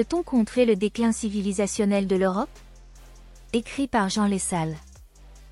[0.00, 2.48] Peut-on contrer le déclin civilisationnel de l'Europe?
[3.52, 4.74] Écrit par Jean Lessal.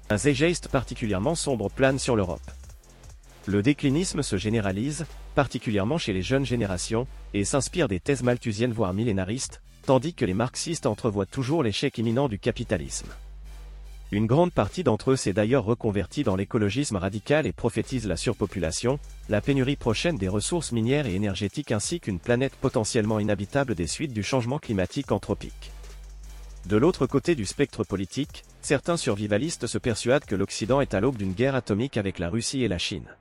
[0.09, 2.51] Un zeitgeist particulièrement sombre plane sur l'Europe.
[3.45, 8.95] Le déclinisme se généralise, particulièrement chez les jeunes générations, et s'inspire des thèses malthusiennes voire
[8.95, 13.09] millénaristes, tandis que les marxistes entrevoient toujours l'échec imminent du capitalisme.
[14.11, 18.98] Une grande partie d'entre eux s'est d'ailleurs reconvertie dans l'écologisme radical et prophétise la surpopulation,
[19.29, 24.15] la pénurie prochaine des ressources minières et énergétiques ainsi qu'une planète potentiellement inhabitable des suites
[24.15, 25.73] du changement climatique anthropique.
[26.65, 31.19] De l'autre côté du spectre politique, certains survivalistes se persuadent que l'Occident est à l'aube
[31.19, 33.15] d'une guerre atomique avec la Russie et la Chine.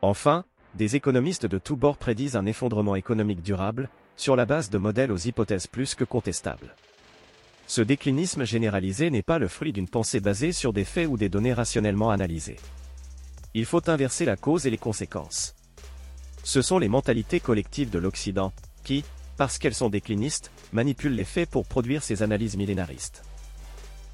[0.00, 0.44] Enfin,
[0.74, 5.12] des économistes de tous bords prédisent un effondrement économique durable, sur la base de modèles
[5.12, 6.74] aux hypothèses plus que contestables.
[7.74, 11.30] Ce déclinisme généralisé n'est pas le fruit d'une pensée basée sur des faits ou des
[11.30, 12.58] données rationnellement analysées.
[13.54, 15.54] Il faut inverser la cause et les conséquences.
[16.44, 18.52] Ce sont les mentalités collectives de l'Occident,
[18.84, 19.04] qui,
[19.38, 23.22] parce qu'elles sont déclinistes, manipulent les faits pour produire ces analyses millénaristes.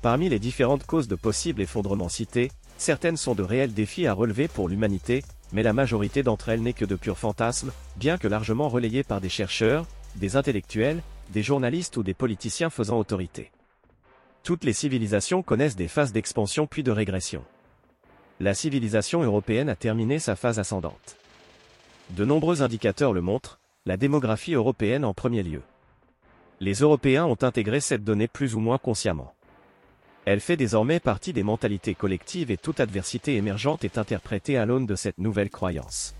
[0.03, 4.47] Parmi les différentes causes de possibles effondrements cités, certaines sont de réels défis à relever
[4.47, 8.69] pour l'humanité, mais la majorité d'entre elles n'est que de purs fantasmes, bien que largement
[8.69, 13.51] relayés par des chercheurs, des intellectuels, des journalistes ou des politiciens faisant autorité.
[14.43, 17.45] Toutes les civilisations connaissent des phases d'expansion puis de régression.
[18.41, 21.17] La civilisation européenne a terminé sa phase ascendante.
[22.11, 25.63] De nombreux indicateurs le montrent, la démographie européenne en premier lieu.
[26.61, 29.35] Les Européens ont intégré cette donnée plus ou moins consciemment.
[30.25, 34.87] Elle fait désormais partie des mentalités collectives et toute adversité émergente est interprétée à l'aune
[34.87, 36.15] de cette nouvelle croyance.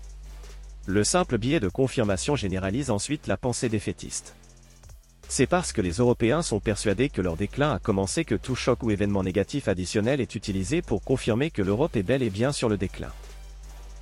[0.85, 4.35] Le simple biais de confirmation généralise ensuite la pensée défaitiste.
[5.31, 8.81] C'est parce que les Européens sont persuadés que leur déclin a commencé que tout choc
[8.81, 12.67] ou événement négatif additionnel est utilisé pour confirmer que l'Europe est bel et bien sur
[12.67, 13.11] le déclin.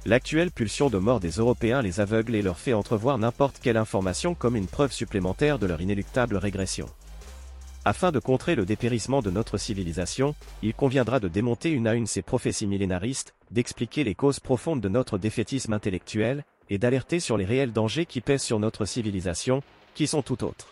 [0.06, 4.36] L'actuelle pulsion de mort des Européens les aveugle et leur fait entrevoir n'importe quelle information
[4.36, 6.88] comme une preuve supplémentaire de leur inéluctable régression.
[7.84, 10.34] Afin de contrer le dépérissement de notre civilisation,
[10.64, 14.90] il conviendra de démonter une à une ces prophéties millénaristes, d'expliquer les causes profondes de
[14.90, 19.62] notre défaitisme intellectuel, et d'alerter sur les réels dangers qui pèsent sur notre civilisation,
[19.94, 20.68] qui sont tout autres.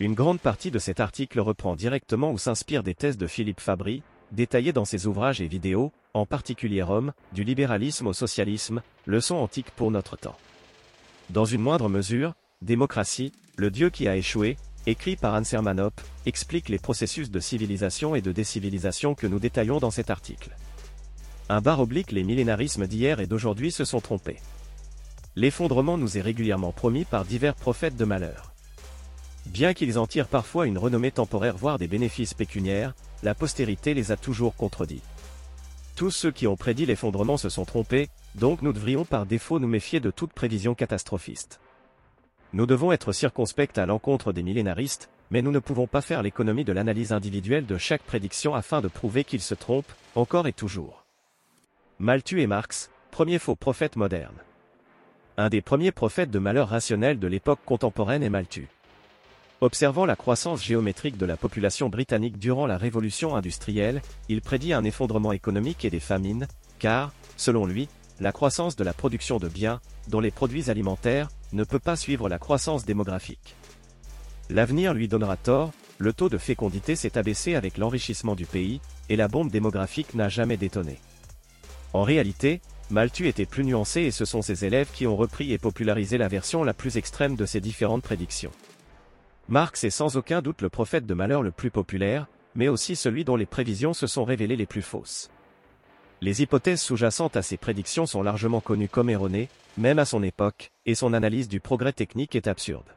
[0.00, 4.02] Une grande partie de cet article reprend directement ou s'inspire des thèses de Philippe Fabry,
[4.30, 9.72] détaillées dans ses ouvrages et vidéos, en particulier Rome, du libéralisme au socialisme, leçon antique
[9.72, 10.36] pour notre temps.
[11.30, 15.90] Dans une moindre mesure, Démocratie, le Dieu qui a échoué, écrit par Hans Hermann
[16.26, 20.56] explique les processus de civilisation et de décivilisation que nous détaillons dans cet article.
[21.48, 24.38] Un bar oblique les millénarismes d'hier et d'aujourd'hui se sont trompés.
[25.34, 28.47] L'effondrement nous est régulièrement promis par divers prophètes de malheur.
[29.48, 34.12] Bien qu'ils en tirent parfois une renommée temporaire voire des bénéfices pécuniaires, la postérité les
[34.12, 35.02] a toujours contredits.
[35.96, 39.66] Tous ceux qui ont prédit l'effondrement se sont trompés, donc nous devrions par défaut nous
[39.66, 41.60] méfier de toute prévision catastrophiste.
[42.52, 46.64] Nous devons être circonspects à l'encontre des millénaristes, mais nous ne pouvons pas faire l'économie
[46.64, 51.04] de l'analyse individuelle de chaque prédiction afin de prouver qu'ils se trompent, encore et toujours.
[51.98, 54.36] Malthus et Marx, premier faux prophète moderne.
[55.36, 58.68] Un des premiers prophètes de malheur rationnel de l'époque contemporaine est Malthus.
[59.60, 64.84] Observant la croissance géométrique de la population britannique durant la révolution industrielle, il prédit un
[64.84, 66.46] effondrement économique et des famines,
[66.78, 67.88] car, selon lui,
[68.20, 72.28] la croissance de la production de biens, dont les produits alimentaires, ne peut pas suivre
[72.28, 73.56] la croissance démographique.
[74.48, 79.16] L'avenir lui donnera tort, le taux de fécondité s'est abaissé avec l'enrichissement du pays, et
[79.16, 81.00] la bombe démographique n'a jamais détonné.
[81.92, 85.58] En réalité, Malthus était plus nuancé et ce sont ses élèves qui ont repris et
[85.58, 88.52] popularisé la version la plus extrême de ces différentes prédictions.
[89.50, 93.24] Marx est sans aucun doute le prophète de malheur le plus populaire, mais aussi celui
[93.24, 95.30] dont les prévisions se sont révélées les plus fausses.
[96.20, 99.48] Les hypothèses sous-jacentes à ces prédictions sont largement connues comme erronées,
[99.78, 102.94] même à son époque, et son analyse du progrès technique est absurde.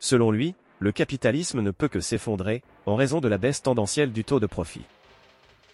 [0.00, 4.24] Selon lui, le capitalisme ne peut que s'effondrer, en raison de la baisse tendancielle du
[4.24, 4.82] taux de profit.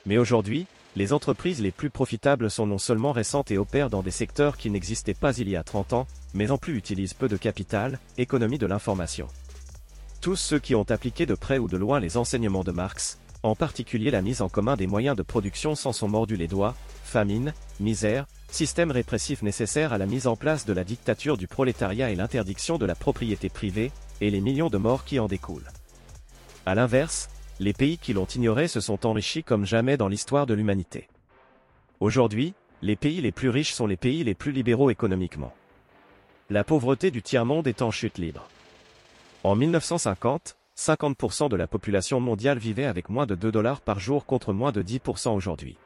[0.04, 4.10] Mais aujourd'hui, les entreprises les plus profitables sont non seulement récentes et opèrent dans des
[4.10, 7.38] secteurs qui n'existaient pas il y a 30 ans, mais en plus utilisent peu de
[7.38, 9.28] capital, économie de l'information.
[10.20, 13.54] Tous ceux qui ont appliqué de près ou de loin les enseignements de Marx, en
[13.54, 16.74] particulier la mise en commun des moyens de production s'en sont mordus les doigts,
[17.04, 22.10] famine, misère, système répressif nécessaire à la mise en place de la dictature du prolétariat
[22.10, 25.70] et l'interdiction de la propriété privée, et les millions de morts qui en découlent.
[26.66, 27.28] A l'inverse,
[27.60, 31.08] les pays qui l'ont ignoré se sont enrichis comme jamais dans l'histoire de l'humanité.
[32.00, 35.54] Aujourd'hui, les pays les plus riches sont les pays les plus libéraux économiquement.
[36.50, 38.48] La pauvreté du tiers-monde est en chute libre.
[39.44, 44.26] En 1950, 50% de la population mondiale vivait avec moins de 2 dollars par jour
[44.26, 45.76] contre moins de 10% aujourd'hui.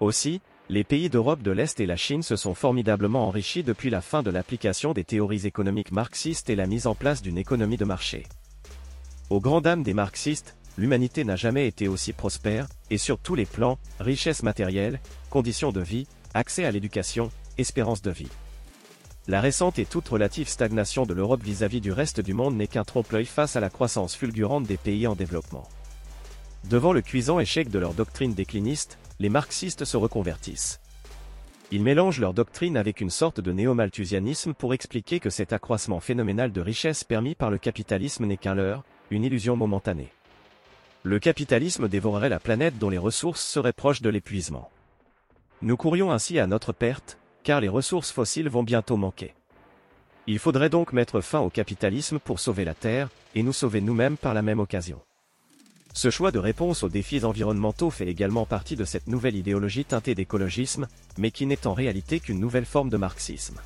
[0.00, 4.02] Aussi, les pays d'Europe de l'Est et la Chine se sont formidablement enrichis depuis la
[4.02, 7.86] fin de l'application des théories économiques marxistes et la mise en place d'une économie de
[7.86, 8.26] marché.
[9.30, 13.46] Aux grand dames des marxistes, l'humanité n'a jamais été aussi prospère, et sur tous les
[13.46, 15.00] plans, richesse matérielle,
[15.30, 18.28] conditions de vie, accès à l'éducation, espérance de vie.
[19.30, 22.84] La récente et toute relative stagnation de l'Europe vis-à-vis du reste du monde n'est qu'un
[22.84, 25.68] trompe-l'œil face à la croissance fulgurante des pays en développement.
[26.70, 30.80] Devant le cuisant échec de leur doctrine décliniste, les marxistes se reconvertissent.
[31.70, 36.50] Ils mélangent leur doctrine avec une sorte de néo-malthusianisme pour expliquer que cet accroissement phénoménal
[36.50, 40.08] de richesse permis par le capitalisme n'est qu'un leurre, une illusion momentanée.
[41.02, 44.70] Le capitalisme dévorerait la planète dont les ressources seraient proches de l'épuisement.
[45.60, 49.34] Nous courions ainsi à notre perte, car les ressources fossiles vont bientôt manquer.
[50.26, 54.16] Il faudrait donc mettre fin au capitalisme pour sauver la Terre, et nous sauver nous-mêmes
[54.16, 55.00] par la même occasion.
[55.94, 60.14] Ce choix de réponse aux défis environnementaux fait également partie de cette nouvelle idéologie teintée
[60.14, 60.86] d'écologisme,
[61.16, 63.58] mais qui n'est en réalité qu'une nouvelle forme de marxisme.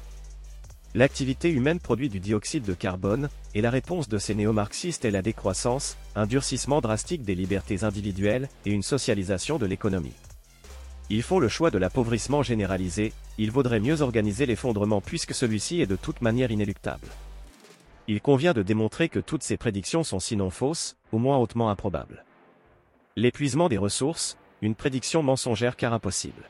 [0.95, 5.23] L'activité humaine produit du dioxyde de carbone, et la réponse de ces néo-marxistes est la
[5.23, 10.15] décroissance, un durcissement drastique des libertés individuelles et une socialisation de l'économie.
[11.11, 15.87] Ils font le choix de l'appauvrissement généralisé, il vaudrait mieux organiser l'effondrement puisque celui-ci est
[15.87, 17.09] de toute manière inéluctable.
[18.09, 22.25] Il convient de démontrer que toutes ces prédictions sont sinon fausses, au moins hautement improbables.
[23.17, 26.49] L'épuisement des ressources, une prédiction mensongère car impossible.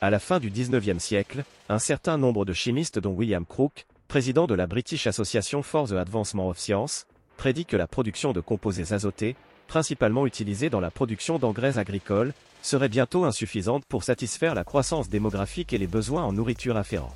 [0.00, 4.46] À la fin du XIXe siècle, un certain nombre de chimistes dont William Crook, président
[4.46, 7.06] de la British Association for the Advancement of Science,
[7.36, 9.36] prédit que la production de composés azotés,
[9.68, 15.72] principalement utilisés dans la production d'engrais agricoles, serait bientôt insuffisante pour satisfaire la croissance démographique
[15.72, 17.14] et les besoins en nourriture afférents.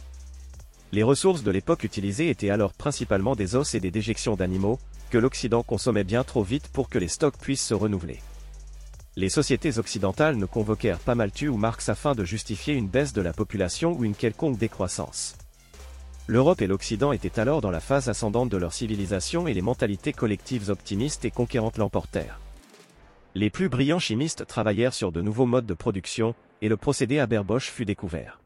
[0.92, 4.78] Les ressources de l'époque utilisées étaient alors principalement des os et des déjections d'animaux,
[5.10, 8.20] que l'Occident consommait bien trop vite pour que les stocks puissent se renouveler.
[9.16, 13.22] Les sociétés occidentales ne convoquèrent pas Malthus ou Marx afin de justifier une baisse de
[13.22, 15.36] la population ou une quelconque décroissance.
[16.26, 20.12] L'Europe et l'Occident étaient alors dans la phase ascendante de leur civilisation et les mentalités
[20.12, 22.40] collectives optimistes et conquérantes l'emportèrent.
[23.36, 27.70] Les plus brillants chimistes travaillèrent sur de nouveaux modes de production, et le procédé Haber-Bosch
[27.70, 28.40] fut découvert.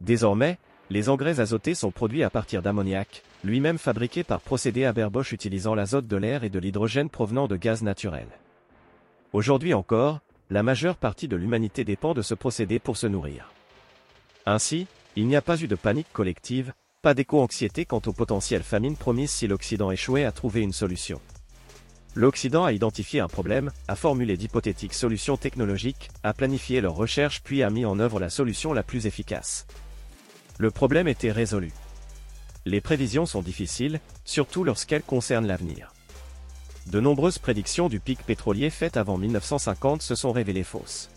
[0.00, 0.58] Désormais,
[0.90, 6.06] les engrais azotés sont produits à partir d'ammoniac, lui-même fabriqué par procédé Haber-Bosch utilisant l'azote
[6.06, 8.28] de l'air et de l'hydrogène provenant de gaz naturel.
[9.32, 10.20] Aujourd'hui encore,
[10.50, 13.50] la majeure partie de l'humanité dépend de ce procédé pour se nourrir.
[14.46, 14.86] Ainsi,
[15.16, 16.72] il n'y a pas eu de panique collective,
[17.02, 21.20] pas d'éco-anxiété quant aux potentielles famines promises si l'Occident échouait à trouver une solution.
[22.16, 27.62] L'Occident a identifié un problème, a formulé d'hypothétiques solutions technologiques, a planifié leurs recherches puis
[27.62, 29.66] a mis en œuvre la solution la plus efficace.
[30.56, 31.72] Le problème était résolu.
[32.64, 35.92] Les prévisions sont difficiles, surtout lorsqu'elles concernent l'avenir.
[36.86, 41.10] De nombreuses prédictions du pic pétrolier faites avant 1950 se sont révélées fausses.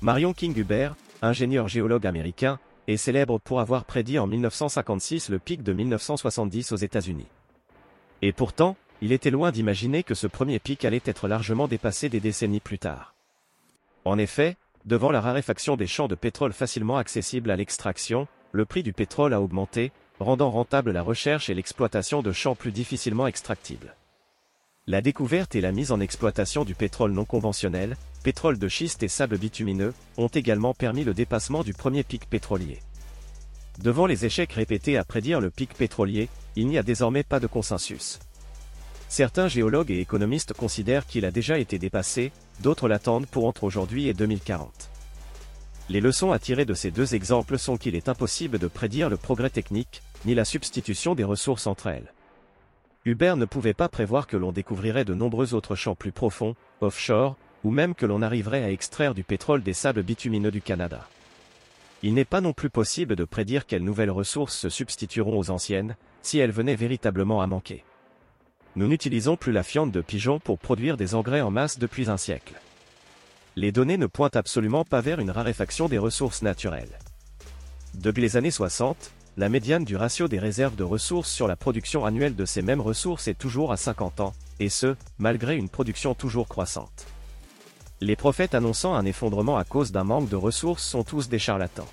[0.00, 2.58] Marion King Huber, ingénieur géologue américain,
[2.88, 7.28] est célèbre pour avoir prédit en 1956 le pic de 1970 aux États-Unis.
[8.22, 12.20] Et pourtant, il était loin d'imaginer que ce premier pic allait être largement dépassé des
[12.20, 13.14] décennies plus tard.
[14.04, 18.82] En effet, devant la raréfaction des champs de pétrole facilement accessibles à l'extraction, le prix
[18.82, 23.96] du pétrole a augmenté, rendant rentable la recherche et l'exploitation de champs plus difficilement extractibles.
[24.86, 29.08] La découverte et la mise en exploitation du pétrole non conventionnel, pétrole de schiste et
[29.08, 32.78] sable bitumineux, ont également permis le dépassement du premier pic pétrolier.
[33.80, 37.48] Devant les échecs répétés à prédire le pic pétrolier, il n'y a désormais pas de
[37.48, 38.20] consensus.
[39.08, 44.08] Certains géologues et économistes considèrent qu'il a déjà été dépassé, d'autres l'attendent pour entre aujourd'hui
[44.08, 44.90] et 2040.
[45.88, 49.16] Les leçons à tirer de ces deux exemples sont qu'il est impossible de prédire le
[49.16, 52.12] progrès technique, ni la substitution des ressources entre elles.
[53.04, 57.36] Hubert ne pouvait pas prévoir que l'on découvrirait de nombreux autres champs plus profonds, offshore,
[57.62, 61.06] ou même que l'on arriverait à extraire du pétrole des sables bitumineux du Canada.
[62.02, 65.94] Il n'est pas non plus possible de prédire quelles nouvelles ressources se substitueront aux anciennes,
[66.22, 67.84] si elles venaient véritablement à manquer.
[68.76, 72.16] Nous n'utilisons plus la fiente de pigeon pour produire des engrais en masse depuis un
[72.16, 72.54] siècle
[73.56, 76.98] les données ne pointent absolument pas vers une raréfaction des ressources naturelles.
[77.94, 82.04] Depuis les années 60, la médiane du ratio des réserves de ressources sur la production
[82.04, 86.14] annuelle de ces mêmes ressources est toujours à 50 ans, et ce, malgré une production
[86.14, 87.06] toujours croissante.
[88.02, 91.88] Les prophètes annonçant un effondrement à cause d'un manque de ressources sont tous des charlatans.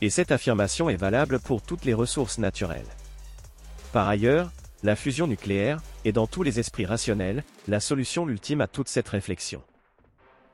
[0.00, 2.82] Et cette affirmation est valable pour toutes les ressources naturelles.
[3.92, 4.50] Par ailleurs,
[4.84, 9.08] la fusion nucléaire, est dans tous les esprits rationnels, la solution ultime à toute cette
[9.08, 9.62] réflexion.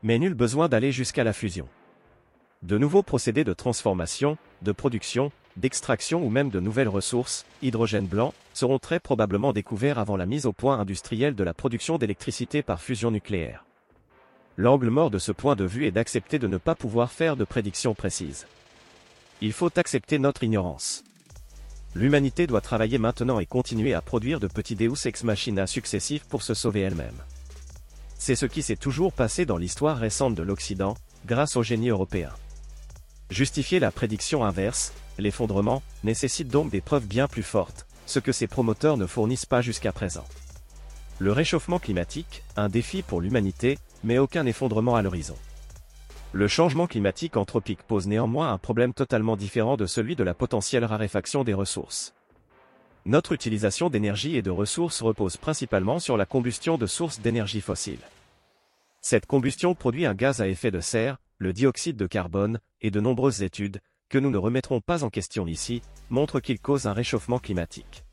[0.04, 1.66] Mais nul besoin d'aller jusqu'à la fusion.
[2.62, 8.32] De nouveaux procédés de transformation, de production, d'extraction ou même de nouvelles ressources, hydrogène blanc,
[8.54, 12.80] seront très probablement découverts avant la mise au point industrielle de la production d'électricité par
[12.80, 13.64] fusion nucléaire.
[14.56, 17.44] L'angle mort de ce point de vue est d'accepter de ne pas pouvoir faire de
[17.44, 18.46] prédictions précises.
[19.40, 21.02] Il faut accepter notre ignorance.
[21.94, 26.42] L'humanité doit travailler maintenant et continuer à produire de petits Deus ex machina successifs pour
[26.42, 27.16] se sauver elle-même.
[28.16, 32.30] C'est ce qui s'est toujours passé dans l'histoire récente de l'Occident, grâce au génie européen.
[33.30, 38.46] Justifier la prédiction inverse, l'effondrement, nécessite donc des preuves bien plus fortes, ce que ses
[38.46, 40.26] promoteurs ne fournissent pas jusqu'à présent.
[41.18, 45.36] Le réchauffement climatique, un défi pour l'humanité, mais aucun effondrement à l'horizon.
[46.32, 50.84] Le changement climatique anthropique pose néanmoins un problème totalement différent de celui de la potentielle
[50.84, 52.14] raréfaction des ressources.
[53.04, 58.06] Notre utilisation d'énergie et de ressources repose principalement sur la combustion de sources d'énergie fossiles.
[59.00, 63.00] Cette combustion produit un gaz à effet de serre, le dioxyde de carbone, et de
[63.00, 67.40] nombreuses études, que nous ne remettrons pas en question ici, montrent qu'il cause un réchauffement
[67.40, 68.04] climatique.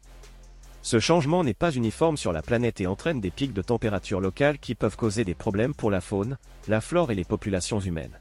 [0.87, 4.57] Ce changement n'est pas uniforme sur la planète et entraîne des pics de température locales
[4.57, 6.37] qui peuvent causer des problèmes pour la faune,
[6.69, 8.17] la flore et les populations humaines.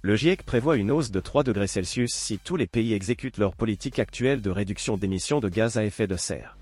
[0.00, 3.54] Le GIEC prévoit une hausse de 3 degrés Celsius si tous les pays exécutent leur
[3.54, 6.56] politique actuelle de réduction d'émissions de gaz à effet de serre.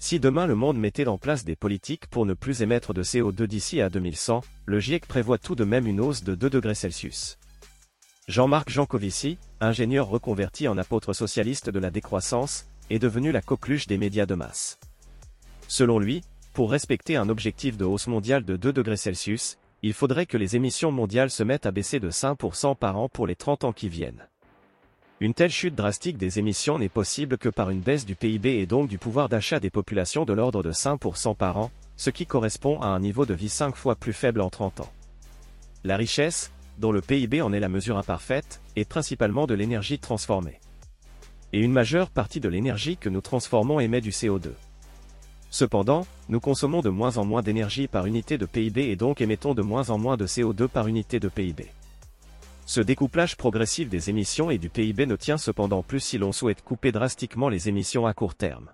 [0.00, 3.44] Si demain le monde mettait en place des politiques pour ne plus émettre de CO2
[3.44, 7.38] d'ici à 2100, le GIEC prévoit tout de même une hausse de 2 degrés Celsius.
[8.26, 13.98] Jean-Marc Jancovici, ingénieur reconverti en apôtre socialiste de la décroissance, est devenu la coqueluche des
[13.98, 14.78] médias de masse.
[15.68, 20.26] Selon lui, pour respecter un objectif de hausse mondiale de 2 degrés Celsius, il faudrait
[20.26, 23.64] que les émissions mondiales se mettent à baisser de 5% par an pour les 30
[23.64, 24.26] ans qui viennent.
[25.20, 28.66] Une telle chute drastique des émissions n'est possible que par une baisse du PIB et
[28.66, 32.80] donc du pouvoir d'achat des populations de l'ordre de 5% par an, ce qui correspond
[32.80, 34.92] à un niveau de vie 5 fois plus faible en 30 ans.
[35.84, 40.58] La richesse, dont le PIB en est la mesure imparfaite, est principalement de l'énergie transformée
[41.52, 44.50] et une majeure partie de l'énergie que nous transformons émet du CO2.
[45.50, 49.54] Cependant, nous consommons de moins en moins d'énergie par unité de PIB et donc émettons
[49.54, 51.66] de moins en moins de CO2 par unité de PIB.
[52.66, 56.64] Ce découplage progressif des émissions et du PIB ne tient cependant plus si l'on souhaite
[56.64, 58.70] couper drastiquement les émissions à court terme.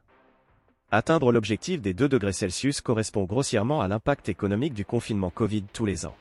[0.90, 5.86] Atteindre l'objectif des 2 degrés Celsius correspond grossièrement à l'impact économique du confinement Covid tous
[5.86, 6.16] les ans.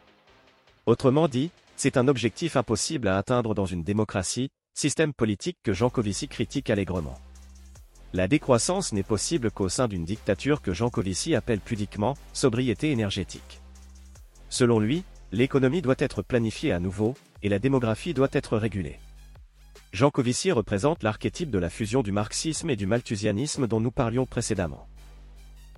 [0.85, 5.89] Autrement dit, c'est un objectif impossible à atteindre dans une démocratie, système politique que Jean
[5.89, 7.19] Covici critique allègrement.
[8.13, 13.61] La décroissance n'est possible qu'au sein d'une dictature que Jean Covici appelle pudiquement sobriété énergétique.
[14.49, 18.99] Selon lui, l'économie doit être planifiée à nouveau, et la démographie doit être régulée.
[19.93, 24.25] Jean Covici représente l'archétype de la fusion du marxisme et du malthusianisme dont nous parlions
[24.25, 24.87] précédemment.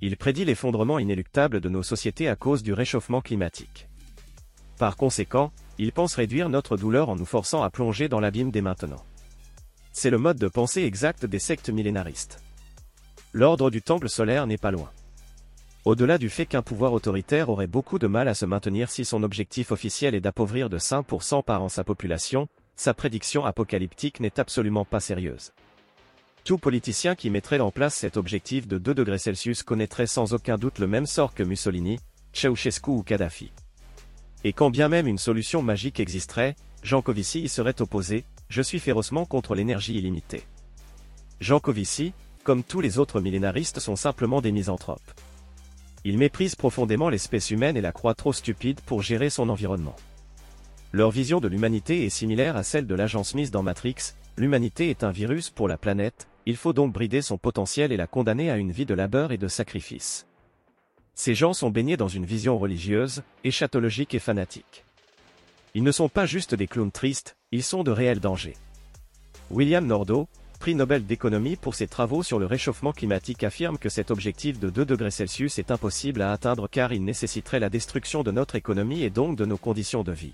[0.01, 3.88] Il prédit l'effondrement inéluctable de nos sociétés à cause du réchauffement climatique.
[4.77, 8.62] Par conséquent, il pense réduire notre douleur en nous forçant à plonger dans l'abîme dès
[8.62, 9.03] maintenant.
[9.92, 12.42] C'est le mode de pensée exact des sectes millénaristes.
[13.32, 14.89] L'ordre du temple solaire n'est pas loin.
[15.86, 19.22] Au-delà du fait qu'un pouvoir autoritaire aurait beaucoup de mal à se maintenir si son
[19.22, 24.86] objectif officiel est d'appauvrir de 5% par an sa population, sa prédiction apocalyptique n'est absolument
[24.86, 25.51] pas sérieuse.
[26.44, 30.58] Tout politicien qui mettrait en place cet objectif de 2 degrés Celsius connaîtrait sans aucun
[30.58, 32.00] doute le même sort que Mussolini,
[32.34, 33.51] Ceausescu ou Kadhafi.
[34.43, 38.79] Et quand bien même une solution magique existerait, Jean Covici y serait opposé, je suis
[38.79, 40.43] férocement contre l'énergie illimitée.
[41.39, 45.13] Jean Covici, comme tous les autres millénaristes sont simplement des misanthropes.
[46.03, 49.95] Ils méprisent profondément l'espèce humaine et la croient trop stupide pour gérer son environnement.
[50.91, 53.95] Leur vision de l'humanité est similaire à celle de l'agent Smith dans Matrix,
[54.38, 58.07] l'humanité est un virus pour la planète, il faut donc brider son potentiel et la
[58.07, 60.27] condamner à une vie de labeur et de sacrifice.
[61.15, 64.84] Ces gens sont baignés dans une vision religieuse, échatologique et fanatique.
[65.75, 68.58] Ils ne sont pas juste des clowns tristes, ils sont de réels dangers.
[69.51, 70.27] William Nordau,
[70.60, 74.70] prix Nobel d'économie pour ses travaux sur le réchauffement climatique affirme que cet objectif de
[74.70, 79.03] 2 degrés Celsius est impossible à atteindre car il nécessiterait la destruction de notre économie
[79.03, 80.34] et donc de nos conditions de vie.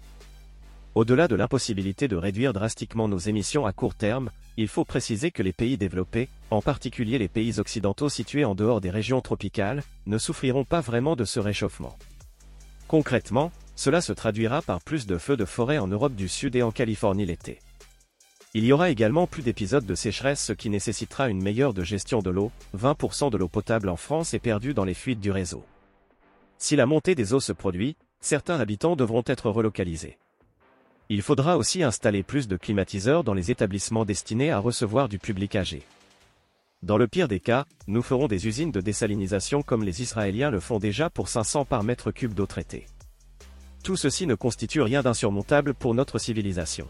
[0.96, 5.44] Au-delà de l'impossibilité de réduire drastiquement nos émissions à court terme, il faut préciser que
[5.44, 10.18] les pays développés, en particulier les pays occidentaux situés en dehors des régions tropicales, ne
[10.18, 11.96] souffriront pas vraiment de ce réchauffement.
[12.88, 16.64] Concrètement, cela se traduira par plus de feux de forêt en Europe du Sud et
[16.64, 17.60] en Californie l'été.
[18.56, 22.32] Il y aura également plus d'épisodes de sécheresse ce qui nécessitera une meilleure gestion de
[22.32, 25.64] l'eau, 20% de l'eau potable en France est perdue dans les fuites du réseau.
[26.58, 30.18] Si la montée des eaux se produit, certains habitants devront être relocalisés.
[31.12, 35.56] Il faudra aussi installer plus de climatiseurs dans les établissements destinés à recevoir du public
[35.56, 35.82] âgé.
[36.84, 40.60] Dans le pire des cas, nous ferons des usines de désalinisation comme les Israéliens le
[40.60, 42.86] font déjà pour 500 par mètre cube d'eau traitée.
[43.84, 46.88] Tout ceci ne constitue rien d'insurmontable pour notre civilisation.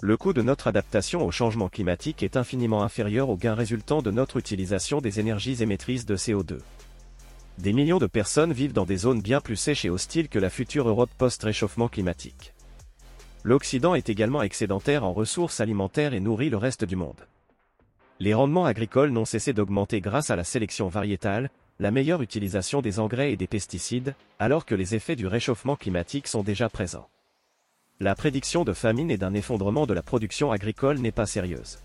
[0.00, 4.10] Le coût de notre adaptation au changement climatique est infiniment inférieur au gain résultant de
[4.10, 6.60] notre utilisation des énergies émettrices de CO2.
[7.58, 10.48] Des millions de personnes vivent dans des zones bien plus sèches et hostiles que la
[10.48, 12.54] future Europe post-réchauffement climatique.
[13.48, 17.26] L'Occident est également excédentaire en ressources alimentaires et nourrit le reste du monde.
[18.20, 23.00] Les rendements agricoles n'ont cessé d'augmenter grâce à la sélection variétale, la meilleure utilisation des
[23.00, 27.08] engrais et des pesticides, alors que les effets du réchauffement climatique sont déjà présents.
[28.00, 31.78] La prédiction de famine et d'un effondrement de la production agricole n'est pas sérieuse.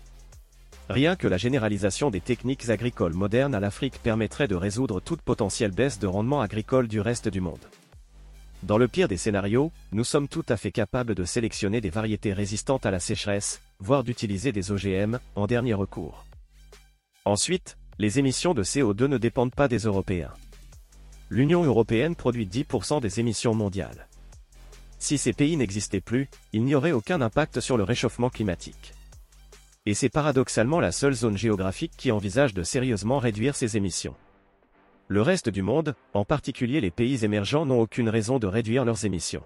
[0.90, 5.72] Rien que la généralisation des techniques agricoles modernes à l'Afrique permettrait de résoudre toute potentielle
[5.72, 7.64] baisse de rendement agricole du reste du monde.
[8.64, 12.32] Dans le pire des scénarios, nous sommes tout à fait capables de sélectionner des variétés
[12.32, 16.24] résistantes à la sécheresse, voire d'utiliser des OGM, en dernier recours.
[17.26, 20.32] Ensuite, les émissions de CO2 ne dépendent pas des Européens.
[21.28, 24.08] L'Union européenne produit 10% des émissions mondiales.
[24.98, 28.94] Si ces pays n'existaient plus, il n'y aurait aucun impact sur le réchauffement climatique.
[29.84, 34.16] Et c'est paradoxalement la seule zone géographique qui envisage de sérieusement réduire ses émissions.
[35.08, 39.04] Le reste du monde, en particulier les pays émergents, n'ont aucune raison de réduire leurs
[39.04, 39.44] émissions.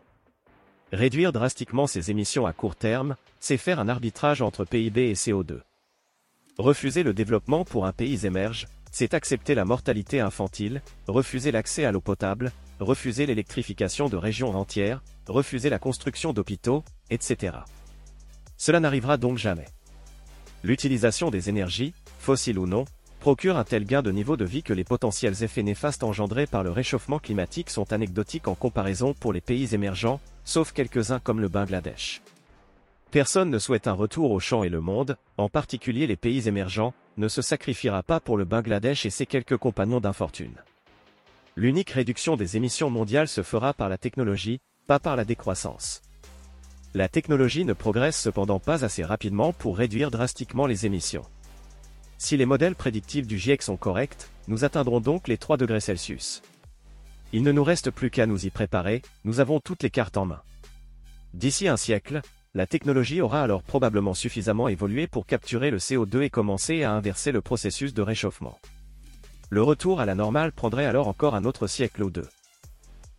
[0.93, 5.61] Réduire drastiquement ses émissions à court terme, c'est faire un arbitrage entre PIB et CO2.
[6.59, 11.93] Refuser le développement pour un pays émerge, c'est accepter la mortalité infantile, refuser l'accès à
[11.93, 17.59] l'eau potable, refuser l'électrification de régions entières, refuser la construction d'hôpitaux, etc.
[18.57, 19.67] Cela n'arrivera donc jamais.
[20.65, 22.85] L'utilisation des énergies, fossiles ou non,
[23.19, 26.63] procure un tel gain de niveau de vie que les potentiels effets néfastes engendrés par
[26.63, 31.49] le réchauffement climatique sont anecdotiques en comparaison pour les pays émergents, sauf quelques-uns comme le
[31.49, 32.23] Bangladesh.
[33.11, 36.93] Personne ne souhaite un retour au champ et le monde, en particulier les pays émergents,
[37.17, 40.55] ne se sacrifiera pas pour le Bangladesh et ses quelques compagnons d'infortune.
[41.57, 46.03] L'unique réduction des émissions mondiales se fera par la technologie, pas par la décroissance.
[46.95, 51.25] La technologie ne progresse cependant pas assez rapidement pour réduire drastiquement les émissions.
[52.21, 56.43] Si les modèles prédictifs du GIEC sont corrects, nous atteindrons donc les 3 degrés Celsius.
[57.33, 60.27] Il ne nous reste plus qu'à nous y préparer, nous avons toutes les cartes en
[60.27, 60.43] main.
[61.33, 62.21] D'ici un siècle,
[62.55, 67.31] la technologie aura alors probablement suffisamment évolué pour capturer le CO2 et commencer à inverser
[67.31, 68.59] le processus de réchauffement.
[69.49, 72.29] Le retour à la normale prendrait alors encore un autre siècle ou deux.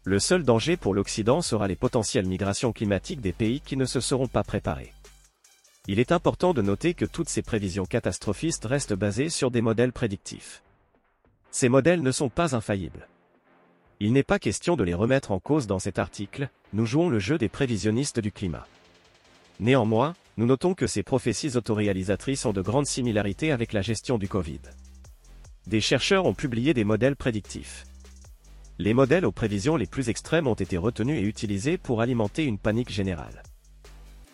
[0.03, 4.01] Le seul danger pour l'Occident sera les potentielles migrations climatiques des pays qui ne se
[4.01, 4.91] seront pas préparés.
[5.91, 9.91] Il est important de noter que toutes ces prévisions catastrophistes restent basées sur des modèles
[9.91, 10.61] prédictifs.
[11.49, 13.07] Ces modèles ne sont pas infaillibles.
[13.99, 17.17] Il n'est pas question de les remettre en cause dans cet article, nous jouons le
[17.17, 18.67] jeu des prévisionnistes du climat.
[19.59, 24.27] Néanmoins, nous notons que ces prophéties autoréalisatrices ont de grandes similarités avec la gestion du
[24.27, 24.61] Covid.
[25.65, 27.87] Des chercheurs ont publié des modèles prédictifs.
[28.77, 32.59] Les modèles aux prévisions les plus extrêmes ont été retenus et utilisés pour alimenter une
[32.59, 33.41] panique générale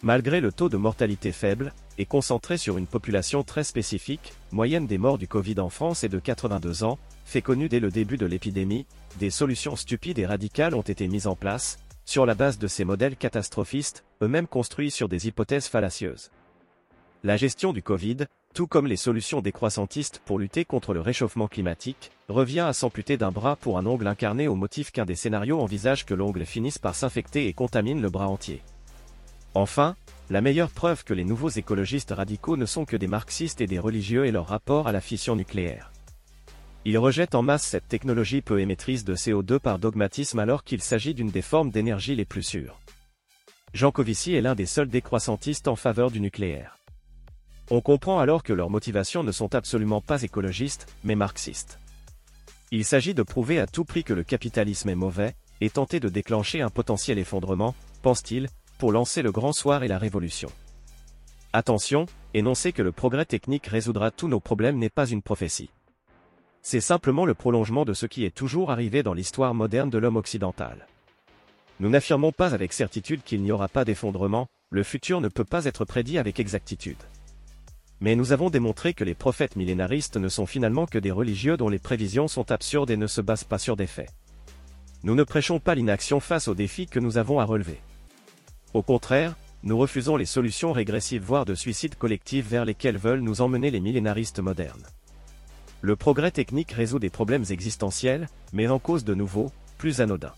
[0.06, 5.00] malgré le taux de mortalité faible, et concentré sur une population très spécifique, moyenne des
[5.00, 8.28] morts du Covid en France est de 82 ans, fait connu dès le début de
[8.28, 8.86] l'épidémie,
[9.18, 12.86] des solutions stupides et radicales ont été mises en place, sur la base de ces
[12.86, 16.30] modèles catastrophistes, eux-mêmes construits sur des hypothèses fallacieuses.
[17.24, 18.18] La gestion du Covid,
[18.54, 23.32] tout comme les solutions décroissantistes pour lutter contre le réchauffement climatique, revient à s'amputer d'un
[23.32, 26.94] bras pour un ongle incarné au motif qu'un des scénarios envisage que l'ongle finisse par
[26.94, 28.62] s'infecter et contamine le bras entier.
[29.56, 29.96] Enfin,
[30.30, 33.80] la meilleure preuve que les nouveaux écologistes radicaux ne sont que des marxistes et des
[33.80, 35.94] religieux et leur rapport à la fission nucléaire.
[36.84, 41.14] Ils rejettent en masse cette technologie peu émettrice de CO2 par dogmatisme alors qu'il s'agit
[41.14, 42.80] d'une des formes d'énergie les plus sûres.
[43.74, 46.78] Jean Covici est l'un des seuls décroissantistes en faveur du nucléaire.
[47.72, 51.80] On comprend alors que leurs motivations ne sont absolument pas écologistes, mais marxistes.
[52.72, 56.10] Il s'agit de prouver à tout prix que le capitalisme est mauvais, et tenter de
[56.10, 60.50] déclencher un potentiel effondrement, pense-t-il, pour lancer le grand soir et la révolution.
[61.54, 65.70] Attention, énoncer que le progrès technique résoudra tous nos problèmes n'est pas une prophétie.
[66.62, 70.18] C'est simplement le prolongement de ce qui est toujours arrivé dans l'histoire moderne de l'homme
[70.18, 70.88] occidental.
[71.80, 75.66] Nous n'affirmons pas avec certitude qu'il n'y aura pas d'effondrement, le futur ne peut pas
[75.66, 76.98] être prédit avec exactitude.
[78.02, 81.70] Mais nous avons démontré que les prophètes millénaristes ne sont finalement que des religieux dont
[81.70, 84.10] les prévisions sont absurdes et ne se basent pas sur des faits.
[85.04, 87.80] Nous ne prêchons pas l'inaction face aux défis que nous avons à relever.
[88.76, 93.40] Au contraire, nous refusons les solutions régressives voire de suicide collectif vers lesquelles veulent nous
[93.40, 94.86] emmener les millénaristes modernes.
[95.80, 100.34] Le progrès technique résout des problèmes existentiels, mais en cause de nouveaux, plus anodins.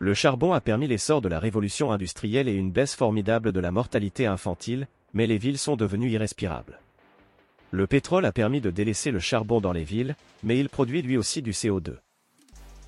[0.00, 3.70] Le charbon a permis l'essor de la révolution industrielle et une baisse formidable de la
[3.70, 6.80] mortalité infantile, mais les villes sont devenues irrespirables.
[7.70, 11.16] Le pétrole a permis de délaisser le charbon dans les villes, mais il produit lui
[11.16, 11.94] aussi du CO2.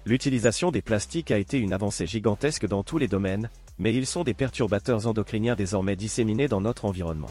[0.05, 4.25] L'utilisation des plastiques a été une avancée gigantesque dans tous les domaines, mais ils sont
[4.25, 7.31] des perturbateurs endocriniens désormais disséminés dans notre environnement.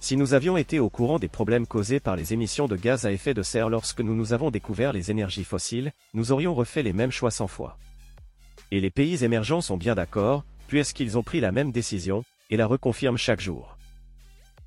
[0.00, 3.12] Si nous avions été au courant des problèmes causés par les émissions de gaz à
[3.12, 6.92] effet de serre lorsque nous nous avons découvert les énergies fossiles, nous aurions refait les
[6.92, 7.76] mêmes choix 100 fois.
[8.70, 12.66] Et les pays émergents sont bien d'accord, puisqu'ils ont pris la même décision, et la
[12.66, 13.76] reconfirment chaque jour.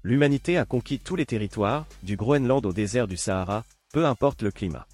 [0.04, 3.64] L'humanité a conquis tous les territoires, du Groenland au désert du Sahara,
[3.94, 4.88] peu importe le climat.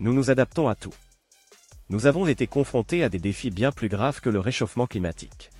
[0.00, 0.94] Nous nous adaptons à tout.
[1.92, 5.50] Nous avons été confrontés à des défis bien plus graves que le réchauffement climatique.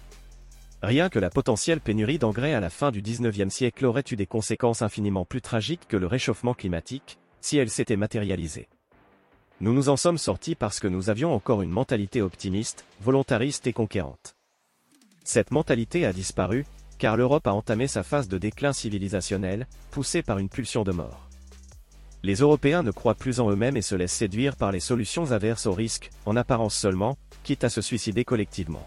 [0.83, 4.25] Rien que la potentielle pénurie d'engrais à la fin du 19e siècle aurait eu des
[4.25, 8.71] conséquences infiniment plus tragiques que le réchauffement climatique, si elle s'était matérialisée.
[9.61, 13.75] Nous nous en sommes sortis parce que nous avions encore une mentalité optimiste, volontariste et
[13.75, 14.35] conquérante.
[15.25, 16.65] Cette mentalité a disparu,
[16.97, 21.29] car l'Europe a entamé sa phase de déclin civilisationnel, poussée par une pulsion de mort.
[22.25, 25.67] Les Européens ne croient plus en eux-mêmes et se laissent séduire par les solutions averses
[25.67, 28.87] au risque, en apparence seulement, quitte à se suicider collectivement.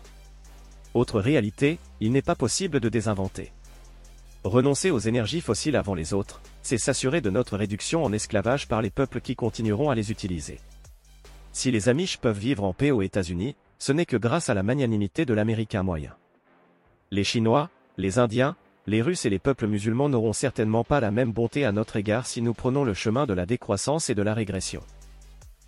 [0.93, 3.51] Autre réalité, il n'est pas possible de désinventer.
[4.45, 8.81] Renoncer aux énergies fossiles avant les autres, c'est s'assurer de notre réduction en esclavage par
[8.81, 10.59] les peuples qui continueront à les utiliser.
[11.51, 14.63] Si les Amish peuvent vivre en paix aux États-Unis, ce n'est que grâce à la
[14.63, 16.15] magnanimité de l'Américain moyen.
[17.11, 18.55] Les Chinois, les Indiens,
[18.87, 22.27] les Russes et les peuples musulmans n'auront certainement pas la même bonté à notre égard
[22.27, 24.81] si nous prenons le chemin de la décroissance et de la régression.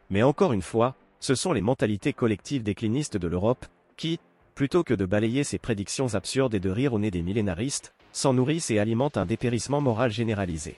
[0.09, 3.65] Mais encore une fois, ce sont les mentalités collectives déclinistes de l'Europe,
[3.97, 4.19] qui,
[4.55, 8.33] plutôt que de balayer ces prédictions absurdes et de rire au nez des millénaristes, s'en
[8.33, 10.77] nourrissent et alimentent un dépérissement moral généralisé.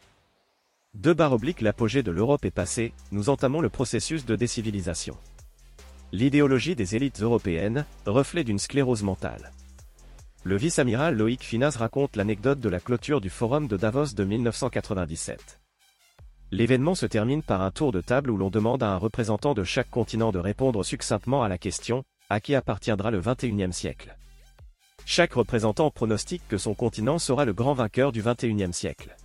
[0.94, 5.18] Deux barres obliques l'apogée de l'Europe est passée, nous entamons le processus de décivilisation.
[6.13, 9.52] L'idéologie des élites européennes, reflet d'une sclérose mentale.
[10.47, 15.60] Le vice-amiral Loïc Finas raconte l'anecdote de la clôture du Forum de Davos de 1997.
[16.51, 19.63] L'événement se termine par un tour de table où l'on demande à un représentant de
[19.63, 24.15] chaque continent de répondre succinctement à la question à qui appartiendra le 21e siècle?
[25.03, 29.15] Chaque représentant pronostique que son continent sera le grand vainqueur du 21e siècle.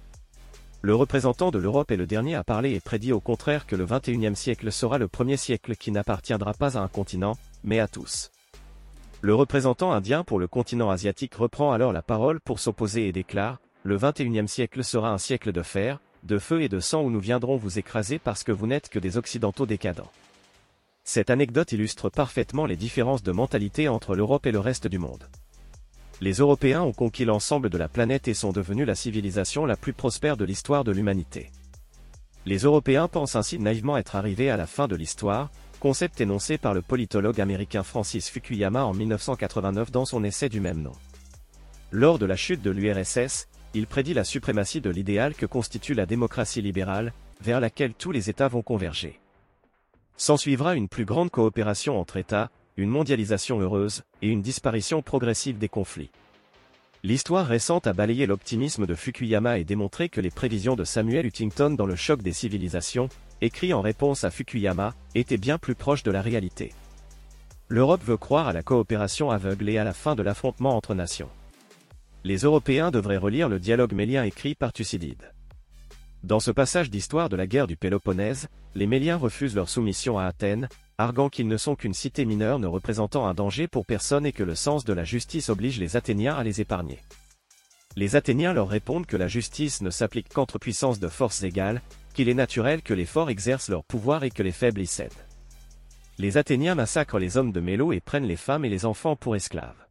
[0.80, 3.84] Le représentant de l'Europe est le dernier à parler et prédit au contraire que le
[3.84, 8.30] XXIe siècle sera le premier siècle qui n'appartiendra pas à un continent, mais à tous.
[9.22, 13.58] Le représentant indien pour le continent asiatique reprend alors la parole pour s'opposer et déclare,
[13.82, 17.20] le XXIe siècle sera un siècle de fer, de feu et de sang où nous
[17.20, 20.10] viendrons vous écraser parce que vous n'êtes que des occidentaux décadents.
[21.04, 25.28] Cette anecdote illustre parfaitement les différences de mentalité entre l'Europe et le reste du monde
[26.20, 29.94] les Européens ont conquis l'ensemble de la planète et sont devenus la civilisation la plus
[29.94, 31.50] prospère de l'histoire de l'humanité.
[32.46, 35.50] Les Européens pensent ainsi naïvement être arrivés à la fin de l'histoire,
[35.80, 40.82] concept énoncé par le politologue américain Francis Fukuyama en 1989 dans son essai du même
[40.82, 40.92] nom.
[41.90, 46.06] Lors de la chute de l'URSS, il prédit la suprématie de l'idéal que constitue la
[46.06, 49.18] démocratie libérale, vers laquelle tous les États vont converger.
[50.16, 55.68] S'ensuivra une plus grande coopération entre États, une mondialisation heureuse, et une disparition progressive des
[55.68, 56.10] conflits.
[57.02, 61.70] L'histoire récente a balayé l'optimisme de Fukuyama et démontré que les prévisions de Samuel Huntington
[61.70, 63.08] dans le choc des civilisations,
[63.40, 66.72] écrit en réponse à Fukuyama, étaient bien plus proches de la réalité.
[67.68, 71.30] L'Europe veut croire à la coopération aveugle et à la fin de l'affrontement entre nations.
[72.24, 75.32] Les Européens devraient relire le dialogue mélien écrit par Thucydide.
[76.22, 80.24] Dans ce passage d'histoire de la guerre du Péloponnèse, les Méliens refusent leur soumission à
[80.24, 84.32] Athènes, arguant qu'ils ne sont qu'une cité mineure ne représentant un danger pour personne et
[84.32, 86.98] que le sens de la justice oblige les Athéniens à les épargner.
[87.96, 91.80] Les Athéniens leur répondent que la justice ne s'applique qu'entre puissances de forces égales,
[92.12, 95.12] qu'il est naturel que les forts exercent leur pouvoir et que les faibles y cèdent.
[96.18, 99.36] Les Athéniens massacrent les hommes de Mélo et prennent les femmes et les enfants pour
[99.36, 99.86] esclaves.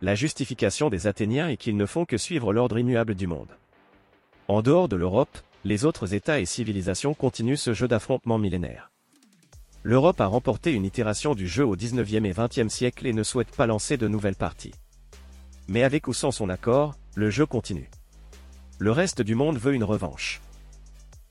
[0.00, 3.56] la justification des Athéniens est qu'ils ne font que suivre l'ordre immuable du monde.
[4.48, 8.90] En dehors de l'Europe, les autres États et civilisations continuent ce jeu d'affrontement millénaire.
[9.84, 13.54] L'Europe a remporté une itération du jeu au 19e et 20e siècle et ne souhaite
[13.54, 14.74] pas lancer de nouvelles parties.
[15.68, 17.90] Mais avec ou sans son accord, le jeu continue.
[18.78, 20.40] Le reste du monde veut une revanche.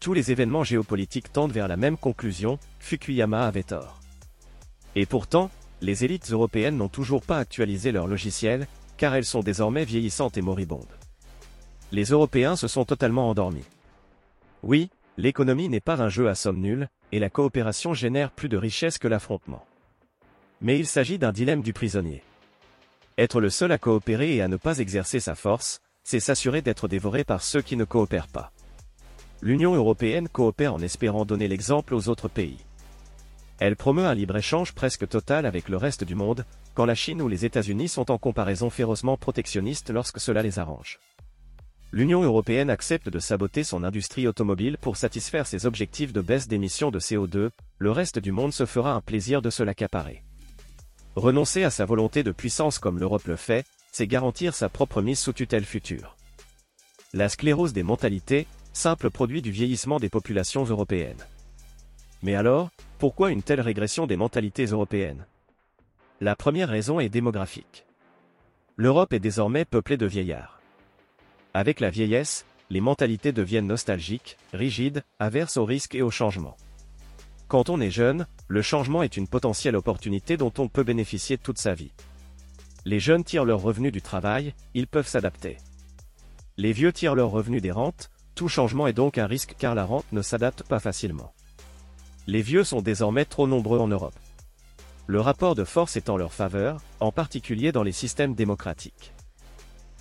[0.01, 3.99] Tous les événements géopolitiques tendent vers la même conclusion, Fukuyama avait tort.
[4.95, 8.65] Et pourtant, les élites européennes n'ont toujours pas actualisé leur logiciel,
[8.97, 10.97] car elles sont désormais vieillissantes et moribondes.
[11.91, 13.65] Les Européens se sont totalement endormis.
[14.63, 18.57] Oui, l'économie n'est pas un jeu à somme nulle, et la coopération génère plus de
[18.57, 19.63] richesse que l'affrontement.
[20.61, 22.23] Mais il s'agit d'un dilemme du prisonnier.
[23.19, 26.87] Être le seul à coopérer et à ne pas exercer sa force, c'est s'assurer d'être
[26.87, 28.51] dévoré par ceux qui ne coopèrent pas.
[29.43, 32.59] L'Union européenne coopère en espérant donner l'exemple aux autres pays.
[33.59, 37.27] Elle promeut un libre-échange presque total avec le reste du monde, quand la Chine ou
[37.27, 40.99] les États-Unis sont en comparaison férocement protectionnistes lorsque cela les arrange.
[41.91, 46.91] L'Union européenne accepte de saboter son industrie automobile pour satisfaire ses objectifs de baisse d'émissions
[46.91, 47.49] de CO2,
[47.79, 50.23] le reste du monde se fera un plaisir de se l'accaparer.
[51.15, 55.19] Renoncer à sa volonté de puissance comme l'Europe le fait, c'est garantir sa propre mise
[55.19, 56.15] sous tutelle future.
[57.11, 61.25] La sclérose des mentalités, simple produit du vieillissement des populations européennes.
[62.23, 65.25] Mais alors, pourquoi une telle régression des mentalités européennes?
[66.19, 67.85] La première raison est démographique.
[68.75, 70.61] L'Europe est désormais peuplée de vieillards.
[71.53, 76.55] Avec la vieillesse, les mentalités deviennent nostalgiques, rigides, averses au risque et au changement.
[77.47, 81.57] Quand on est jeune, le changement est une potentielle opportunité dont on peut bénéficier toute
[81.57, 81.91] sa vie.
[82.85, 85.57] Les jeunes tirent leurs revenus du travail, ils peuvent s'adapter.
[86.55, 89.85] Les vieux tirent leurs revenus des rentes, tout changement est donc un risque car la
[89.85, 91.33] rente ne s'adapte pas facilement.
[92.27, 94.17] Les vieux sont désormais trop nombreux en Europe.
[95.07, 99.13] Le rapport de force est en leur faveur, en particulier dans les systèmes démocratiques.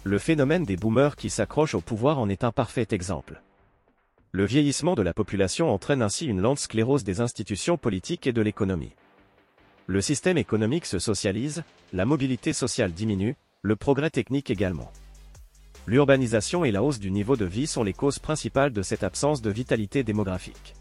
[0.04, 3.42] Le phénomène des boomers qui s'accrochent au pouvoir en est un parfait exemple.
[4.32, 8.42] Le vieillissement de la population entraîne ainsi une lente sclérose des institutions politiques et de
[8.42, 8.94] l'économie.
[9.86, 14.92] Le système économique se socialise, la mobilité sociale diminue, le progrès technique également.
[15.86, 19.42] L'urbanisation et la hausse du niveau de vie sont les causes principales de cette absence
[19.42, 20.74] de vitalité démographique.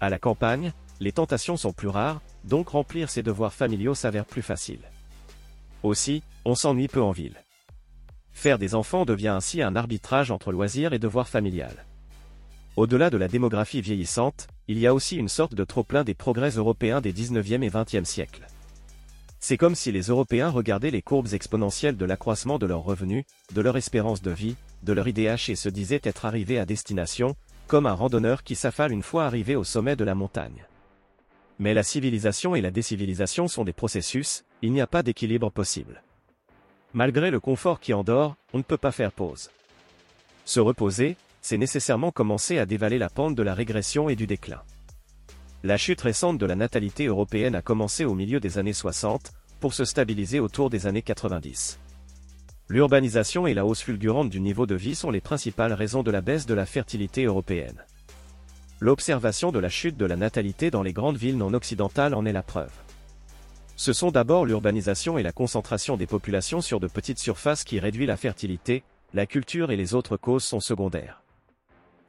[0.00, 4.42] À la campagne, les tentations sont plus rares, donc remplir ses devoirs familiaux s'avère plus
[4.42, 4.80] facile.
[5.82, 7.36] Aussi, on s'ennuie peu en ville.
[8.32, 11.84] Faire des enfants devient ainsi un arbitrage entre loisirs et devoirs familial.
[12.76, 16.50] Au-delà de la démographie vieillissante, il y a aussi une sorte de trop-plein des progrès
[16.50, 18.46] européens des 19e et 20e siècles.
[19.46, 23.60] C'est comme si les Européens regardaient les courbes exponentielles de l'accroissement de leurs revenus, de
[23.60, 27.84] leur espérance de vie, de leur IDH et se disaient être arrivés à destination, comme
[27.84, 30.64] un randonneur qui s'affale une fois arrivé au sommet de la montagne.
[31.58, 36.02] Mais la civilisation et la décivilisation sont des processus, il n'y a pas d'équilibre possible.
[36.94, 39.50] Malgré le confort qui endort, on ne peut pas faire pause.
[40.46, 44.62] Se reposer, c'est nécessairement commencer à dévaler la pente de la régression et du déclin.
[45.66, 49.72] La chute récente de la natalité européenne a commencé au milieu des années 60, pour
[49.72, 51.80] se stabiliser autour des années 90.
[52.68, 56.20] L'urbanisation et la hausse fulgurante du niveau de vie sont les principales raisons de la
[56.20, 57.82] baisse de la fertilité européenne.
[58.78, 62.32] L'observation de la chute de la natalité dans les grandes villes non occidentales en est
[62.34, 62.72] la preuve.
[63.74, 68.04] Ce sont d'abord l'urbanisation et la concentration des populations sur de petites surfaces qui réduit
[68.04, 68.82] la fertilité,
[69.14, 71.23] la culture et les autres causes sont secondaires.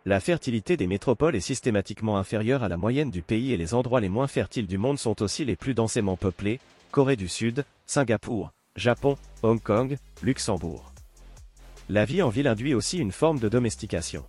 [0.07, 4.01] La fertilité des métropoles est systématiquement inférieure à la moyenne du pays et les endroits
[4.01, 6.59] les moins fertiles du monde sont aussi les plus densément peuplés,
[6.91, 10.93] Corée du Sud, Singapour, Japon, Hong Kong, Luxembourg.
[11.89, 14.23] La vie en ville induit aussi une forme de domestication.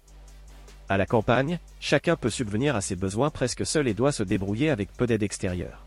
[0.89, 4.71] À la campagne, chacun peut subvenir à ses besoins presque seul et doit se débrouiller
[4.71, 5.87] avec peu d'aide extérieure.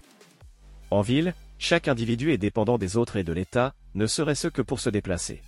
[0.92, 4.80] En ville, chaque individu est dépendant des autres et de l'État, ne serait-ce que pour
[4.80, 5.42] se déplacer.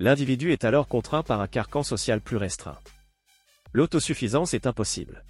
[0.00, 2.78] L'individu est alors contraint par un carcan social plus restreint.
[3.74, 5.24] L'autosuffisance est impossible.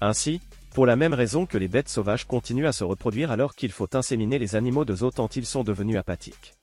[0.00, 0.40] Ainsi,
[0.72, 3.94] pour la même raison que les bêtes sauvages continuent à se reproduire alors qu'il faut
[3.94, 6.54] inséminer les animaux de zoo tant ils sont devenus apathiques.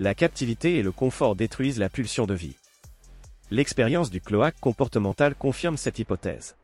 [0.00, 2.56] La captivité et le confort détruisent la pulsion de vie.
[3.50, 6.56] L'expérience du cloaque comportemental confirme cette hypothèse.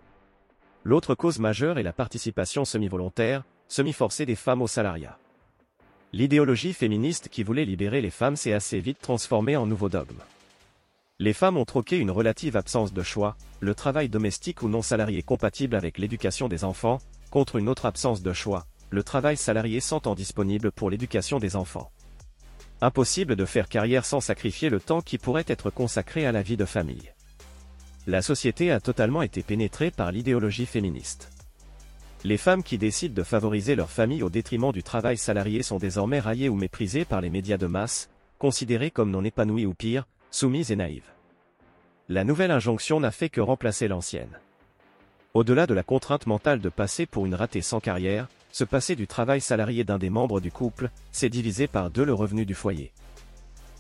[0.85, 5.19] L'autre cause majeure est la participation semi-volontaire, semi-forcée des femmes au salariat.
[6.13, 10.21] L'idéologie féministe qui voulait libérer les femmes s'est assez vite transformée en nouveau dogme.
[11.21, 15.25] Les femmes ont troqué une relative absence de choix, le travail domestique ou non salarié
[15.25, 17.01] compatible avec l'éducation des enfants,
[17.33, 21.57] contre une autre absence de choix, le travail salarié sans temps disponible pour l'éducation des
[21.57, 21.91] enfants.
[22.81, 26.57] Impossible de faire carrière sans sacrifier le temps qui pourrait être consacré à la vie
[26.57, 27.13] de famille.
[28.07, 31.33] La société a totalement été pénétrée par l'idéologie féministe.
[32.23, 36.21] Les femmes qui décident de favoriser leur famille au détriment du travail salarié sont désormais
[36.21, 40.71] raillées ou méprisées par les médias de masse, considérées comme non épanouies ou pire, soumises
[40.71, 41.11] et naïves.
[42.09, 44.39] La nouvelle injonction n'a fait que remplacer l'ancienne.
[45.35, 49.07] Au-delà de la contrainte mentale de passer pour une ratée sans carrière, se passer du
[49.07, 52.93] travail salarié d'un des membres du couple, c'est diviser par deux le revenu du foyer.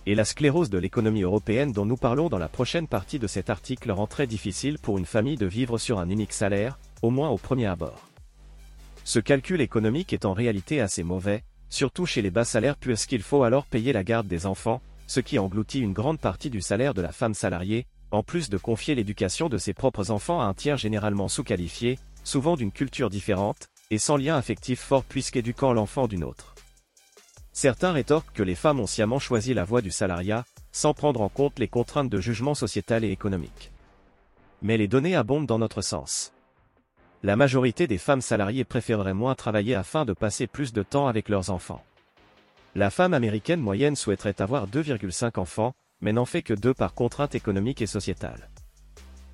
[0.06, 3.50] Et la sclérose de l'économie européenne dont nous parlons dans la prochaine partie de cet
[3.50, 7.28] article rend très difficile pour une famille de vivre sur un unique salaire, au moins
[7.28, 8.08] au premier abord.
[9.04, 13.42] Ce calcul économique est en réalité assez mauvais, surtout chez les bas salaires puisqu'il faut
[13.42, 17.02] alors payer la garde des enfants, ce qui engloutit une grande partie du salaire de
[17.02, 20.76] la femme salariée, en plus de confier l'éducation de ses propres enfants à un tiers
[20.76, 26.54] généralement sous-qualifié, souvent d'une culture différente, et sans lien affectif fort puisqu'éduquant l'enfant d'une autre.
[27.52, 31.30] Certains rétorquent que les femmes ont sciemment choisi la voie du salariat, sans prendre en
[31.30, 33.72] compte les contraintes de jugement sociétal et économique.
[34.60, 36.32] Mais les données abondent dans notre sens.
[37.22, 41.28] La majorité des femmes salariées préféreraient moins travailler afin de passer plus de temps avec
[41.28, 41.82] leurs enfants.
[42.78, 47.34] La femme américaine moyenne souhaiterait avoir 2,5 enfants, mais n'en fait que deux par contrainte
[47.34, 48.50] économique et sociétale.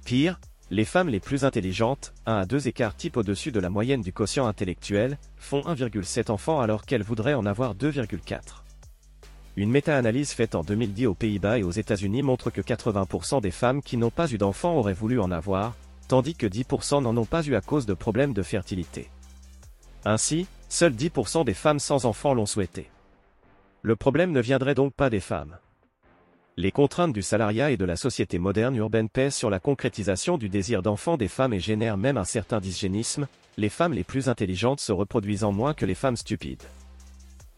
[0.06, 4.00] Pire, les femmes les plus intelligentes, 1 à 2 écarts type au-dessus de la moyenne
[4.00, 8.62] du quotient intellectuel, font 1,7 enfants alors qu'elles voudraient en avoir 2,4.
[9.56, 13.82] Une méta-analyse faite en 2010 aux Pays-Bas et aux États-Unis montre que 80% des femmes
[13.82, 15.74] qui n'ont pas eu d'enfants auraient voulu en avoir,
[16.08, 19.10] tandis que 10% n'en ont pas eu à cause de problèmes de fertilité.
[20.06, 22.88] Ainsi, seuls 10% des femmes sans enfants l'ont souhaité.
[23.86, 25.58] Le problème ne viendrait donc pas des femmes.
[26.56, 30.48] Les contraintes du salariat et de la société moderne urbaine pèsent sur la concrétisation du
[30.48, 34.80] désir d'enfant des femmes et génèrent même un certain dysgénisme, les femmes les plus intelligentes
[34.80, 36.62] se reproduisant moins que les femmes stupides.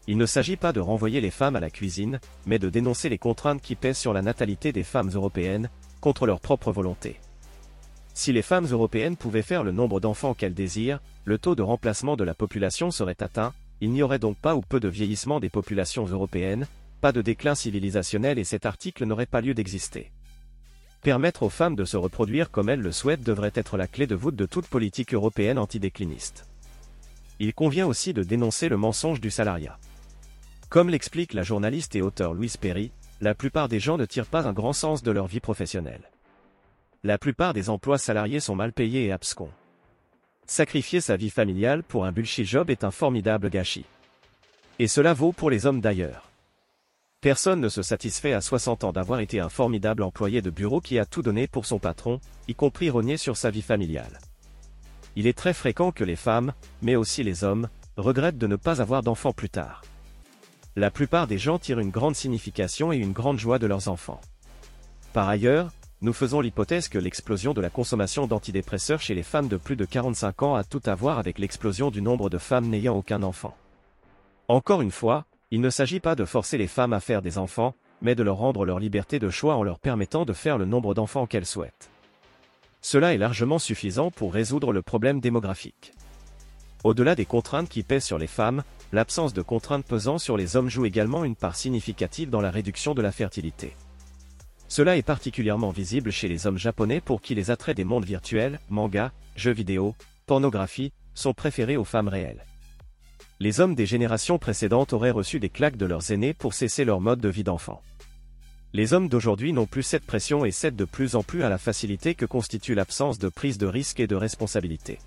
[0.05, 3.17] Il ne s'agit pas de renvoyer les femmes à la cuisine, mais de dénoncer les
[3.17, 5.69] contraintes qui pèsent sur la natalité des femmes européennes,
[6.01, 7.21] contre leur propre volonté.
[8.13, 12.17] Si les femmes européennes pouvaient faire le nombre d'enfants qu'elles désirent, le taux de remplacement
[12.17, 15.49] de la population serait atteint, il n'y aurait donc pas ou peu de vieillissement des
[15.49, 16.67] populations européennes,
[17.01, 20.11] pas de déclin civilisationnel et cet article n'aurait pas lieu d'exister.
[21.01, 24.15] Permettre aux femmes de se reproduire comme elles le souhaitent devrait être la clé de
[24.15, 26.47] voûte de toute politique européenne antidécliniste.
[27.39, 29.77] Il convient aussi de dénoncer le mensonge du salariat.
[30.69, 34.47] Comme l'explique la journaliste et auteur Louise Perry, la plupart des gens ne tirent pas
[34.47, 36.11] un grand sens de leur vie professionnelle.
[37.03, 39.51] La plupart des emplois salariés sont mal payés et abscons.
[40.49, 43.85] Sacrifier sa vie familiale pour un bullshit job est un formidable gâchis.
[44.79, 46.31] Et cela vaut pour les hommes d'ailleurs.
[47.19, 50.99] Personne ne se satisfait à 60 ans d'avoir été un formidable employé de bureau qui
[50.99, 54.19] a tout donné pour son patron, y compris rogner sur sa vie familiale.
[55.17, 58.81] Il est très fréquent que les femmes, mais aussi les hommes, regrettent de ne pas
[58.81, 59.83] avoir d'enfants plus tard.
[60.77, 64.21] La plupart des gens tirent une grande signification et une grande joie de leurs enfants.
[65.11, 69.57] Par ailleurs, nous faisons l'hypothèse que l'explosion de la consommation d'antidépresseurs chez les femmes de
[69.57, 72.95] plus de 45 ans a tout à voir avec l'explosion du nombre de femmes n'ayant
[72.95, 73.55] aucun enfant.
[74.47, 77.73] Encore une fois, il ne s'agit pas de forcer les femmes à faire des enfants,
[78.03, 80.93] mais de leur rendre leur liberté de choix en leur permettant de faire le nombre
[80.93, 81.89] d'enfants qu'elles souhaitent.
[82.81, 85.93] Cela est largement suffisant pour résoudre le problème démographique.
[86.83, 90.69] Au-delà des contraintes qui pèsent sur les femmes, l'absence de contraintes pesant sur les hommes
[90.69, 93.73] joue également une part significative dans la réduction de la fertilité.
[94.67, 98.59] Cela est particulièrement visible chez les hommes japonais pour qui les attraits des mondes virtuels,
[98.69, 102.43] manga, jeux vidéo, pornographie, sont préférés aux femmes réelles
[103.39, 107.01] les hommes des générations précédentes auraient reçu des claques de leurs aînés pour cesser leur
[107.01, 107.81] mode de vie d'enfant.
[108.73, 111.57] Les hommes d'aujourd'hui n'ont plus cette pression et cèdent de plus en plus à la
[111.57, 114.99] facilité que constitue l'absence de prise de risque et de responsabilité.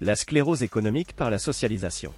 [0.00, 2.12] La sclérose économique par la socialisation.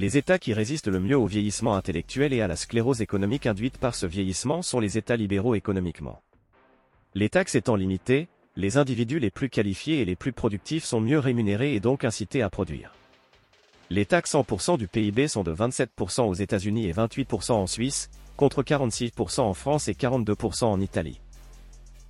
[0.00, 3.76] Les États qui résistent le mieux au vieillissement intellectuel et à la sclérose économique induite
[3.76, 6.22] par ce vieillissement sont les États libéraux économiquement.
[7.14, 11.18] Les taxes étant limitées, les individus les plus qualifiés et les plus productifs sont mieux
[11.18, 12.94] rémunérés et donc incités à produire.
[13.90, 18.08] Les taxes 100% du PIB sont de 27% aux États-Unis et 28% en Suisse,
[18.38, 21.20] contre 46% en France et 42% en Italie.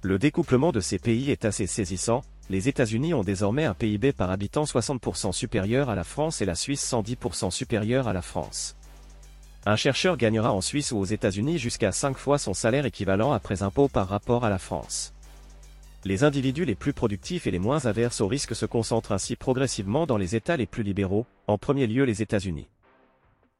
[0.02, 4.32] Le découplement de ces pays est assez saisissant, les États-Unis ont désormais un PIB par
[4.32, 8.76] habitant 60% supérieur à la France et la Suisse 110% supérieur à la France.
[9.66, 13.62] Un chercheur gagnera en Suisse ou aux États-Unis jusqu'à 5 fois son salaire équivalent après
[13.62, 15.14] impôt par rapport à la France.
[16.04, 20.06] Les individus les plus productifs et les moins averses au risque se concentrent ainsi progressivement
[20.06, 22.66] dans les États les plus libéraux, en premier lieu les États-Unis.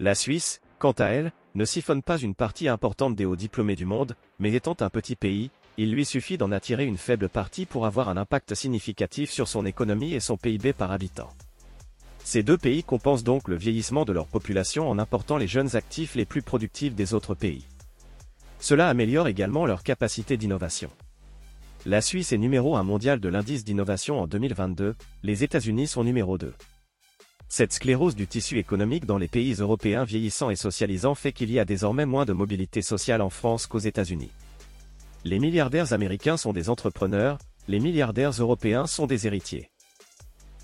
[0.00, 3.84] La Suisse, quant à elle, ne siphonne pas une partie importante des hauts diplômés du
[3.84, 7.86] monde, mais étant un petit pays, il lui suffit d'en attirer une faible partie pour
[7.86, 11.30] avoir un impact significatif sur son économie et son PIB par habitant.
[12.24, 16.14] Ces deux pays compensent donc le vieillissement de leur population en important les jeunes actifs
[16.14, 17.64] les plus productifs des autres pays.
[18.58, 20.90] Cela améliore également leur capacité d'innovation.
[21.86, 26.36] La Suisse est numéro 1 mondial de l'indice d'innovation en 2022, les États-Unis sont numéro
[26.36, 26.52] 2.
[27.48, 31.58] Cette sclérose du tissu économique dans les pays européens vieillissants et socialisants fait qu'il y
[31.58, 34.30] a désormais moins de mobilité sociale en France qu'aux États-Unis.
[35.24, 37.36] Les milliardaires américains sont des entrepreneurs,
[37.68, 39.70] les milliardaires européens sont des héritiers.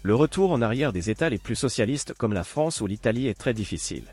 [0.02, 3.38] Le retour en arrière des États les plus socialistes comme la France ou l'Italie est
[3.38, 4.04] très difficile.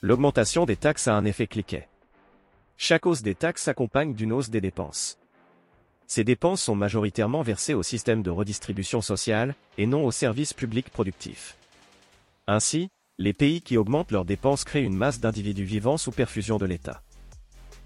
[0.00, 1.88] L'augmentation des taxes a un effet cliquet.
[2.78, 5.18] Chaque hausse des taxes s'accompagne d'une hausse des dépenses.
[6.06, 10.90] Ces dépenses sont majoritairement versées au système de redistribution sociale, et non aux services publics
[10.90, 11.56] productifs.
[12.46, 12.88] Ainsi,
[13.18, 17.02] les pays qui augmentent leurs dépenses créent une masse d'individus vivants sous perfusion de l'État.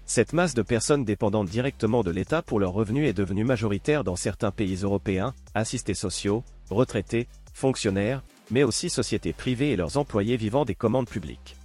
[0.09, 4.15] Cette masse de personnes dépendantes directement de l'État pour leurs revenus est devenue majoritaire dans
[4.15, 10.63] certains pays européens, assistés sociaux, retraités, fonctionnaires, mais aussi sociétés privées et leurs employés vivant
[10.63, 11.57] des commandes publiques.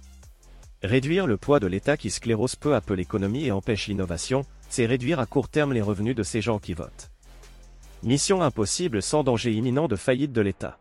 [0.83, 4.85] Réduire le poids de l'État qui sclérose peu à peu l'économie et empêche l'innovation, c'est
[4.85, 7.11] réduire à court terme les revenus de ces gens qui votent.
[8.03, 10.77] Mission impossible sans danger imminent de faillite de l'État.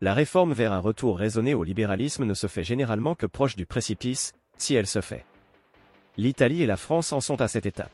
[0.00, 3.64] La réforme vers un retour raisonné au libéralisme ne se fait généralement que proche du
[3.64, 5.24] précipice, si elle se fait.
[6.16, 7.90] L'Italie et la France en sont à cette étape.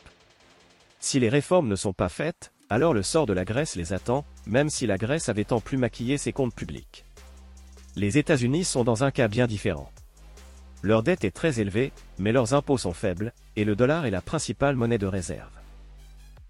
[1.01, 4.25] Si les réformes ne sont pas faites, alors le sort de la Grèce les attend,
[4.47, 7.05] même si la Grèce avait tant plus maquillé ses comptes publics.
[7.97, 9.91] Les États-Unis sont dans un cas bien différent.
[10.83, 14.23] Leur dette est très élevée, mais leurs impôts sont faibles, et le dollar est la
[14.23, 15.51] principale monnaie de réserve.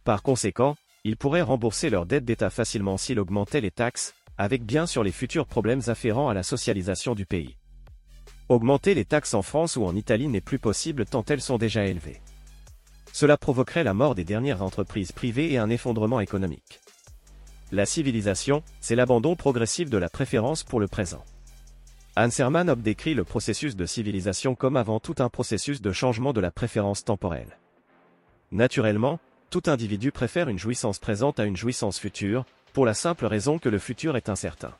[0.04, 4.86] Par conséquent, ils pourraient rembourser leur dette d'État facilement s'ils augmentaient les taxes, avec bien
[4.86, 7.56] sûr les futurs problèmes afférents à la socialisation du pays.
[8.50, 11.84] Augmenter les taxes en France ou en Italie n'est plus possible tant elles sont déjà
[11.84, 12.20] élevées.
[13.12, 16.80] Cela provoquerait la mort des dernières entreprises privées et un effondrement économique.
[17.70, 21.22] La civilisation, c'est l'abandon progressif de la préférence pour le présent.
[22.16, 26.32] Hans Hermann Hoppe décrit le processus de civilisation comme avant tout un processus de changement
[26.32, 27.56] de la préférence temporelle.
[28.50, 29.20] Naturellement,
[29.50, 33.68] tout individu préfère une jouissance présente à une jouissance future, pour la simple raison que
[33.68, 34.74] le futur est incertain.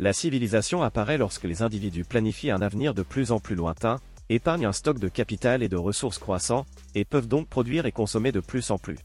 [0.00, 4.64] La civilisation apparaît lorsque les individus planifient un avenir de plus en plus lointain, épargnent
[4.64, 8.40] un stock de capital et de ressources croissants, et peuvent donc produire et consommer de
[8.40, 8.96] plus en plus.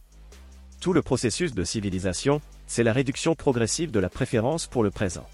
[0.80, 5.28] Tout le processus de civilisation, c'est la réduction progressive de la préférence pour le présent.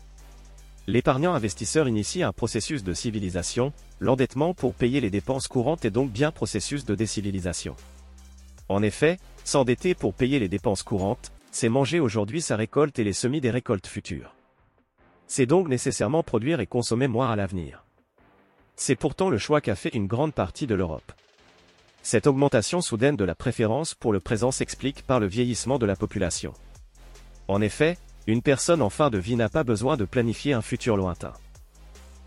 [0.87, 6.09] L'épargnant investisseur initie un processus de civilisation, l'endettement pour payer les dépenses courantes est donc
[6.11, 7.75] bien processus de décivilisation.
[8.67, 13.13] En effet, s'endetter pour payer les dépenses courantes, c'est manger aujourd'hui sa récolte et les
[13.13, 14.33] semis des récoltes futures.
[15.33, 17.85] C'est donc nécessairement produire et consommer moins à l'avenir.
[18.75, 21.13] C'est pourtant le choix qu'a fait une grande partie de l'Europe.
[22.03, 25.95] Cette augmentation soudaine de la préférence pour le présent s'explique par le vieillissement de la
[25.95, 26.51] population.
[27.47, 30.97] En effet, une personne en fin de vie n'a pas besoin de planifier un futur
[30.97, 31.31] lointain.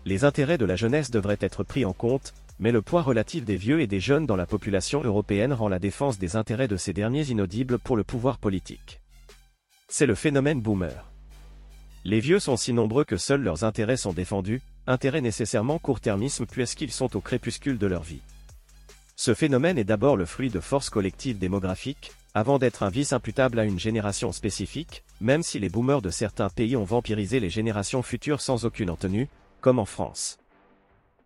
[0.05, 3.55] Les intérêts de la jeunesse devraient être pris en compte, mais le poids relatif des
[3.55, 6.91] vieux et des jeunes dans la population européenne rend la défense des intérêts de ces
[6.91, 8.99] derniers inaudible pour le pouvoir politique.
[9.89, 11.11] C'est le phénomène boomer.
[12.07, 16.91] Les vieux sont si nombreux que seuls leurs intérêts sont défendus, intérêts nécessairement court-termisme puisqu'ils
[16.91, 18.21] sont au crépuscule de leur vie.
[19.15, 23.57] Ce phénomène est d'abord le fruit de forces collectives démographiques, avant d'être un vice imputable
[23.57, 28.03] à une génération spécifique, même si les boomers de certains pays ont vampirisé les générations
[28.03, 29.27] futures sans aucune entenue,
[29.59, 30.37] comme en France.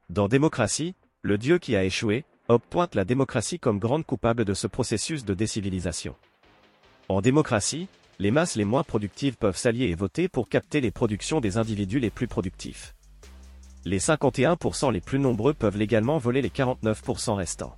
[0.10, 4.54] Dans Démocratie, le dieu qui a échoué, Hobbes pointe la démocratie comme grande coupable de
[4.54, 6.16] ce processus de décivilisation.
[7.10, 7.90] En démocratie,
[8.20, 12.00] les masses les moins productives peuvent s'allier et voter pour capter les productions des individus
[12.00, 12.96] les plus productifs.
[13.86, 17.76] Les 51% les plus nombreux peuvent légalement voler les 49% restants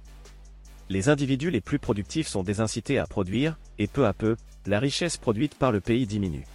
[0.91, 4.35] les individus les plus productifs sont désincités à produire, et peu à peu,
[4.65, 6.45] la richesse produite par le pays diminue.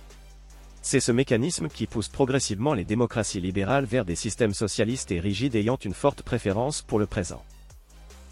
[0.83, 5.57] C'est ce mécanisme qui pousse progressivement les démocraties libérales vers des systèmes socialistes et rigides
[5.57, 7.43] ayant une forte préférence pour le présent.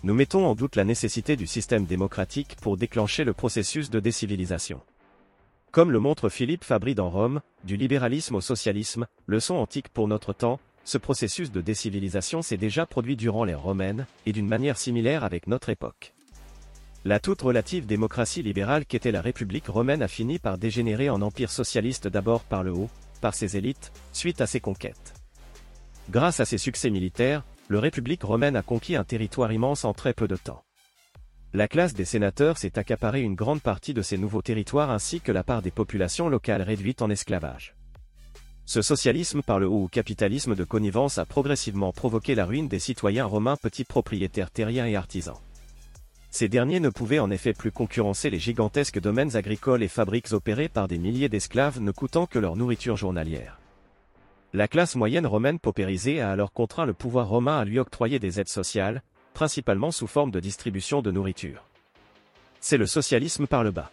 [0.03, 4.83] Nous mettons en doute la nécessité du système démocratique pour déclencher le processus de décivilisation.
[5.75, 10.33] Comme le montre Philippe Fabry dans Rome, du libéralisme au socialisme, leçon antique pour notre
[10.33, 15.25] temps, ce processus de décivilisation s'est déjà produit durant l'ère romaine, et d'une manière similaire
[15.25, 16.15] avec notre époque.
[17.05, 21.51] La toute relative démocratie libérale qu'était la République romaine a fini par dégénérer en empire
[21.51, 22.89] socialiste d'abord par le haut,
[23.21, 25.15] par ses élites, suite à ses conquêtes.
[26.09, 30.15] Grâce à ses succès militaires, le République romaine a conquis un territoire immense en très
[30.15, 30.63] peu de temps.
[31.57, 35.31] La classe des sénateurs s'est accaparée une grande partie de ces nouveaux territoires ainsi que
[35.31, 37.77] la part des populations locales réduites en esclavage.
[38.67, 42.81] Ce socialisme par le haut ou capitalisme de connivence a progressivement provoqué la ruine des
[42.81, 45.39] citoyens romains petits propriétaires terriens et artisans.
[46.29, 50.69] Ces derniers ne pouvaient en effet plus concurrencer les gigantesques domaines agricoles et fabriques opérés
[50.69, 53.61] par des milliers d'esclaves ne coûtant que leur nourriture journalière.
[54.55, 58.41] La classe moyenne romaine paupérisée a alors contraint le pouvoir romain à lui octroyer des
[58.41, 59.05] aides sociales,
[59.35, 61.65] principalement sous forme de distribution de nourriture.
[62.61, 63.91] C'est le socialisme par le bas.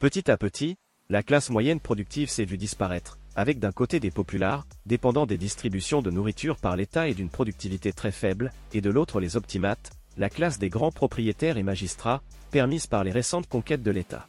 [0.00, 0.76] Petit à petit,
[1.08, 6.02] la classe moyenne productive s'est vue disparaître, avec d'un côté des populaires, dépendant des distributions
[6.02, 10.28] de nourriture par l'État et d'une productivité très faible, et de l'autre les optimates, la
[10.28, 14.26] classe des grands propriétaires et magistrats, permise par les récentes conquêtes de l'État.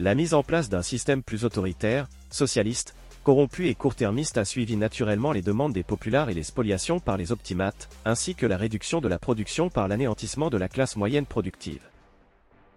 [0.00, 2.94] La mise en place d'un système plus autoritaire, socialiste,
[3.24, 7.32] corrompu et court-termiste a suivi naturellement les demandes des populaires et les spoliations par les
[7.32, 11.82] optimates, ainsi que la réduction de la production par l'anéantissement de la classe moyenne productive.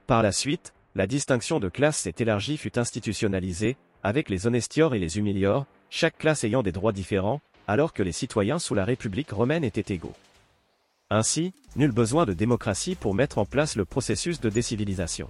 [0.08, 5.00] Par la suite, la distinction de classe s'est élargie fut institutionnalisée, avec les honestiors et
[5.00, 9.32] les humiliors, chaque classe ayant des droits différents, alors que les citoyens sous la République
[9.32, 10.14] romaine étaient égaux.
[11.10, 15.30] Ainsi, nul besoin de démocratie pour mettre en place le processus de décivilisation.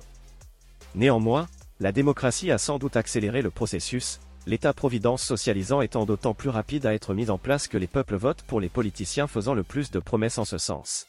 [0.95, 1.47] Néanmoins,
[1.79, 6.93] la démocratie a sans doute accéléré le processus, l'État-providence socialisant étant d'autant plus rapide à
[6.93, 9.99] être mis en place que les peuples votent pour les politiciens faisant le plus de
[9.99, 11.07] promesses en ce sens.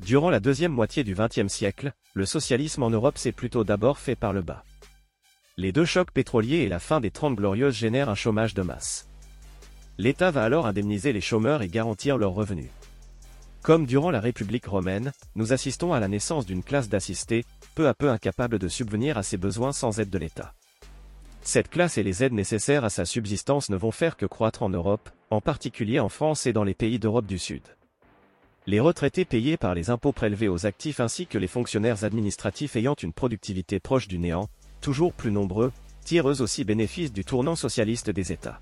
[0.00, 4.16] Durant la deuxième moitié du XXe siècle, le socialisme en Europe s'est plutôt d'abord fait
[4.16, 4.64] par le bas.
[5.56, 9.08] Les deux chocs pétroliers et la fin des Trente Glorieuses génèrent un chômage de masse.
[9.98, 12.70] L'État va alors indemniser les chômeurs et garantir leurs revenus.
[13.62, 17.94] Comme durant la République romaine, nous assistons à la naissance d'une classe d'assistés, peu à
[17.94, 20.52] peu incapable de subvenir à ses besoins sans aide de l'État.
[21.46, 24.70] Cette classe et les aides nécessaires à sa subsistance ne vont faire que croître en
[24.70, 27.62] Europe, en particulier en France et dans les pays d'Europe du Sud.
[28.66, 32.94] Les retraités payés par les impôts prélevés aux actifs ainsi que les fonctionnaires administratifs ayant
[32.94, 34.48] une productivité proche du néant,
[34.80, 35.70] toujours plus nombreux,
[36.02, 38.58] tirent eux aussi bénéfice du tournant socialiste des États.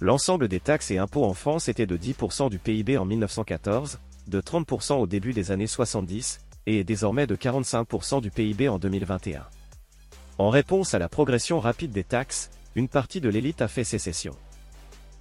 [0.00, 4.40] L'ensemble des taxes et impôts en France était de 10% du PIB en 1914, de
[4.40, 9.46] 30% au début des années 70, et est désormais de 45% du PIB en 2021.
[10.36, 14.34] En réponse à la progression rapide des taxes, une partie de l'élite a fait sécession.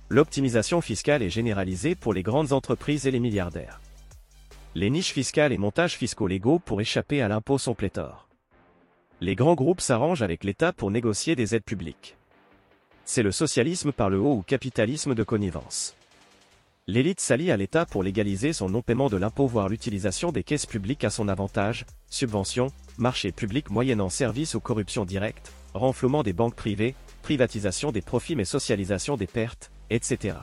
[0.09, 3.79] L'optimisation fiscale est généralisée pour les grandes entreprises et les milliardaires.
[4.73, 8.27] Les niches fiscales et montages fiscaux légaux pour échapper à l'impôt sont pléthores.
[9.21, 12.17] Les grands groupes s'arrangent avec l'État pour négocier des aides publiques.
[13.05, 15.95] C'est le socialisme par le haut ou capitalisme de connivence.
[16.85, 21.05] L'élite s'allie à l'État pour légaliser son non-paiement de l'impôt voire l'utilisation des caisses publiques
[21.05, 26.95] à son avantage, subventions, marchés publics moyennant services ou corruption directe, renflouement des banques privées,
[27.21, 30.35] privatisation des profits mais socialisation des pertes, etc.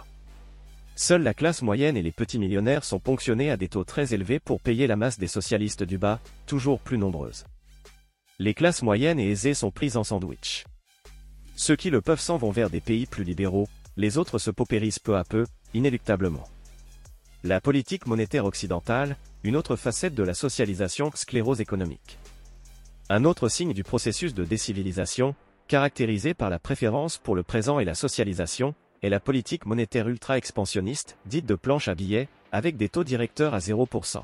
[0.97, 4.41] Seule la classe moyenne et les petits millionnaires sont ponctionnés à des taux très élevés
[4.41, 7.45] pour payer la masse des socialistes du bas, toujours plus nombreuses.
[8.39, 10.65] Les classes moyennes et aisées sont prises en sandwich.
[11.55, 13.69] Ceux qui le peuvent s'en vont vers des pays plus libéraux,
[13.99, 15.45] les autres se paupérisent peu à peu,
[15.75, 16.49] inéluctablement.
[17.43, 22.19] La politique monétaire occidentale, une autre facette de la socialisation sclérose économique.
[23.09, 25.35] Un autre signe du processus de décivilisation,
[25.69, 31.17] caractérisé par la préférence pour le présent et la socialisation, est la politique monétaire ultra-expansionniste,
[31.27, 34.23] dite de planche à billets, avec des taux directeurs à 0%.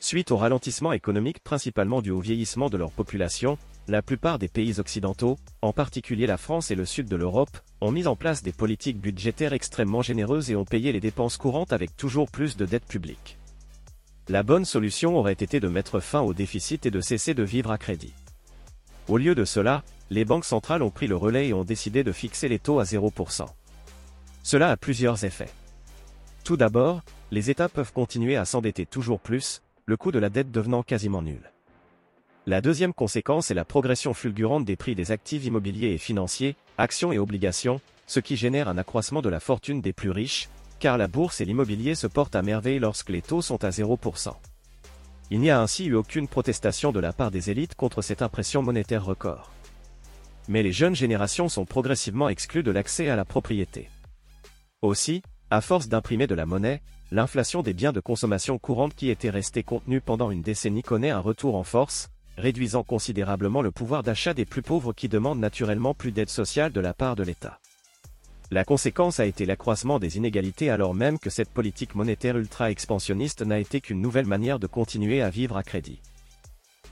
[0.00, 3.58] Suite au ralentissement économique principalement dû au vieillissement de leur population,
[3.88, 7.90] la plupart des pays occidentaux, en particulier la France et le sud de l'Europe, ont
[7.90, 11.96] mis en place des politiques budgétaires extrêmement généreuses et ont payé les dépenses courantes avec
[11.96, 13.38] toujours plus de dettes publiques.
[14.28, 17.72] La bonne solution aurait été de mettre fin au déficit et de cesser de vivre
[17.72, 18.14] à crédit.
[19.08, 22.12] Au lieu de cela, les banques centrales ont pris le relais et ont décidé de
[22.12, 23.46] fixer les taux à 0%.
[24.44, 25.50] Cela a plusieurs effets.
[26.44, 27.02] Tout d'abord,
[27.32, 31.22] les États peuvent continuer à s'endetter toujours plus, le coût de la dette devenant quasiment
[31.22, 31.51] nul.
[32.44, 37.12] La deuxième conséquence est la progression fulgurante des prix des actifs immobiliers et financiers, actions
[37.12, 40.48] et obligations, ce qui génère un accroissement de la fortune des plus riches,
[40.80, 44.34] car la bourse et l'immobilier se portent à merveille lorsque les taux sont à 0%.
[45.30, 48.60] Il n'y a ainsi eu aucune protestation de la part des élites contre cette impression
[48.60, 49.52] monétaire record.
[50.48, 53.88] Mais les jeunes générations sont progressivement exclues de l'accès à la propriété.
[54.82, 56.82] Aussi, à force d'imprimer de la monnaie,
[57.12, 61.20] l'inflation des biens de consommation courante qui était restée contenue pendant une décennie connaît un
[61.20, 66.12] retour en force, réduisant considérablement le pouvoir d'achat des plus pauvres qui demandent naturellement plus
[66.12, 67.58] d'aide sociale de la part de l'État.
[68.50, 73.58] La conséquence a été l'accroissement des inégalités alors même que cette politique monétaire ultra-expansionniste n'a
[73.58, 76.00] été qu'une nouvelle manière de continuer à vivre à crédit.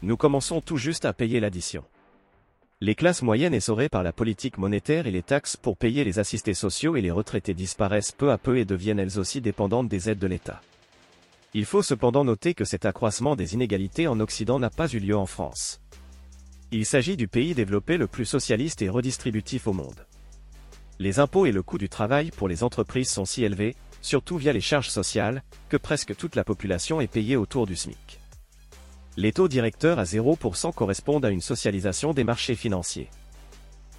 [0.03, 1.84] Nous commençons tout juste à payer l'addition.
[2.80, 6.55] Les classes moyennes essorées par la politique monétaire et les taxes pour payer les assistés
[6.55, 10.18] sociaux et les retraités disparaissent peu à peu et deviennent elles aussi dépendantes des aides
[10.18, 10.62] de l'État.
[11.53, 15.16] Il faut cependant noter que cet accroissement des inégalités en Occident n'a pas eu lieu
[15.16, 15.80] en France.
[16.70, 20.07] Il s'agit du pays développé le plus socialiste et redistributif au monde.
[21.01, 24.53] Les impôts et le coût du travail pour les entreprises sont si élevés, surtout via
[24.53, 28.20] les charges sociales, que presque toute la population est payée autour du SMIC.
[29.16, 33.11] Les taux directeurs à 0% correspondent à une socialisation des marchés financiers.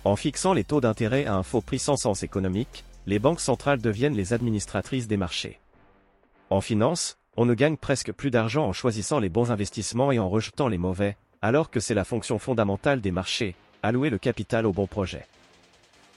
[0.06, 3.82] En fixant les taux d'intérêt à un faux prix sans sens économique, les banques centrales
[3.82, 5.60] deviennent les administratrices des marchés.
[6.50, 10.30] En finance, on ne gagne presque plus d'argent en choisissant les bons investissements et en
[10.30, 14.74] rejetant les mauvais, alors que c'est la fonction fondamentale des marchés, allouer le capital au
[14.74, 15.26] bon projet.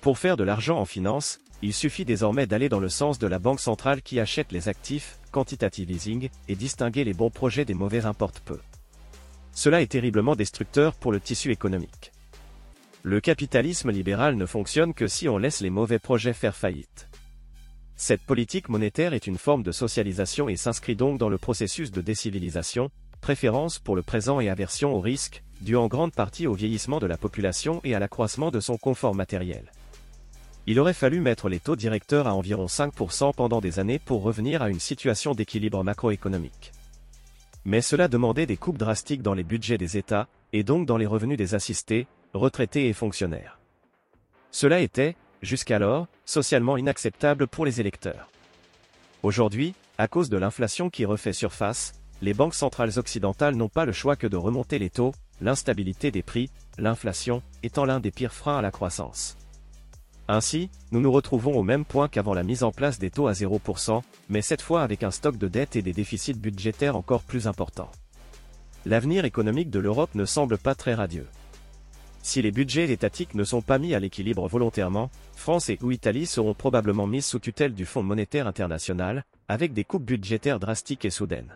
[0.01, 3.39] Pour faire de l'argent en finance, il suffit désormais d'aller dans le sens de la
[3.39, 8.05] banque centrale qui achète les actifs, quantitative easing, et distinguer les bons projets des mauvais
[8.05, 8.59] importe peu.
[9.53, 12.13] Cela est terriblement destructeur pour le tissu économique.
[13.03, 17.09] Le capitalisme libéral ne fonctionne que si on laisse les mauvais projets faire faillite.
[17.97, 22.01] Cette politique monétaire est une forme de socialisation et s'inscrit donc dans le processus de
[22.01, 22.91] décivilisation,
[23.21, 27.07] préférence pour le présent et aversion au risque, dû en grande partie au vieillissement de
[27.07, 29.71] la population et à l'accroissement de son confort matériel.
[30.67, 34.63] Il aurait fallu mettre les taux directeurs à environ 5% pendant des années pour revenir
[34.63, 36.73] à une situation d'équilibre macroéconomique.
[37.65, 41.07] Mais cela demandait des coupes drastiques dans les budgets des États, et donc dans les
[41.07, 43.59] revenus des assistés, retraités et fonctionnaires.
[44.51, 48.29] Cela était, jusqu'alors, socialement inacceptable pour les électeurs.
[49.23, 51.93] Aujourd'hui, à cause de l'inflation qui refait surface,
[52.23, 56.23] les banques centrales occidentales n'ont pas le choix que de remonter les taux, l'instabilité des
[56.23, 59.37] prix, l'inflation, étant l'un des pires freins à la croissance.
[60.27, 63.33] Ainsi, nous nous retrouvons au même point qu'avant la mise en place des taux à
[63.33, 67.47] 0%, mais cette fois avec un stock de dettes et des déficits budgétaires encore plus
[67.47, 67.91] importants.
[68.87, 71.27] L'avenir économique de l'Europe ne semble pas très radieux.
[72.25, 76.25] Si les budgets étatiques ne sont pas mis à l'équilibre volontairement, France et ou Italie
[76.25, 81.11] seront probablement mises sous tutelle du Fonds monétaire international, avec des coupes budgétaires drastiques et
[81.11, 81.55] soudaines.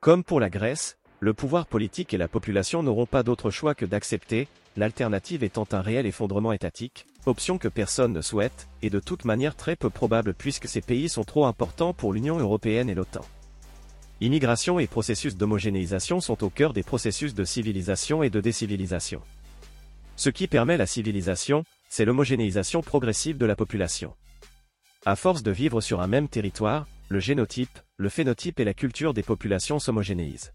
[0.00, 3.84] Comme pour la Grèce, le pouvoir politique et la population n'auront pas d'autre choix que
[3.84, 4.48] d'accepter,
[4.78, 9.56] l'alternative étant un réel effondrement étatique, option que personne ne souhaite, et de toute manière
[9.56, 13.26] très peu probable puisque ces pays sont trop importants pour l'Union européenne et l'OTAN.
[14.22, 19.20] Immigration et processus d'homogénéisation sont au cœur des processus de civilisation et de décivilisation.
[20.16, 24.14] Ce qui permet la civilisation, c'est l'homogénéisation progressive de la population.
[25.04, 29.12] À force de vivre sur un même territoire, le génotype, le phénotype et la culture
[29.12, 30.52] des populations s'homogénéisent.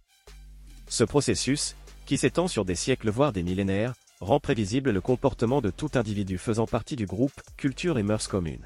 [0.87, 5.69] Ce processus, qui s'étend sur des siècles voire des millénaires, rend prévisible le comportement de
[5.69, 8.65] tout individu faisant partie du groupe, culture et mœurs communes.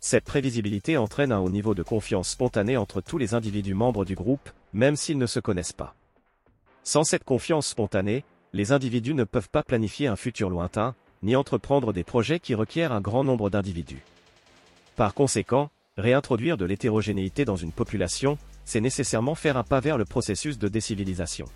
[0.00, 4.14] Cette prévisibilité entraîne un haut niveau de confiance spontanée entre tous les individus membres du
[4.14, 5.94] groupe, même s'ils ne se connaissent pas.
[6.84, 11.92] Sans cette confiance spontanée, les individus ne peuvent pas planifier un futur lointain, ni entreprendre
[11.92, 14.02] des projets qui requièrent un grand nombre d'individus.
[14.96, 20.04] Par conséquent, réintroduire de l'hétérogénéité dans une population, c'est nécessairement faire un pas vers le
[20.04, 21.46] processus de décivilisation.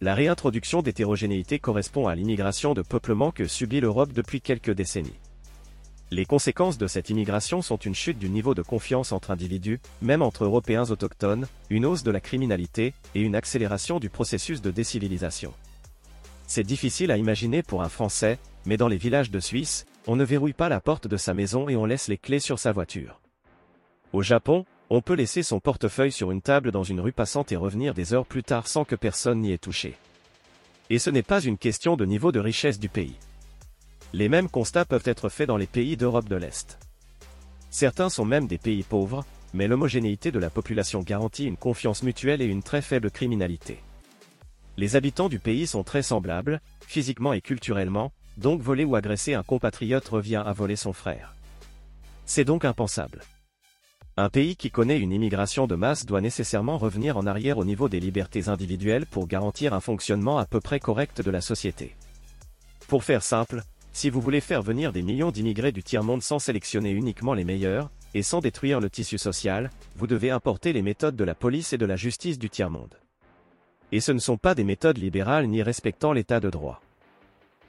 [0.00, 5.18] La réintroduction d'hétérogénéité correspond à l'immigration de peuplement que subit l'Europe depuis quelques décennies.
[6.10, 10.22] Les conséquences de cette immigration sont une chute du niveau de confiance entre individus, même
[10.22, 15.52] entre Européens autochtones, une hausse de la criminalité, et une accélération du processus de décivilisation.
[16.48, 20.24] C'est difficile à imaginer pour un Français, mais dans les villages de Suisse, on ne
[20.24, 23.20] verrouille pas la porte de sa maison et on laisse les clés sur sa voiture.
[24.14, 27.56] Au Japon, on peut laisser son portefeuille sur une table dans une rue passante et
[27.56, 29.94] revenir des heures plus tard sans que personne n'y ait touché.
[30.88, 33.16] Et ce n'est pas une question de niveau de richesse du pays.
[34.14, 36.78] Les mêmes constats peuvent être faits dans les pays d'Europe de l'Est.
[37.68, 42.40] Certains sont même des pays pauvres, mais l'homogénéité de la population garantit une confiance mutuelle
[42.40, 43.80] et une très faible criminalité.
[44.78, 49.42] Les habitants du pays sont très semblables, physiquement et culturellement, donc voler ou agresser un
[49.42, 51.34] compatriote revient à voler son frère.
[52.26, 53.22] C'est donc impensable.
[54.16, 57.88] Un pays qui connaît une immigration de masse doit nécessairement revenir en arrière au niveau
[57.88, 61.96] des libertés individuelles pour garantir un fonctionnement à peu près correct de la société.
[62.86, 66.92] Pour faire simple, si vous voulez faire venir des millions d'immigrés du tiers-monde sans sélectionner
[66.92, 71.24] uniquement les meilleurs, et sans détruire le tissu social, vous devez importer les méthodes de
[71.24, 72.94] la police et de la justice du tiers-monde.
[73.92, 76.80] Et ce ne sont pas des méthodes libérales ni respectant l'état de droit.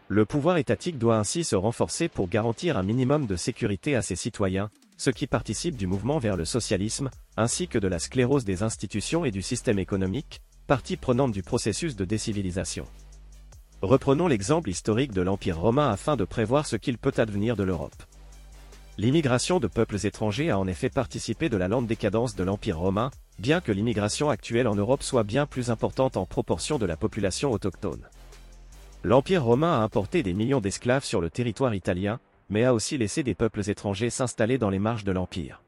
[0.08, 4.16] Le pouvoir étatique doit ainsi se renforcer pour garantir un minimum de sécurité à ses
[4.16, 8.64] citoyens, ce qui participe du mouvement vers le socialisme, ainsi que de la sclérose des
[8.64, 12.86] institutions et du système économique, partie prenante du processus de décivilisation.
[13.82, 18.04] Reprenons l'exemple historique de l'Empire romain afin de prévoir ce qu'il peut advenir de l'Europe.
[18.98, 23.12] L'immigration de peuples étrangers a en effet participé de la lente décadence de l'Empire romain,
[23.40, 27.52] bien que l'immigration actuelle en Europe soit bien plus importante en proportion de la population
[27.52, 28.08] autochtone.
[29.04, 32.20] L'Empire romain a importé des millions d'esclaves sur le territoire italien,
[32.50, 35.62] mais a aussi laissé des peuples étrangers s'installer dans les marges de l'Empire.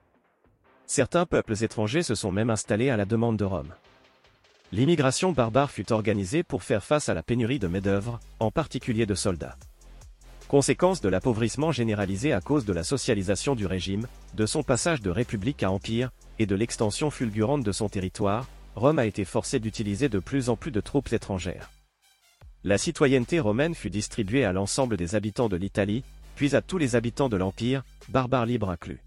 [0.85, 3.73] Certains peuples étrangers se sont même installés à la demande de Rome.
[4.73, 9.15] L'immigration barbare fut organisée pour faire face à la pénurie de main-d'œuvre, en particulier de
[9.15, 9.57] soldats.
[10.49, 15.09] Conséquence de l'appauvrissement généralisé à cause de la socialisation du régime, de son passage de
[15.09, 16.11] république à empire,
[16.41, 20.55] et de l'extension fulgurante de son territoire, Rome a été forcée d'utiliser de plus en
[20.55, 21.69] plus de troupes étrangères.
[22.63, 26.03] La citoyenneté romaine fut distribuée à l'ensemble des habitants de l'Italie,
[26.35, 29.03] puis à tous les habitants de l'Empire, barbares libres inclus.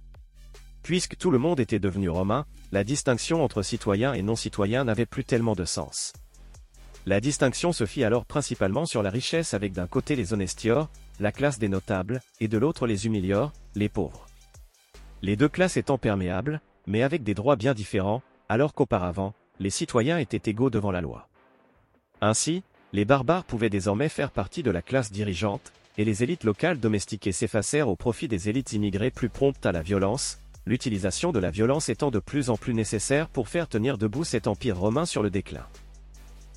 [0.84, 5.24] Puisque tout le monde était devenu romain, la distinction entre citoyens et non-citoyens n'avait plus
[5.24, 6.12] tellement de sens.
[7.06, 11.32] La distinction se fit alors principalement sur la richesse avec d'un côté les honestiors, la
[11.32, 14.26] classe des notables, et de l'autre les humiliors, les pauvres.
[15.20, 20.18] Les deux classes étant perméables, mais avec des droits bien différents, alors qu'auparavant, les citoyens
[20.18, 21.28] étaient égaux devant la loi.
[22.20, 22.62] Ainsi,
[22.92, 27.32] les barbares pouvaient désormais faire partie de la classe dirigeante, et les élites locales domestiquées
[27.32, 31.88] s'effacèrent au profit des élites immigrées plus promptes à la violence, l'utilisation de la violence
[31.88, 35.30] étant de plus en plus nécessaire pour faire tenir debout cet empire romain sur le
[35.30, 35.66] déclin.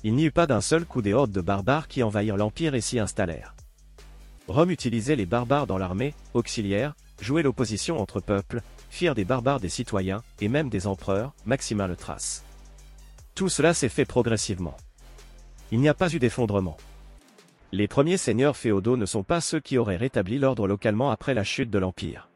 [0.04, 2.80] Il n'y eut pas d'un seul coup des hordes de barbares qui envahirent l'Empire et
[2.80, 3.54] s'y installèrent.
[4.46, 9.68] Rome utilisait les barbares dans l'armée, auxiliaires, jouait l'opposition entre peuples, firent des barbares des
[9.68, 12.44] citoyens, et même des empereurs, Maximin le trace.
[13.34, 14.76] Tout cela s'est fait progressivement.
[15.70, 16.76] Il n'y a pas eu d'effondrement.
[17.70, 21.44] Les premiers seigneurs féodaux ne sont pas ceux qui auraient rétabli l'ordre localement après la
[21.44, 22.28] chute de l'Empire.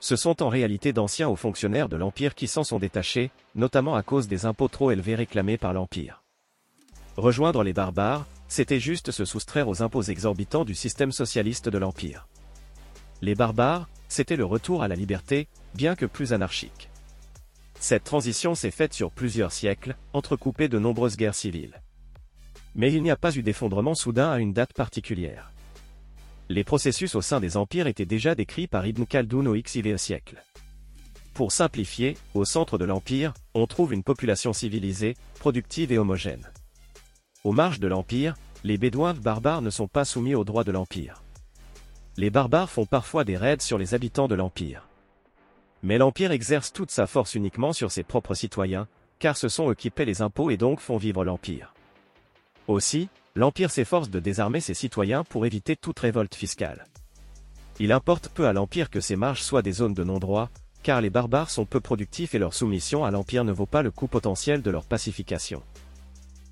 [0.00, 4.02] Ce sont en réalité d'anciens hauts fonctionnaires de l'Empire qui s'en sont détachés, notamment à
[4.02, 6.22] cause des impôts trop élevés réclamés par l'Empire.
[7.16, 12.28] Rejoindre les barbares, c'était juste se soustraire aux impôts exorbitants du système socialiste de l'Empire.
[13.20, 16.90] Les barbares, c'était le retour à la liberté, bien que plus anarchique.
[17.80, 21.80] Cette transition s'est faite sur plusieurs siècles, entrecoupée de nombreuses guerres civiles.
[22.74, 25.52] Mais il n'y a pas eu d'effondrement soudain à une date particulière.
[26.48, 30.42] Les processus au sein des empires étaient déjà décrits par Ibn Khaldoun au XIVe siècle.
[31.34, 36.50] Pour simplifier, au centre de l'empire, on trouve une population civilisée, productive et homogène.
[37.44, 41.22] Aux marges de l'Empire, les Bédouins barbares ne sont pas soumis aux droits de l'Empire.
[42.16, 44.87] Les barbares font parfois des raids sur les habitants de l'Empire.
[45.82, 49.74] Mais l'Empire exerce toute sa force uniquement sur ses propres citoyens, car ce sont eux
[49.74, 51.74] qui paient les impôts et donc font vivre l'Empire.
[52.66, 56.86] Aussi, l'Empire s'efforce de désarmer ses citoyens pour éviter toute révolte fiscale.
[57.80, 60.50] Il importe peu à l'Empire que ses marges soient des zones de non-droit,
[60.82, 63.90] car les barbares sont peu productifs et leur soumission à l'Empire ne vaut pas le
[63.90, 65.62] coût potentiel de leur pacification.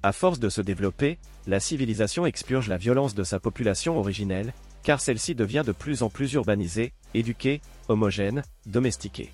[0.02, 1.18] À force de se développer,
[1.48, 4.52] la civilisation expurge la violence de sa population originelle,
[4.82, 9.30] car celle-ci devient de plus en plus urbanisée, éduquée, homogène, domestiquée.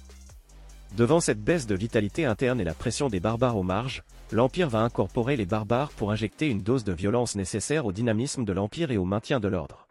[0.96, 4.80] Devant cette baisse de vitalité interne et la pression des barbares aux marges, l'Empire va
[4.80, 8.98] incorporer les barbares pour injecter une dose de violence nécessaire au dynamisme de l'Empire et
[8.98, 9.86] au maintien de l'ordre.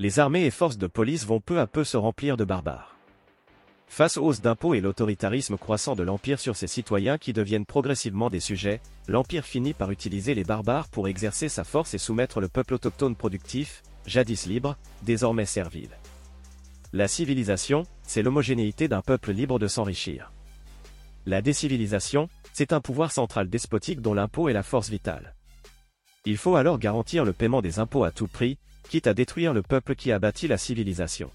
[0.00, 2.96] Les armées et forces de police vont peu à peu se remplir de barbares.
[3.86, 8.30] Face aux hausses d'impôts et l'autoritarisme croissant de l'Empire sur ses citoyens qui deviennent progressivement
[8.30, 12.48] des sujets, l'Empire finit par utiliser les barbares pour exercer sa force et soumettre le
[12.48, 15.90] peuple autochtone productif, jadis libre, désormais servile.
[16.92, 20.32] La civilisation, c'est l'homogénéité d'un peuple libre de s'enrichir.
[21.24, 25.36] La décivilisation, c'est un pouvoir central despotique dont l'impôt est la force vitale.
[26.24, 29.62] Il faut alors garantir le paiement des impôts à tout prix, quitte à détruire le
[29.62, 31.30] peuple qui a bâti la civilisation.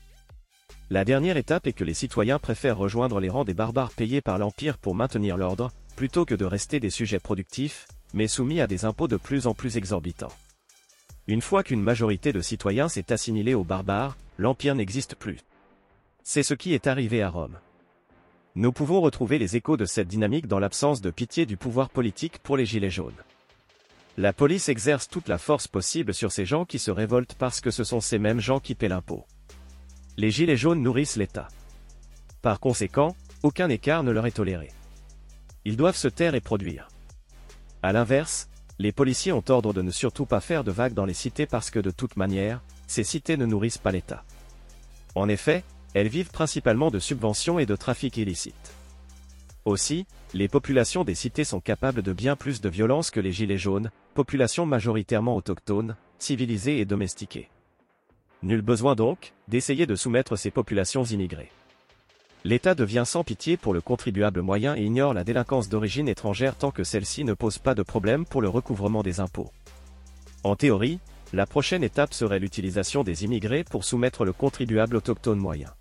[0.89, 4.37] La dernière étape est que les citoyens préfèrent rejoindre les rangs des barbares payés par
[4.37, 8.83] l'Empire pour maintenir l'ordre, plutôt que de rester des sujets productifs, mais soumis à des
[8.83, 10.33] impôts de plus en plus exorbitants.
[11.27, 15.39] Une fois qu'une majorité de citoyens s'est assimilée aux barbares, l'Empire n'existe plus.
[16.23, 17.59] C'est ce qui est arrivé à Rome.
[18.55, 22.39] Nous pouvons retrouver les échos de cette dynamique dans l'absence de pitié du pouvoir politique
[22.39, 23.13] pour les Gilets jaunes.
[24.17, 27.71] La police exerce toute la force possible sur ces gens qui se révoltent parce que
[27.71, 29.25] ce sont ces mêmes gens qui paient l'impôt
[30.17, 31.47] les gilets jaunes nourrissent l'État.
[32.41, 34.71] Par conséquent, aucun écart ne leur est toléré.
[35.65, 36.87] Ils doivent se taire et produire.
[37.83, 41.13] À l'inverse, les policiers ont ordre de ne surtout pas faire de vagues dans les
[41.13, 44.23] cités parce que de toute manière, ces cités ne nourrissent pas l'État.
[45.15, 45.63] En effet,
[45.93, 48.73] elles vivent principalement de subventions et de trafic illicites.
[49.63, 53.57] Aussi, les populations des cités sont capables de bien plus de violence que les gilets
[53.57, 57.49] jaunes, populations majoritairement autochtones, civilisées et domestiquées.
[58.43, 61.51] Nul besoin donc, d'essayer de soumettre ces populations immigrées.
[62.43, 66.69] L'État devient sans pitié pour le contribuable moyen et ignore la délinquance d'origine étrangère tant
[66.69, 69.49] que celle-ci ne pose pas de problème pour le recouvrement des impôts.
[70.43, 70.99] En théorie,
[71.33, 75.73] la prochaine étape serait l'utilisation des immigrés pour soumettre le contribuable autochtone moyen.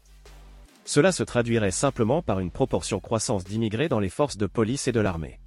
[0.84, 4.92] Cela se traduirait simplement par une proportion croissance d'immigrés dans les forces de police et
[4.92, 5.40] de l'armée.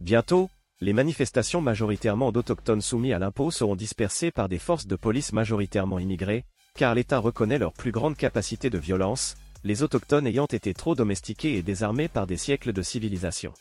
[0.00, 0.48] Bientôt,
[0.80, 5.98] les manifestations majoritairement d'autochtones soumis à l'impôt seront dispersées par des forces de police majoritairement
[5.98, 6.44] immigrées,
[6.76, 11.56] car l'État reconnaît leur plus grande capacité de violence, les autochtones ayant été trop domestiqués
[11.56, 13.54] et désarmés par des siècles de civilisation.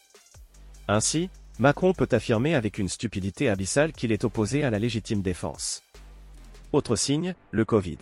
[0.87, 1.29] Ainsi,
[1.59, 5.83] Macron peut affirmer avec une stupidité abyssale qu'il est opposé à la légitime défense.
[6.71, 7.99] Autre signe, le Covid.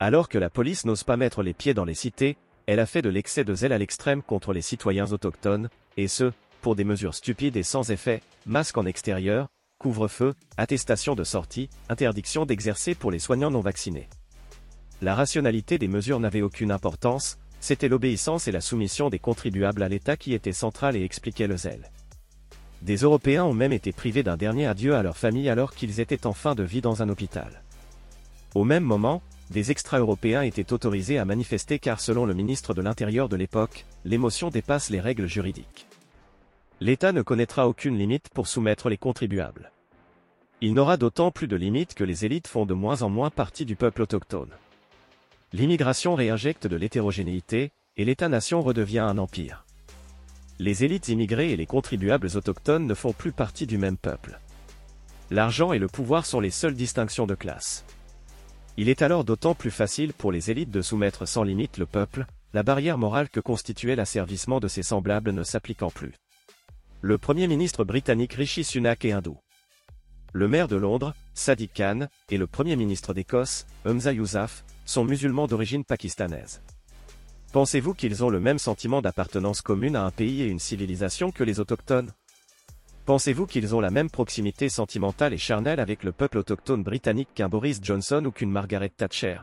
[0.00, 2.36] Alors que la police n'ose pas mettre les pieds dans les cités,
[2.66, 6.32] elle a fait de l'excès de zèle à l'extrême contre les citoyens autochtones, et ce,
[6.60, 9.46] pour des mesures stupides et sans effet, masque en extérieur,
[9.78, 14.08] couvre-feu, attestation de sortie, interdiction d'exercer pour les soignants non vaccinés.
[15.02, 19.88] La rationalité des mesures n'avait aucune importance, c'était l'obéissance et la soumission des contribuables à
[19.88, 21.90] l'État qui étaient centrales et expliquaient le zèle.
[22.82, 26.26] Des Européens ont même été privés d'un dernier adieu à leur famille alors qu'ils étaient
[26.26, 27.62] en fin de vie dans un hôpital.
[28.54, 33.28] Au même moment, des extra-européens étaient autorisés à manifester car selon le ministre de l'Intérieur
[33.28, 35.86] de l'époque, l'émotion dépasse les règles juridiques.
[36.80, 39.70] L'État ne connaîtra aucune limite pour soumettre les contribuables.
[40.62, 43.64] Il n'aura d'autant plus de limites que les élites font de moins en moins partie
[43.64, 44.50] du peuple autochtone.
[45.52, 49.64] L'immigration réinjecte de l'hétérogénéité, et l'État-nation redevient un empire.
[50.60, 54.38] Les élites immigrées et les contribuables autochtones ne font plus partie du même peuple.
[55.30, 57.82] L'argent et le pouvoir sont les seules distinctions de classe.
[58.76, 62.26] Il est alors d'autant plus facile pour les élites de soumettre sans limite le peuple,
[62.52, 66.12] la barrière morale que constituait l'asservissement de ses semblables ne s'appliquant plus.
[67.00, 69.38] Le Premier ministre britannique Rishi Sunak est hindou.
[70.34, 75.46] Le maire de Londres, Sadiq Khan, et le Premier ministre d'Écosse, Humza Yousaf, sont musulmans
[75.46, 76.60] d'origine pakistanaise.
[77.52, 81.42] Pensez-vous qu'ils ont le même sentiment d'appartenance commune à un pays et une civilisation que
[81.42, 82.12] les autochtones?
[83.06, 87.48] Pensez-vous qu'ils ont la même proximité sentimentale et charnelle avec le peuple autochtone britannique qu'un
[87.48, 89.38] Boris Johnson ou qu'une Margaret Thatcher?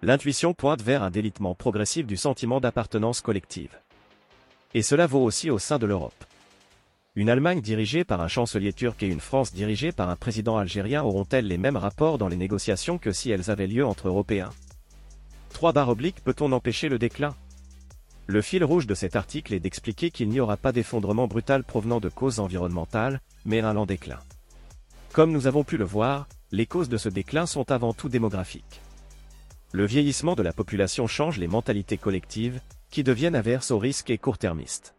[0.00, 3.78] L'intuition pointe vers un délitement progressif du sentiment d'appartenance collective.
[4.72, 6.24] Et cela vaut aussi au sein de l'Europe.
[7.14, 11.02] Une Allemagne dirigée par un chancelier turc et une France dirigée par un président algérien
[11.02, 14.48] auront-elles les mêmes rapports dans les négociations que si elles avaient lieu entre Européens?
[15.52, 17.34] 3 barres obliques peut-on empêcher le déclin?
[18.26, 22.00] Le fil rouge de cet article est d'expliquer qu'il n'y aura pas d'effondrement brutal provenant
[22.00, 24.18] de causes environnementales, mais un lent déclin.
[25.12, 28.80] Comme nous avons pu le voir, les causes de ce déclin sont avant tout démographiques.
[29.72, 34.18] Le vieillissement de la population change les mentalités collectives, qui deviennent averses aux risques et
[34.18, 34.94] court-termistes.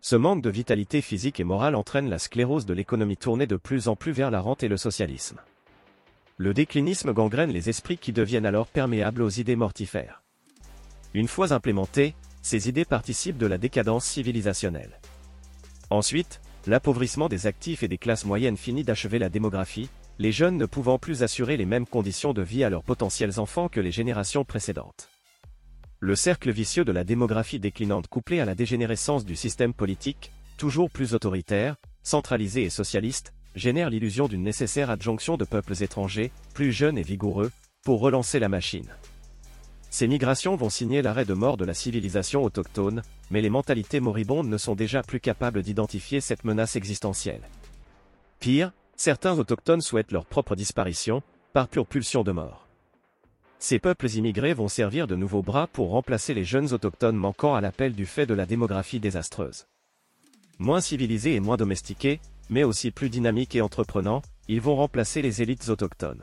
[0.00, 3.88] Ce manque de vitalité physique et morale entraîne la sclérose de l'économie tournée de plus
[3.88, 5.40] en plus vers la rente et le socialisme.
[6.40, 10.22] Le déclinisme gangrène les esprits qui deviennent alors perméables aux idées mortifères.
[11.12, 15.00] Une fois implémentées, ces idées participent de la décadence civilisationnelle.
[15.90, 20.66] Ensuite, l'appauvrissement des actifs et des classes moyennes finit d'achever la démographie, les jeunes ne
[20.66, 24.44] pouvant plus assurer les mêmes conditions de vie à leurs potentiels enfants que les générations
[24.44, 25.08] précédentes.
[25.98, 30.88] Le cercle vicieux de la démographie déclinante couplé à la dégénérescence du système politique, toujours
[30.88, 31.74] plus autoritaire,
[32.04, 37.50] centralisé et socialiste, génère l'illusion d'une nécessaire adjonction de peuples étrangers, plus jeunes et vigoureux,
[37.84, 38.88] pour relancer la machine.
[39.90, 44.48] Ces migrations vont signer l'arrêt de mort de la civilisation autochtone, mais les mentalités moribondes
[44.48, 47.42] ne sont déjà plus capables d'identifier cette menace existentielle.
[48.38, 52.68] Pire, certains autochtones souhaitent leur propre disparition, par pure pulsion de mort.
[53.58, 57.60] Ces peuples immigrés vont servir de nouveaux bras pour remplacer les jeunes autochtones manquant à
[57.60, 59.66] l'appel du fait de la démographie désastreuse.
[60.58, 65.42] Moins civilisés et moins domestiqués, mais aussi plus dynamiques et entreprenants, ils vont remplacer les
[65.42, 66.22] élites autochtones.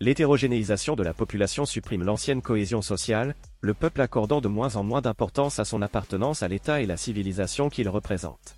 [0.00, 5.00] L'hétérogénéisation de la population supprime l'ancienne cohésion sociale, le peuple accordant de moins en moins
[5.00, 8.56] d'importance à son appartenance à l'État et la civilisation qu'il représente.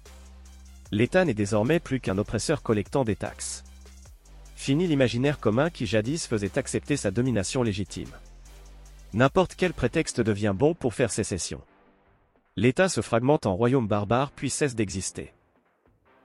[0.92, 3.64] L'État n'est désormais plus qu'un oppresseur collectant des taxes.
[4.54, 8.10] Fini l'imaginaire commun qui jadis faisait accepter sa domination légitime.
[9.14, 11.62] N'importe quel prétexte devient bon pour faire sécession.
[12.56, 15.32] L'État se fragmente en royaume barbare puis cesse d'exister.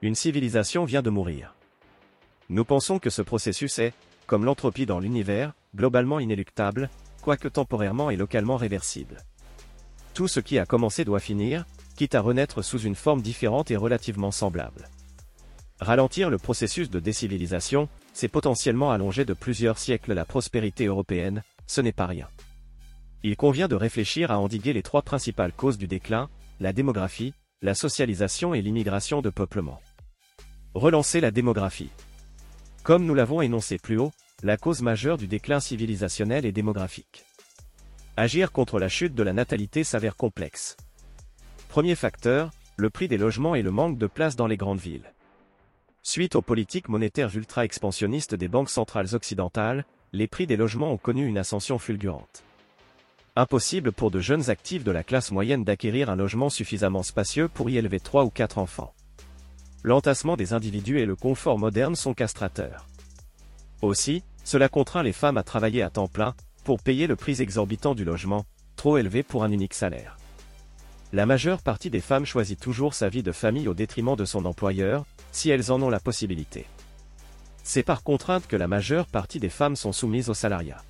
[0.02, 1.54] Une civilisation vient de mourir.
[2.50, 3.94] Nous pensons que ce processus est,
[4.26, 6.90] comme l'entropie dans l'univers, globalement inéluctable,
[7.22, 9.24] quoique temporairement et localement réversible.
[10.12, 11.64] Tout ce qui a commencé doit finir,
[11.96, 14.88] quitte à renaître sous une forme différente et relativement semblable.
[15.80, 21.80] Ralentir le processus de décivilisation, c'est potentiellement allonger de plusieurs siècles la prospérité européenne, ce
[21.80, 22.28] n'est pas rien.
[23.22, 26.28] Il convient de réfléchir à endiguer les trois principales causes du déclin,
[26.60, 27.32] la démographie,
[27.62, 29.80] la socialisation et l'immigration de peuplement.
[30.76, 31.88] Relancer la démographie.
[32.82, 34.12] Comme nous l'avons énoncé plus haut,
[34.42, 37.24] la cause majeure du déclin civilisationnel est démographique.
[38.18, 40.76] Agir contre la chute de la natalité s'avère complexe.
[41.70, 45.14] Premier facteur, le prix des logements et le manque de place dans les grandes villes.
[46.02, 51.24] Suite aux politiques monétaires ultra-expansionnistes des banques centrales occidentales, les prix des logements ont connu
[51.24, 52.44] une ascension fulgurante.
[53.34, 57.70] Impossible pour de jeunes actifs de la classe moyenne d'acquérir un logement suffisamment spacieux pour
[57.70, 58.92] y élever trois ou quatre enfants.
[59.86, 62.88] L'entassement des individus et le confort moderne sont castrateurs.
[63.82, 66.34] Aussi, cela contraint les femmes à travailler à temps plein,
[66.64, 70.16] pour payer le prix exorbitant du logement, trop élevé pour un unique salaire.
[71.12, 74.44] La majeure partie des femmes choisit toujours sa vie de famille au détriment de son
[74.44, 76.66] employeur, si elles en ont la possibilité.
[77.62, 80.82] C'est par contrainte que la majeure partie des femmes sont soumises au salariat.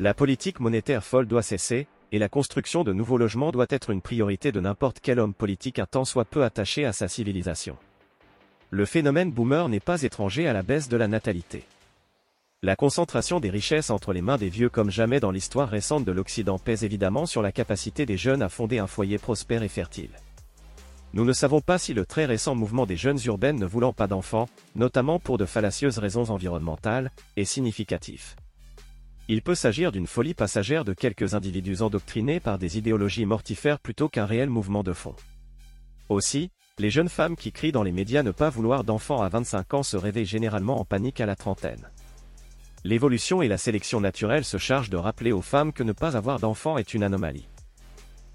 [0.00, 4.00] La politique monétaire folle doit cesser, et la construction de nouveaux logements doit être une
[4.00, 7.76] priorité de n'importe quel homme politique un tant soit peu attaché à sa civilisation.
[8.70, 11.64] Le phénomène boomer n'est pas étranger à la baisse de la natalité.
[12.62, 16.12] La concentration des richesses entre les mains des vieux comme jamais dans l'histoire récente de
[16.12, 20.10] l'Occident pèse évidemment sur la capacité des jeunes à fonder un foyer prospère et fertile.
[21.14, 24.06] Nous ne savons pas si le très récent mouvement des jeunes urbaines ne voulant pas
[24.06, 28.36] d'enfants, notamment pour de fallacieuses raisons environnementales, est significatif.
[29.28, 34.10] Il peut s'agir d'une folie passagère de quelques individus endoctrinés par des idéologies mortifères plutôt
[34.10, 35.14] qu'un réel mouvement de fond.
[36.10, 39.74] Aussi, les jeunes femmes qui crient dans les médias ne pas vouloir d'enfants à 25
[39.74, 41.90] ans se réveillent généralement en panique à la trentaine.
[42.84, 46.38] L'évolution et la sélection naturelle se chargent de rappeler aux femmes que ne pas avoir
[46.38, 47.48] d'enfants est une anomalie.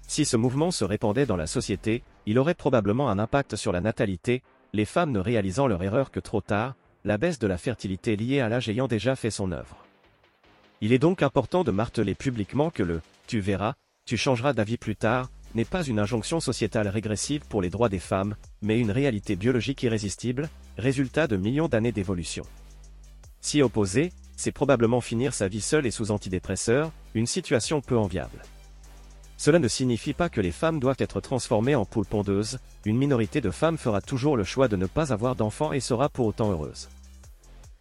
[0.06, 3.80] Si ce mouvement se répandait dans la société, il aurait probablement un impact sur la
[3.80, 4.42] natalité,
[4.74, 6.74] les femmes ne réalisant leur erreur que trop tard,
[7.04, 9.84] la baisse de la fertilité liée à l'âge ayant déjà fait son œuvre.
[10.82, 13.74] Il est donc important de marteler publiquement que le «tu verras,
[14.04, 17.98] tu changeras d'avis plus tard» n'est pas une injonction sociétale régressive pour les droits des
[17.98, 20.48] femmes, mais une réalité biologique irrésistible,
[20.78, 22.44] résultat de millions d'années d'évolution.
[23.40, 28.42] S'y opposer, c'est probablement finir sa vie seule et sous antidépresseurs, une situation peu enviable.
[29.36, 33.40] Cela ne signifie pas que les femmes doivent être transformées en poules pondeuses, une minorité
[33.40, 36.50] de femmes fera toujours le choix de ne pas avoir d'enfants et sera pour autant
[36.50, 36.88] heureuse.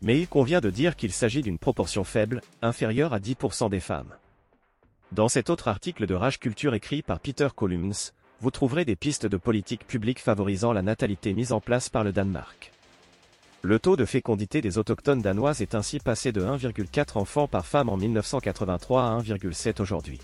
[0.01, 4.13] Mais il convient de dire qu'il s'agit d'une proportion faible, inférieure à 10% des femmes.
[5.16, 7.93] Dans cet autre article de Rage Culture écrit par Peter Columns,
[8.41, 12.11] vous trouverez des pistes de politique publique favorisant la natalité mise en place par le
[12.11, 12.72] Danemark.
[13.61, 17.89] Le taux de fécondité des autochtones danoises est ainsi passé de 1,4 enfants par femme
[17.89, 20.20] en 1983 à 1,7 aujourd'hui.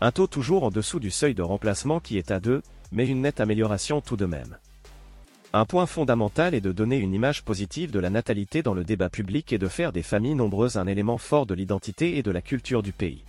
[0.00, 3.22] Un taux toujours en dessous du seuil de remplacement qui est à 2, mais une
[3.22, 4.58] nette amélioration tout de même.
[5.52, 9.08] Un point fondamental est de donner une image positive de la natalité dans le débat
[9.08, 12.42] public et de faire des familles nombreuses un élément fort de l'identité et de la
[12.42, 13.24] culture du pays.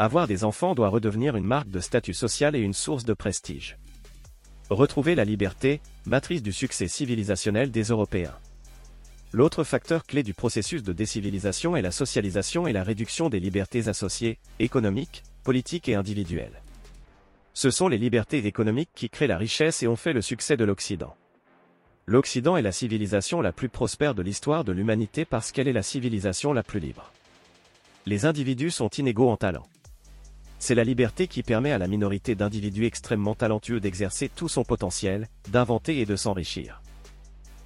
[0.00, 3.78] Avoir des enfants doit redevenir une marque de statut social et une source de prestige.
[4.70, 8.36] Retrouver la liberté, matrice du succès civilisationnel des Européens.
[9.32, 13.88] L'autre facteur clé du processus de décivilisation est la socialisation et la réduction des libertés
[13.88, 16.62] associées, économiques, politiques et individuelles.
[17.52, 20.64] Ce sont les libertés économiques qui créent la richesse et ont fait le succès de
[20.64, 21.16] l'Occident.
[22.06, 25.82] L'Occident est la civilisation la plus prospère de l'histoire de l'humanité parce qu'elle est la
[25.82, 27.10] civilisation la plus libre.
[28.06, 29.66] Les individus sont inégaux en talent.
[30.58, 35.28] C'est la liberté qui permet à la minorité d'individus extrêmement talentueux d'exercer tout son potentiel,
[35.50, 36.82] d'inventer et de s'enrichir.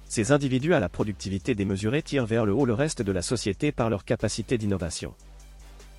[0.07, 3.71] Ces individus à la productivité démesurée tirent vers le haut le reste de la société
[3.71, 5.15] par leur capacité d'innovation.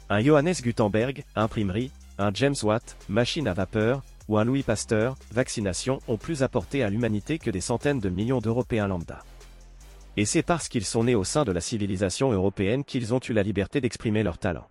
[0.08, 5.98] Un Johannes Gutenberg, imprimerie, un James Watt, machine à vapeur, ou un Louis Pasteur, vaccination,
[6.06, 9.24] ont plus apporté à l'humanité que des centaines de millions d'Européens lambda.
[10.16, 13.32] Et c'est parce qu'ils sont nés au sein de la civilisation européenne qu'ils ont eu
[13.32, 14.68] la liberté d'exprimer leur talent.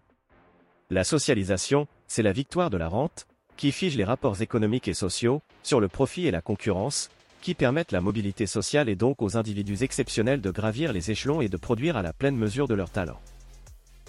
[0.94, 3.26] La socialisation, c'est la victoire de la rente,
[3.58, 7.10] qui fige les rapports économiques et sociaux, sur le profit et la concurrence,
[7.42, 11.50] qui permettent la mobilité sociale et donc aux individus exceptionnels de gravir les échelons et
[11.50, 13.20] de produire à la pleine mesure de leur talent.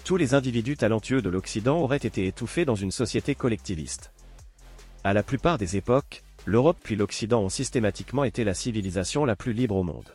[0.03, 4.11] Tous les individus talentueux de l'Occident auraient été étouffés dans une société collectiviste.
[5.03, 9.53] À la plupart des époques, l'Europe puis l'Occident ont systématiquement été la civilisation la plus
[9.53, 10.13] libre au monde.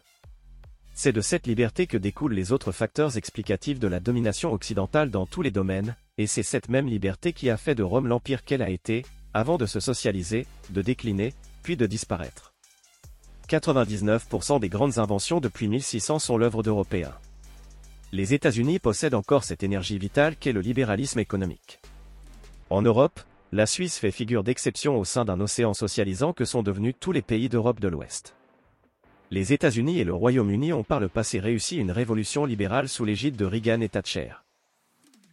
[0.95, 5.27] C'est de cette liberté que découlent les autres facteurs explicatifs de la domination occidentale dans
[5.27, 8.63] tous les domaines, et c'est cette même liberté qui a fait de Rome l'empire qu'elle
[8.63, 11.33] a été, avant de se socialiser, de décliner,
[11.63, 12.53] puis de disparaître.
[13.49, 17.15] 99% des grandes inventions depuis 1600 sont l'œuvre d'Européens.
[18.13, 21.81] Les États-Unis possèdent encore cette énergie vitale qu'est le libéralisme économique.
[22.69, 23.21] En Europe,
[23.53, 27.23] la Suisse fait figure d'exception au sein d'un océan socialisant que sont devenus tous les
[27.23, 28.35] pays d'Europe de l'Ouest
[29.33, 33.37] les États-Unis et le Royaume-Uni ont par le passé réussi une révolution libérale sous l'égide
[33.37, 34.33] de Reagan et Thatcher.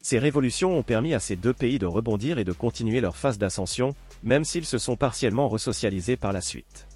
[0.04, 3.40] Ces révolutions ont permis à ces deux pays de rebondir et de continuer leur phase
[3.40, 6.88] d'ascension, même s'ils se sont partiellement resocialisés par la suite.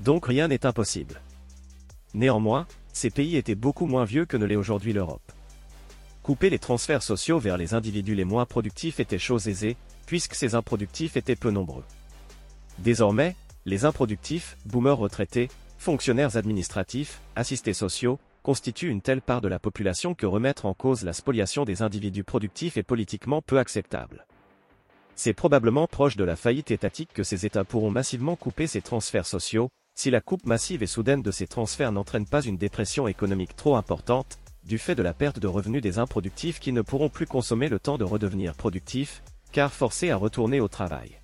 [0.00, 1.20] Donc rien n'est impossible.
[2.14, 5.32] Néanmoins, ces pays étaient beaucoup moins vieux que ne l'est aujourd'hui l'Europe.
[6.22, 10.54] Couper les transferts sociaux vers les individus les moins productifs était chose aisée, puisque ces
[10.54, 11.84] improductifs étaient peu nombreux.
[12.78, 13.36] Désormais,
[13.66, 15.48] les improductifs, boomers retraités,
[15.86, 21.04] fonctionnaires administratifs, assistés sociaux, constituent une telle part de la population que remettre en cause
[21.04, 24.26] la spoliation des individus productifs est politiquement peu acceptable.
[25.14, 29.26] C'est probablement proche de la faillite étatique que ces États pourront massivement couper ces transferts
[29.26, 33.54] sociaux, si la coupe massive et soudaine de ces transferts n'entraîne pas une dépression économique
[33.54, 37.28] trop importante, du fait de la perte de revenus des improductifs qui ne pourront plus
[37.28, 39.22] consommer le temps de redevenir productifs,
[39.52, 41.20] car forcés à retourner au travail.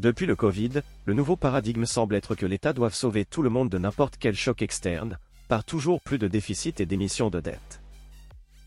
[0.00, 3.68] Depuis le Covid, le nouveau paradigme semble être que l'État doit sauver tout le monde
[3.68, 7.82] de n'importe quel choc externe, par toujours plus de déficits et d'émissions de dettes.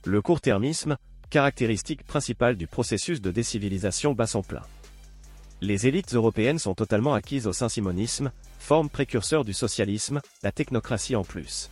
[0.05, 0.95] Le court-termisme,
[1.31, 4.61] caractéristique principale du processus de décivilisation bat son plein.
[5.59, 11.23] Les élites européennes sont totalement acquises au saint-simonisme, forme précurseur du socialisme, la technocratie en
[11.23, 11.71] plus.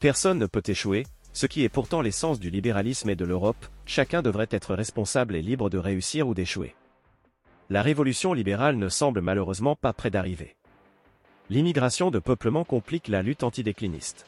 [0.00, 4.20] Personne ne peut échouer, ce qui est pourtant l'essence du libéralisme et de l'Europe, chacun
[4.20, 6.74] devrait être responsable et libre de réussir ou d'échouer.
[7.70, 10.56] La révolution libérale ne semble malheureusement pas près d'arriver.
[11.48, 14.26] L'immigration de peuplement complique la lutte antidécliniste.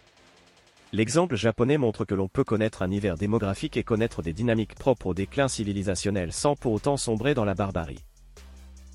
[0.92, 5.08] L'exemple japonais montre que l'on peut connaître un hiver démographique et connaître des dynamiques propres
[5.08, 8.04] au déclin civilisationnel sans pour autant sombrer dans la barbarie.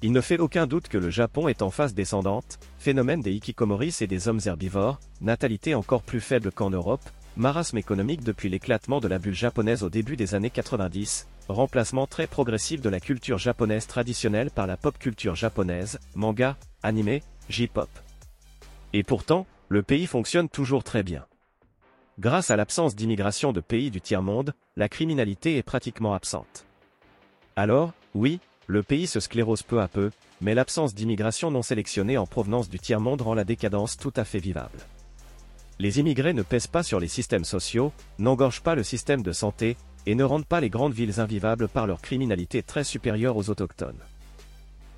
[0.02, 4.02] Il ne fait aucun doute que le Japon est en phase descendante, phénomène des hikikomoris
[4.02, 9.08] et des hommes herbivores, natalité encore plus faible qu'en Europe, marasme économique depuis l'éclatement de
[9.08, 13.88] la bulle japonaise au début des années 90, remplacement très progressif de la culture japonaise
[13.88, 17.90] traditionnelle par la pop culture japonaise, manga, anime, J-pop.
[18.94, 21.26] Et pourtant, le pays fonctionne toujours très bien.
[22.20, 26.66] Grâce à l'absence d'immigration de pays du tiers-monde, la criminalité est pratiquement absente.
[27.56, 32.26] Alors, oui, le pays se sclérose peu à peu, mais l'absence d'immigration non sélectionnée en
[32.26, 34.80] provenance du tiers-monde rend la décadence tout à fait vivable.
[35.80, 39.78] Les immigrés ne pèsent pas sur les systèmes sociaux, n'engorgent pas le système de santé,
[40.06, 44.00] et ne rendent pas les grandes villes invivables par leur criminalité très supérieure aux autochtones.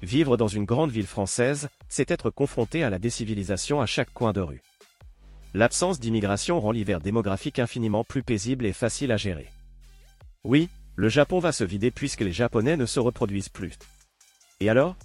[0.01, 4.33] Vivre dans une grande ville française, c'est être confronté à la décivilisation à chaque coin
[4.33, 4.61] de rue.
[5.53, 9.49] L'absence d'immigration rend l'hiver démographique infiniment plus paisible et facile à gérer.
[10.43, 13.77] Oui, le Japon va se vider puisque les Japonais ne se reproduisent plus.
[14.59, 14.95] Et alors?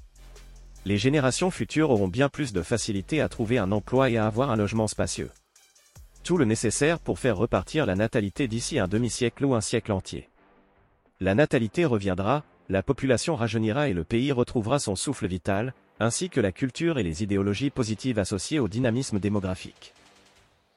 [0.84, 4.50] Les générations futures auront bien plus de facilité à trouver un emploi et à avoir
[4.50, 5.30] un logement spacieux.
[6.24, 10.28] Tout le nécessaire pour faire repartir la natalité d'ici un demi-siècle ou un siècle entier.
[11.20, 16.40] La natalité reviendra, la population rajeunira et le pays retrouvera son souffle vital, ainsi que
[16.40, 19.94] la culture et les idéologies positives associées au dynamisme démographique.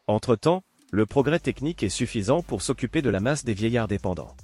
[0.07, 4.35] Entre-temps, le progrès technique est suffisant pour s'occuper de la masse des vieillards dépendants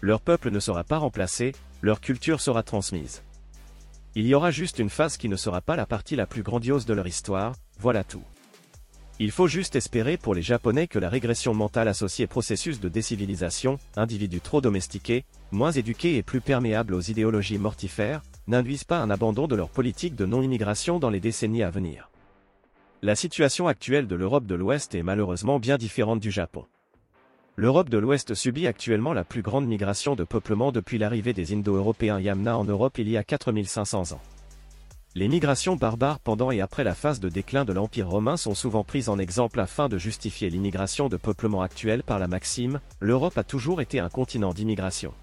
[0.00, 1.52] leur peuple ne sera pas remplacé,
[1.82, 3.22] leur culture sera transmise.
[4.14, 6.86] Il y aura juste une phase qui ne sera pas la partie la plus grandiose
[6.86, 8.22] de leur histoire, voilà tout.
[9.18, 13.78] Il faut juste espérer pour les Japonais que la régression mentale associée processus de décivilisation,
[13.96, 19.46] individus trop domestiqués, moins éduqués et plus perméables aux idéologies mortifères, n'induisent pas un abandon
[19.46, 22.10] de leur politique de non-immigration dans les décennies à venir.
[23.00, 26.66] La situation actuelle de l'Europe de l'Ouest est malheureusement bien différente du Japon.
[27.56, 32.20] L'Europe de l'Ouest subit actuellement la plus grande migration de peuplement depuis l'arrivée des Indo-Européens
[32.20, 34.20] Yamna en Europe il y a 4500 ans.
[35.18, 38.84] Les migrations barbares pendant et après la phase de déclin de l'Empire romain sont souvent
[38.84, 43.42] prises en exemple afin de justifier l'immigration de peuplement actuelle par la maxime «l'Europe a
[43.42, 45.14] toujours été un continent d'immigration».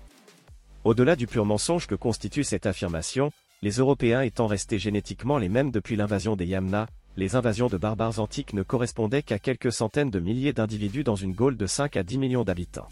[0.83, 3.31] Au-delà du pur mensonge que constitue cette affirmation,
[3.61, 8.19] les Européens étant restés génétiquement les mêmes depuis l'invasion des Yamna, les invasions de barbares
[8.19, 12.01] antiques ne correspondaient qu'à quelques centaines de milliers d'individus dans une Gaule de 5 à
[12.01, 12.89] 10 millions d'habitants.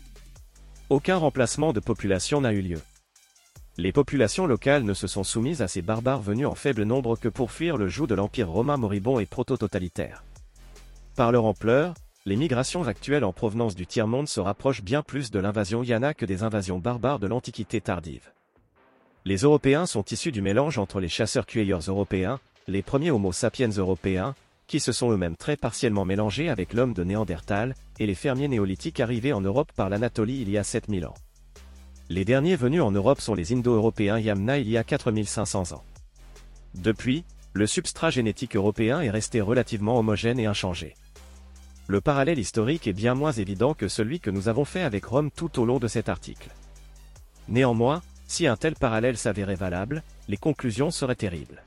[0.91, 2.79] Aucun remplacement de population n'a eu lieu.
[3.77, 7.29] Les populations locales ne se sont soumises à ces barbares venus en faible nombre que
[7.29, 10.23] pour fuir le joug de l'Empire romain moribond et proto-totalitaire.
[11.15, 11.93] Par leur ampleur,
[12.25, 16.25] les migrations actuelles en provenance du tiers-monde se rapprochent bien plus de l'invasion Yana que
[16.25, 18.29] des invasions barbares de l'Antiquité tardive.
[19.23, 24.35] Les Européens sont issus du mélange entre les chasseurs-cueilleurs européens, les premiers Homo sapiens européens,
[24.67, 28.99] qui se sont eux-mêmes très partiellement mélangés avec l'homme de Néandertal, et les fermiers néolithiques
[28.99, 31.15] arrivés en Europe par l'Anatolie il y a 7000 ans.
[32.13, 35.85] Les derniers venus en Europe sont les Indo-Européens Yamna il y a 4500 ans.
[36.75, 40.95] Depuis, le substrat génétique européen est resté relativement homogène et inchangé.
[41.87, 45.31] Le parallèle historique est bien moins évident que celui que nous avons fait avec Rome
[45.31, 46.49] tout au long de cet article.
[47.47, 51.63] Néanmoins, si un tel parallèle s'avérait valable, les conclusions seraient terribles.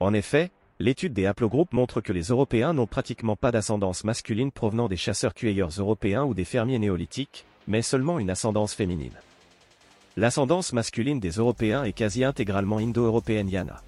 [0.00, 0.50] En effet,
[0.80, 5.70] l'étude des haplogroupes montre que les Européens n'ont pratiquement pas d'ascendance masculine provenant des chasseurs-cueilleurs
[5.78, 9.16] européens ou des fermiers néolithiques, mais seulement une ascendance féminine.
[10.18, 13.82] L'ascendance masculine des Européens est quasi intégralement indo-européenne Yana.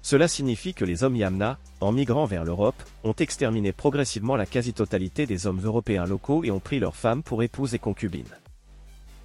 [0.00, 5.26] Cela signifie que les hommes Yamna, en migrant vers l'Europe, ont exterminé progressivement la quasi-totalité
[5.26, 8.24] des hommes européens locaux et ont pris leurs femmes pour épouses et concubines.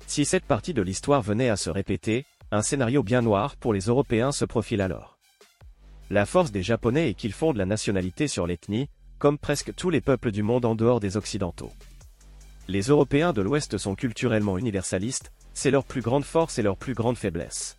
[0.07, 3.85] Si cette partie de l'histoire venait à se répéter, un scénario bien noir pour les
[3.85, 5.17] Européens se profile alors.
[6.09, 8.89] La force des Japonais est qu'ils fondent la nationalité sur l'ethnie,
[9.19, 11.71] comme presque tous les peuples du monde en dehors des Occidentaux.
[12.67, 16.93] Les Européens de l'Ouest sont culturellement universalistes, c'est leur plus grande force et leur plus
[16.93, 17.77] grande faiblesse.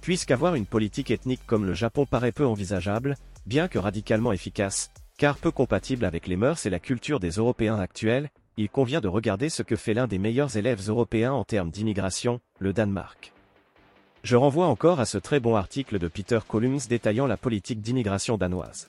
[0.00, 3.16] Puisqu'avoir une politique ethnique comme le Japon paraît peu envisageable,
[3.46, 7.80] bien que radicalement efficace, car peu compatible avec les mœurs et la culture des Européens
[7.80, 11.70] actuels, il convient de regarder ce que fait l'un des meilleurs élèves européens en termes
[11.70, 13.32] d'immigration, le Danemark.
[14.22, 18.38] Je renvoie encore à ce très bon article de Peter Collins détaillant la politique d'immigration
[18.38, 18.88] danoise.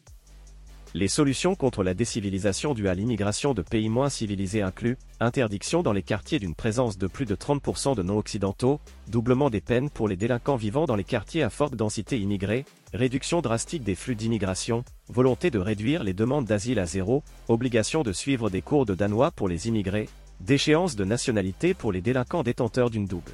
[0.97, 5.91] Les solutions contre la décivilisation due à l'immigration de pays moins civilisés incluent interdiction dans
[5.91, 10.15] les quartiers d'une présence de plus de 30% de non-occidentaux, doublement des peines pour les
[10.15, 12.63] délinquants vivant dans les quartiers à forte densité immigrée,
[12.93, 18.13] réduction drastique des flux d'immigration, volonté de réduire les demandes d'asile à zéro, obligation de
[18.13, 20.07] suivre des cours de danois pour les immigrés,
[20.39, 23.34] déchéance de nationalité pour les délinquants détenteurs d'une double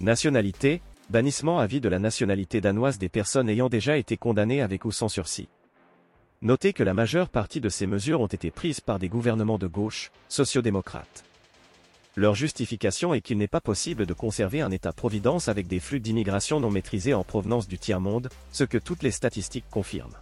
[0.00, 0.80] nationalité,
[1.10, 4.92] bannissement à vie de la nationalité danoise des personnes ayant déjà été condamnées avec ou
[4.92, 5.48] sans sursis.
[6.44, 9.68] Notez que la majeure partie de ces mesures ont été prises par des gouvernements de
[9.68, 11.22] gauche, sociodémocrates.
[12.16, 16.58] Leur justification est qu'il n'est pas possible de conserver un État-providence avec des flux d'immigration
[16.58, 20.16] non maîtrisés en provenance du tiers-monde, ce que toutes les statistiques confirment.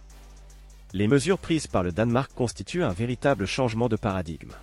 [0.93, 4.53] Les mesures prises par le Danemark constituent un véritable changement de paradigme.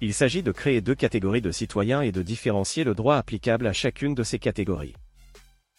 [0.00, 3.72] Il s'agit de créer deux catégories de citoyens et de différencier le droit applicable à
[3.72, 4.94] chacune de ces catégories.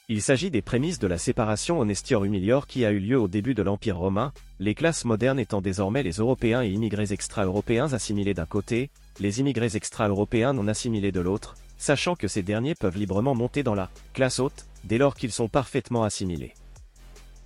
[0.10, 3.54] Il s'agit des prémices de la séparation honestior humilior qui a eu lieu au début
[3.54, 8.46] de l'Empire romain, les classes modernes étant désormais les Européens et immigrés extra-européens assimilés d'un
[8.46, 8.90] côté,
[9.20, 13.76] les immigrés extra-européens non assimilés de l'autre, sachant que ces derniers peuvent librement monter dans
[13.76, 16.54] la classe haute, dès lors qu'ils sont parfaitement assimilés.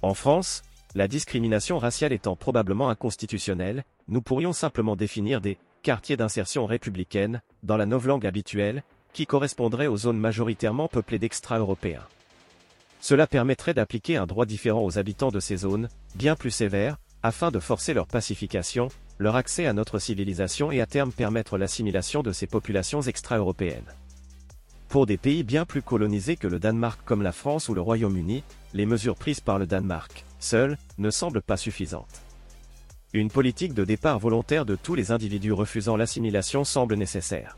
[0.04, 0.62] En France,
[0.94, 7.78] la discrimination raciale étant probablement inconstitutionnelle, nous pourrions simplement définir des quartiers d'insertion républicaine, dans
[7.78, 8.84] la novlangue habituelle,
[9.14, 12.06] qui correspondraient aux zones majoritairement peuplées d'extra-européens.
[13.02, 17.50] Cela permettrait d'appliquer un droit différent aux habitants de ces zones, bien plus sévère, afin
[17.50, 22.32] de forcer leur pacification, leur accès à notre civilisation et à terme permettre l'assimilation de
[22.32, 23.92] ces populations extra-européennes.
[24.88, 28.44] Pour des pays bien plus colonisés que le Danemark comme la France ou le Royaume-Uni,
[28.74, 32.22] les mesures prises par le Danemark, seules, ne semblent pas suffisantes.
[33.14, 37.58] Une politique de départ volontaire de tous les individus refusant l'assimilation semble nécessaire.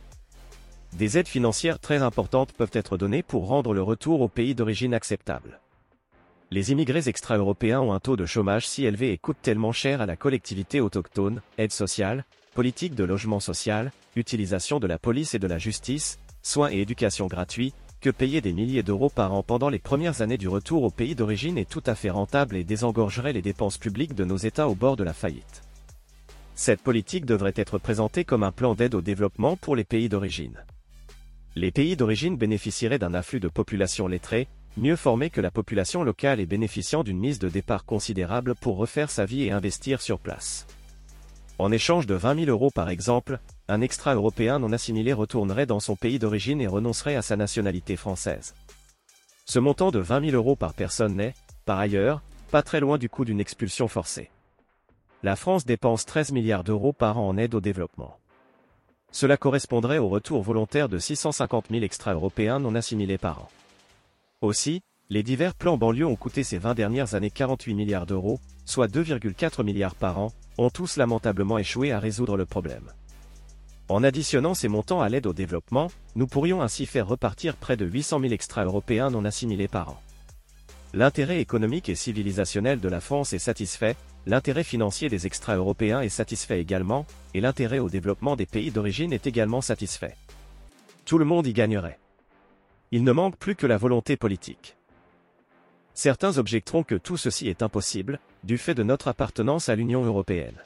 [0.97, 4.93] Des aides financières très importantes peuvent être données pour rendre le retour au pays d'origine
[4.93, 5.59] acceptable.
[6.51, 10.05] Les immigrés extra-européens ont un taux de chômage si élevé et coûtent tellement cher à
[10.05, 15.47] la collectivité autochtone, aide sociale, politique de logement social, utilisation de la police et de
[15.47, 19.79] la justice, soins et éducation gratuits, que payer des milliers d'euros par an pendant les
[19.79, 23.41] premières années du retour au pays d'origine est tout à fait rentable et désengorgerait les
[23.41, 25.63] dépenses publiques de nos États au bord de la faillite.
[26.53, 30.63] Cette politique devrait être présentée comme un plan d'aide au développement pour les pays d'origine
[31.55, 36.39] les pays d'origine bénéficieraient d'un afflux de population lettrée, mieux formée que la population locale
[36.39, 40.65] et bénéficiant d'une mise de départ considérable pour refaire sa vie et investir sur place.
[41.59, 45.95] En échange de 20 000 euros par exemple, un extra-européen non assimilé retournerait dans son
[45.95, 48.55] pays d'origine et renoncerait à sa nationalité française.
[49.45, 51.35] Ce montant de 20 000 euros par personne n'est,
[51.65, 54.31] par ailleurs, pas très loin du coût d'une expulsion forcée.
[55.21, 58.17] La France dépense 13 milliards d'euros par an en aide au développement.
[59.13, 63.47] Cela correspondrait au retour volontaire de 650 000 extra-européens non assimilés par an.
[64.41, 64.81] Aussi,
[65.11, 69.63] les divers plans banlieues ont coûté ces 20 dernières années 48 milliards d'euros, soit 2,4
[69.63, 72.91] milliards par an, ont tous lamentablement échoué à résoudre le problème.
[73.87, 77.85] En additionnant ces montants à l'aide au développement, nous pourrions ainsi faire repartir près de
[77.85, 80.01] 800 000 extra-européens non assimilés par an.
[80.95, 86.61] L'intérêt économique et civilisationnel de la France est satisfait, l'intérêt financier des extra-européens est satisfait
[86.61, 90.15] également, et l'intérêt au développement des pays d'origine est également satisfait.
[91.05, 91.99] Tout le monde y gagnerait.
[92.91, 94.77] Il ne manque plus que la volonté politique.
[95.93, 100.57] Certains objecteront que tout ceci est impossible, du fait de notre appartenance à l'Union européenne.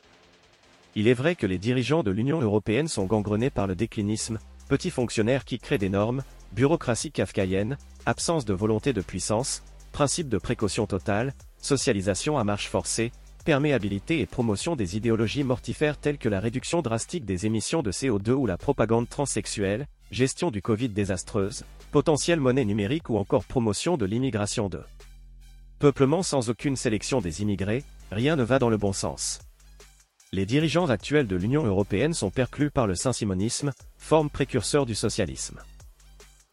[0.95, 4.89] Il est vrai que les dirigeants de l'Union européenne sont gangrenés par le déclinisme, petits
[4.89, 6.23] fonctionnaires qui créent des normes,
[6.53, 13.11] bureaucratie kafkaïenne, absence de volonté de puissance, principe de précaution totale, socialisation à marche forcée,
[13.47, 18.31] perméabilité et promotion des idéologies mortifères telles que la réduction drastique des émissions de CO2
[18.31, 21.63] ou la propagande transsexuelle, gestion du Covid désastreuse,
[21.93, 24.81] potentielle monnaie numérique ou encore promotion de l'immigration de
[25.79, 29.39] peuplement sans aucune sélection des immigrés, rien ne va dans le bon sens.
[30.33, 35.61] Les dirigeants actuels de l'Union européenne sont perclus par le saint-simonisme, forme précurseur du socialisme.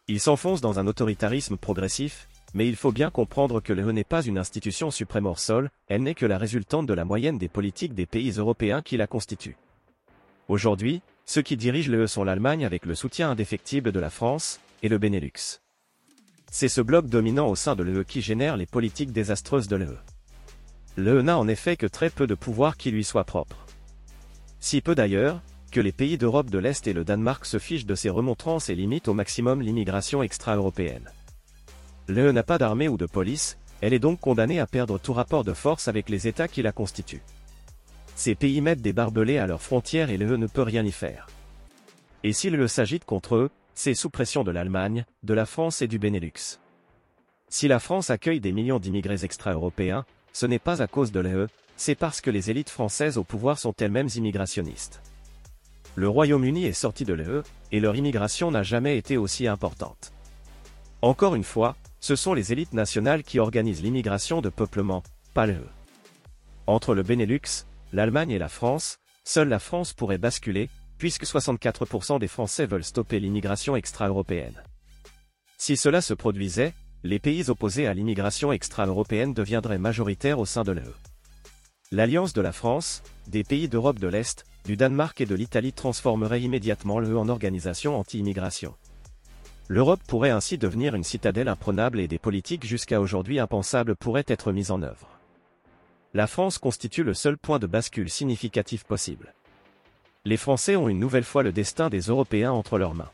[0.07, 4.23] Ils s'enfoncent dans un autoritarisme progressif, mais il faut bien comprendre que l'UE n'est pas
[4.23, 7.93] une institution suprême hors sol, elle n'est que la résultante de la moyenne des politiques
[7.93, 9.57] des pays européens qui la constituent.
[10.47, 14.87] Aujourd'hui, ceux qui dirigent l'UE sont l'Allemagne avec le soutien indéfectible de la France, et
[14.87, 15.59] le Benelux.
[16.49, 19.99] C'est ce bloc dominant au sein de l'UE qui génère les politiques désastreuses de l'UE.
[20.95, 23.65] L'UE n'a en effet que très peu de pouvoir qui lui soit propre.
[24.61, 25.41] Si peu d'ailleurs,
[25.71, 28.75] que les pays d'Europe de l'Est et le Danemark se fichent de ces remontrances et
[28.75, 31.11] limitent au maximum l'immigration extra-européenne.
[32.07, 35.43] L'UE n'a pas d'armée ou de police, elle est donc condamnée à perdre tout rapport
[35.43, 37.23] de force avec les États qui la constituent.
[38.15, 41.27] Ces pays mettent des barbelés à leurs frontières et l'UE ne peut rien y faire.
[42.23, 45.87] Et s'il le s'agite contre eux, c'est sous pression de l'Allemagne, de la France et
[45.87, 46.59] du Benelux.
[47.49, 51.47] Si la France accueille des millions d'immigrés extra-européens, ce n'est pas à cause de l'UE,
[51.77, 55.01] c'est parce que les élites françaises au pouvoir sont elles-mêmes immigrationnistes.
[55.95, 57.41] Le Royaume-Uni est sorti de l'UE,
[57.71, 60.13] et leur immigration n'a jamais été aussi importante.
[61.01, 61.75] Encore une fois,
[62.05, 65.01] ce sont les élites nationales qui organisent l'immigration de peuplement,
[65.33, 65.71] pas l'UE.
[66.67, 70.69] Entre le Benelux, l'Allemagne et la France, seule la France pourrait basculer,
[70.99, 74.61] puisque 64% des Français veulent stopper l'immigration extra-européenne.
[75.57, 80.73] Si cela se produisait, les pays opposés à l'immigration extra-européenne deviendraient majoritaires au sein de
[80.73, 80.93] l'UE.
[81.91, 86.43] L'alliance de la France, des pays d'Europe de l'Est, du Danemark et de l'Italie transformerait
[86.43, 88.75] immédiatement l'UE en organisation anti-immigration.
[89.67, 94.51] L'Europe pourrait ainsi devenir une citadelle imprenable et des politiques jusqu'à aujourd'hui impensables pourraient être
[94.51, 95.09] mises en œuvre.
[96.13, 99.33] La France constitue le seul point de bascule significatif possible.
[100.23, 103.11] Les Français ont une nouvelle fois le destin des Européens entre leurs mains.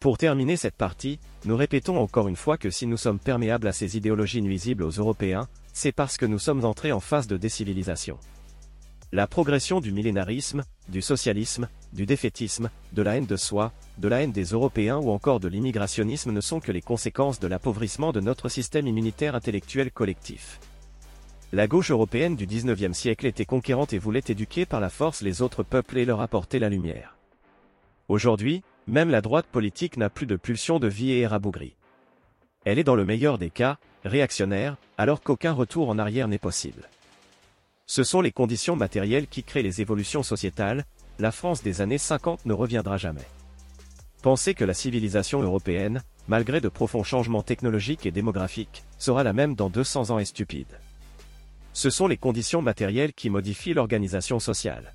[0.00, 3.72] Pour terminer cette partie, nous répétons encore une fois que si nous sommes perméables à
[3.72, 8.18] ces idéologies nuisibles aux Européens, c'est parce que nous sommes entrés en phase de décivilisation.
[9.14, 14.22] La progression du millénarisme, du socialisme, du défaitisme, de la haine de soi, de la
[14.22, 18.20] haine des Européens ou encore de l'immigrationnisme ne sont que les conséquences de l'appauvrissement de
[18.20, 20.60] notre système immunitaire intellectuel collectif.
[21.52, 25.42] La gauche européenne du XIXe siècle était conquérante et voulait éduquer par la force les
[25.42, 27.18] autres peuples et leur apporter la lumière.
[28.08, 31.76] Aujourd'hui, même la droite politique n'a plus de pulsion de vie et est rabougrie.
[32.64, 33.76] Elle est dans le meilleur des cas,
[34.06, 36.88] réactionnaire, alors qu'aucun retour en arrière n'est possible.
[37.94, 40.86] Ce sont les conditions matérielles qui créent les évolutions sociétales,
[41.18, 43.28] la France des années 50 ne reviendra jamais.
[44.22, 49.54] Penser que la civilisation européenne, malgré de profonds changements technologiques et démographiques, sera la même
[49.54, 50.80] dans 200 ans est stupide.
[51.74, 54.94] Ce sont les conditions matérielles qui modifient l'organisation sociale.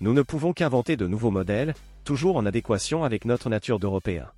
[0.00, 1.74] Nous ne pouvons qu'inventer de nouveaux modèles,
[2.04, 4.32] toujours en adéquation avec notre nature d'Européens.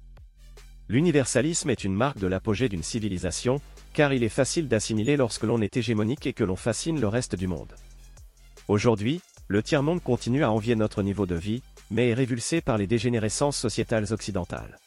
[0.88, 3.60] L'universalisme est une marque de l'apogée d'une civilisation,
[3.92, 7.34] car il est facile d'assimiler lorsque l'on est hégémonique et que l'on fascine le reste
[7.36, 7.74] du monde.
[8.68, 12.86] Aujourd'hui, le tiers-monde continue à envier notre niveau de vie, mais est révulsé par les
[12.86, 14.78] dégénérescences sociétales occidentales.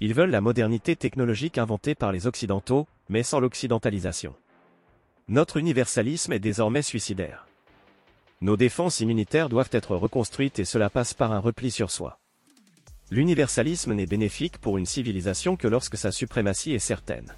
[0.00, 4.34] Ils veulent la modernité technologique inventée par les Occidentaux, mais sans l'occidentalisation.
[5.28, 7.46] Notre universalisme est désormais suicidaire.
[8.40, 12.18] Nos défenses immunitaires doivent être reconstruites et cela passe par un repli sur soi.
[13.10, 17.34] L'universalisme n'est bénéfique pour une civilisation que lorsque sa suprématie est certaine.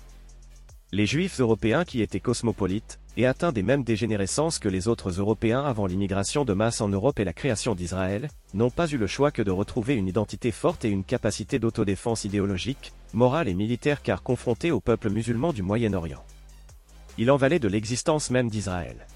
[0.94, 5.64] Les Juifs européens qui étaient cosmopolites, et atteints des mêmes dégénérescences que les autres Européens
[5.64, 9.30] avant l'immigration de masse en Europe et la création d'Israël, n'ont pas eu le choix
[9.30, 14.22] que de retrouver une identité forte et une capacité d'autodéfense idéologique, morale et militaire car
[14.22, 16.22] confrontés au peuple musulman du Moyen-Orient.
[17.16, 19.06] Il en valait de l'existence même d'Israël.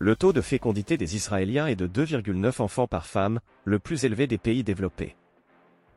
[0.00, 4.26] Le taux de fécondité des Israéliens est de 2,9 enfants par femme, le plus élevé
[4.26, 5.14] des pays développés.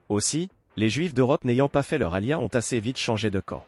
[0.10, 3.66] Aussi, les Juifs d'Europe n'ayant pas fait leur alliance ont assez vite changé de camp.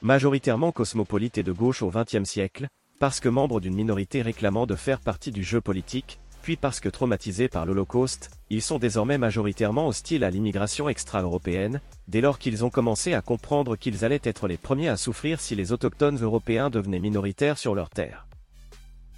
[0.00, 2.68] Majoritairement cosmopolites et de gauche au XXe siècle,
[3.00, 6.88] parce que membres d'une minorité réclamant de faire partie du jeu politique, puis parce que
[6.88, 12.70] traumatisés par l'Holocauste, ils sont désormais majoritairement hostiles à l'immigration extra-européenne, dès lors qu'ils ont
[12.70, 17.00] commencé à comprendre qu'ils allaient être les premiers à souffrir si les autochtones européens devenaient
[17.00, 18.28] minoritaires sur leur terre.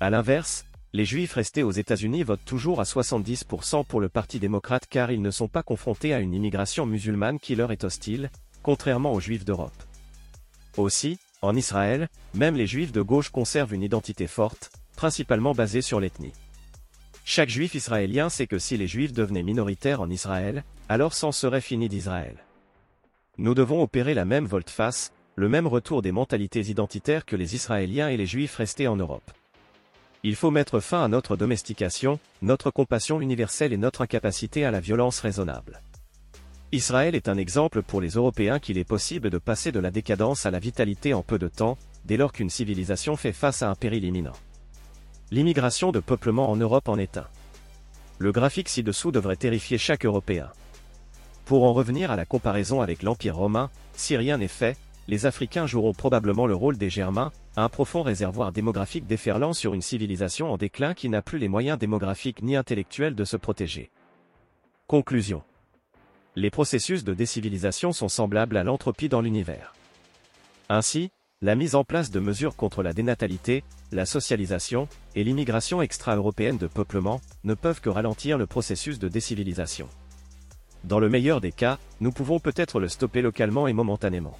[0.00, 4.86] A l'inverse, les juifs restés aux États-Unis votent toujours à 70% pour le Parti démocrate
[4.88, 8.30] car ils ne sont pas confrontés à une immigration musulmane qui leur est hostile,
[8.62, 9.74] contrairement aux juifs d'Europe.
[10.76, 16.00] Aussi, en Israël, même les juifs de gauche conservent une identité forte, principalement basée sur
[16.00, 16.32] l'ethnie.
[17.24, 21.60] Chaque juif israélien sait que si les juifs devenaient minoritaires en Israël, alors c'en serait
[21.60, 22.44] fini d'Israël.
[23.38, 28.08] Nous devons opérer la même volte-face, le même retour des mentalités identitaires que les Israéliens
[28.08, 29.30] et les juifs restés en Europe.
[30.22, 34.80] Il faut mettre fin à notre domestication, notre compassion universelle et notre incapacité à la
[34.80, 35.80] violence raisonnable.
[36.72, 40.46] Israël est un exemple pour les Européens qu'il est possible de passer de la décadence
[40.46, 43.74] à la vitalité en peu de temps, dès lors qu'une civilisation fait face à un
[43.74, 44.36] péril imminent.
[45.32, 47.26] L'immigration de peuplement en Europe en est un.
[48.18, 50.48] Le graphique ci-dessous devrait terrifier chaque Européen.
[51.44, 54.76] Pour en revenir à la comparaison avec l'Empire romain, si rien n'est fait,
[55.08, 59.82] les Africains joueront probablement le rôle des Germains, un profond réservoir démographique déferlant sur une
[59.82, 63.90] civilisation en déclin qui n'a plus les moyens démographiques ni intellectuels de se protéger.
[64.86, 65.42] Conclusion.
[66.36, 69.74] Les processus de décivilisation sont semblables à l'entropie dans l'univers.
[70.68, 71.10] Ainsi,
[71.42, 74.86] la mise en place de mesures contre la dénatalité, la socialisation
[75.16, 79.88] et l'immigration extra-européenne de peuplement ne peuvent que ralentir le processus de décivilisation.
[80.84, 84.38] Dans le meilleur des cas, nous pouvons peut-être le stopper localement et momentanément.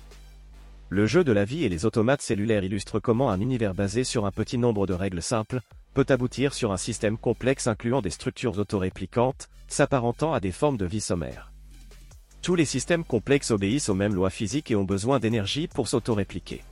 [0.90, 4.26] Le jeu de la vie et les automates cellulaires illustrent comment un univers basé sur
[4.26, 5.60] un petit nombre de règles simples
[5.94, 10.86] peut aboutir sur un système complexe incluant des structures autoréplicantes, s'apparentant à des formes de
[10.86, 11.49] vie sommaire.
[12.42, 16.62] Tous les systèmes complexes obéissent aux mêmes lois physiques et ont besoin d'énergie pour s'autorépliquer.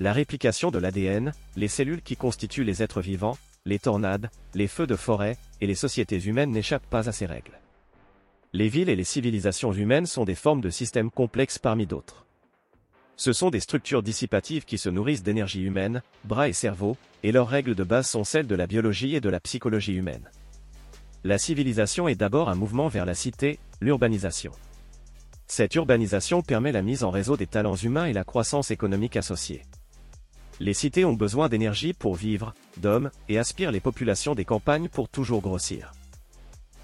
[0.00, 4.88] La réplication de l'ADN, les cellules qui constituent les êtres vivants, les tornades, les feux
[4.88, 7.60] de forêt et les sociétés humaines n'échappent pas à ces règles.
[8.52, 12.26] Les villes et les civilisations humaines sont des formes de systèmes complexes parmi d'autres.
[13.16, 17.48] Ce sont des structures dissipatives qui se nourrissent d'énergie humaine, bras et cerveau, et leurs
[17.48, 20.28] règles de base sont celles de la biologie et de la psychologie humaine.
[21.22, 24.50] La civilisation est d'abord un mouvement vers la cité, l'urbanisation.
[25.54, 29.64] Cette urbanisation permet la mise en réseau des talents humains et la croissance économique associée.
[30.60, 35.10] Les cités ont besoin d'énergie pour vivre, d'hommes, et aspirent les populations des campagnes pour
[35.10, 35.92] toujours grossir.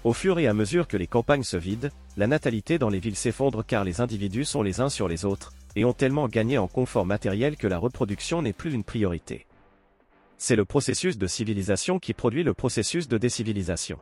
[0.03, 3.15] Au fur et à mesure que les campagnes se vident, la natalité dans les villes
[3.15, 6.67] s'effondre car les individus sont les uns sur les autres, et ont tellement gagné en
[6.67, 9.47] confort matériel que la reproduction n'est plus une priorité.
[10.37, 13.97] C'est le processus de civilisation qui produit le processus de décivilisation.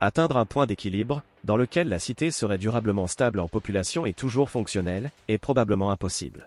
[0.00, 4.50] Atteindre un point d'équilibre, dans lequel la cité serait durablement stable en population et toujours
[4.50, 6.46] fonctionnelle, est probablement impossible.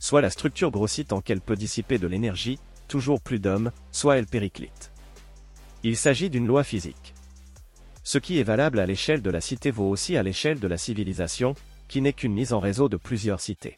[0.00, 2.58] Soit la structure grossit tant qu'elle peut dissiper de l'énergie,
[2.88, 4.90] toujours plus d'hommes, soit elle périclite.
[5.84, 7.14] Il s'agit d'une loi physique.
[8.02, 10.78] Ce qui est valable à l'échelle de la cité vaut aussi à l'échelle de la
[10.78, 11.54] civilisation,
[11.86, 13.76] qui n'est qu'une mise en réseau de plusieurs cités.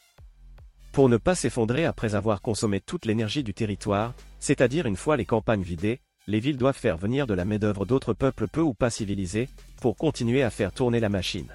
[0.92, 5.26] Pour ne pas s'effondrer après avoir consommé toute l'énergie du territoire, c'est-à-dire une fois les
[5.26, 6.00] campagnes vidées,
[6.30, 9.48] les villes doivent faire venir de la main-d'œuvre d'autres peuples peu ou pas civilisés,
[9.80, 11.48] pour continuer à faire tourner la machine.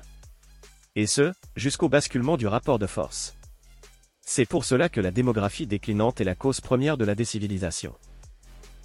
[0.95, 3.35] Et ce, jusqu'au basculement du rapport de force.
[4.19, 7.95] C'est pour cela que la démographie déclinante est la cause première de la décivilisation.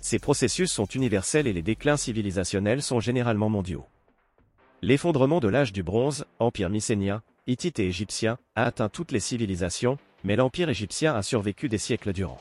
[0.00, 3.86] Ces processus sont universels et les déclins civilisationnels sont généralement mondiaux.
[4.82, 9.98] L'effondrement de l'âge du bronze, empire mycénien, hittite et égyptien, a atteint toutes les civilisations,
[10.22, 12.40] mais l'empire égyptien a survécu des siècles durant.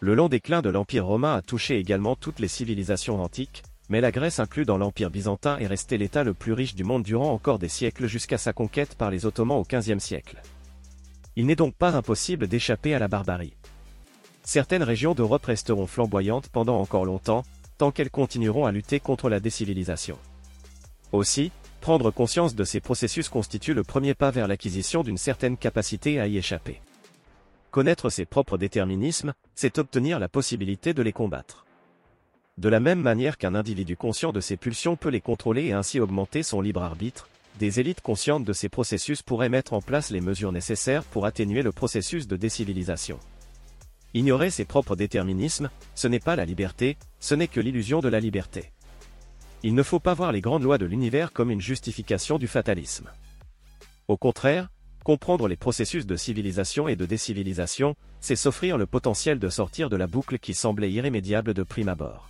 [0.00, 4.10] Le long déclin de l'empire romain a touché également toutes les civilisations antiques, mais la
[4.10, 7.58] Grèce inclue dans l'empire byzantin est restée l'état le plus riche du monde durant encore
[7.58, 10.42] des siècles jusqu'à sa conquête par les Ottomans au XVe siècle.
[11.34, 13.54] Il n'est donc pas impossible d'échapper à la barbarie.
[14.42, 17.44] Certaines régions d'Europe resteront flamboyantes pendant encore longtemps,
[17.78, 20.18] tant qu'elles continueront à lutter contre la décivilisation.
[21.12, 26.20] Aussi, prendre conscience de ces processus constitue le premier pas vers l'acquisition d'une certaine capacité
[26.20, 26.82] à y échapper.
[27.76, 31.66] Connaître ses propres déterminismes, c'est obtenir la possibilité de les combattre.
[32.56, 36.00] De la même manière qu'un individu conscient de ses pulsions peut les contrôler et ainsi
[36.00, 37.28] augmenter son libre arbitre,
[37.58, 41.60] des élites conscientes de ces processus pourraient mettre en place les mesures nécessaires pour atténuer
[41.60, 43.18] le processus de décivilisation.
[44.14, 48.20] Ignorer ses propres déterminismes, ce n'est pas la liberté, ce n'est que l'illusion de la
[48.20, 48.72] liberté.
[49.62, 53.10] Il ne faut pas voir les grandes lois de l'univers comme une justification du fatalisme.
[54.08, 54.70] Au contraire,
[55.06, 59.94] comprendre les processus de civilisation et de décivilisation, c'est s'offrir le potentiel de sortir de
[59.94, 62.28] la boucle qui semblait irrémédiable de prime abord.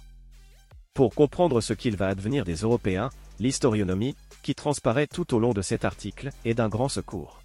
[0.92, 3.08] Pour comprendre ce qu'il va advenir des Européens,
[3.40, 7.40] l'historionomie, qui transparaît tout au long de cet article, est d'un grand secours.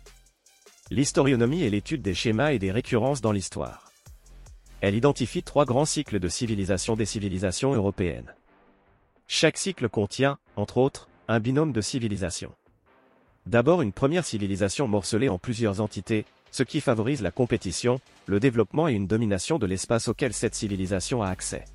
[0.89, 3.89] L'historionomie est l'étude des schémas et des récurrences dans l'histoire.
[4.81, 8.35] Elle identifie trois grands cycles de civilisation des civilisations européennes.
[9.27, 12.51] Chaque cycle contient, entre autres, un binôme de civilisation.
[13.47, 18.87] D'abord une première civilisation morcelée en plusieurs entités, ce qui favorise la compétition, le développement
[18.87, 21.65] et une domination de l'espace auquel cette civilisation a accès.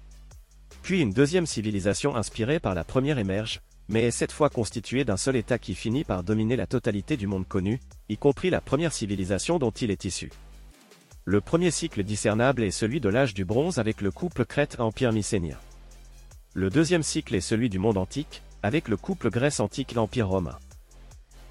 [0.83, 5.17] Puis une deuxième civilisation inspirée par la première émerge, mais est cette fois constitué d'un
[5.17, 8.93] seul État qui finit par dominer la totalité du monde connu, y compris la première
[8.93, 10.31] civilisation dont il est issu.
[11.25, 15.59] Le premier cycle discernable est celui de l'âge du bronze avec le couple Crète-Empire mycénien.
[16.55, 20.57] Le deuxième cycle est celui du monde antique, avec le couple Grèce antique l'Empire romain.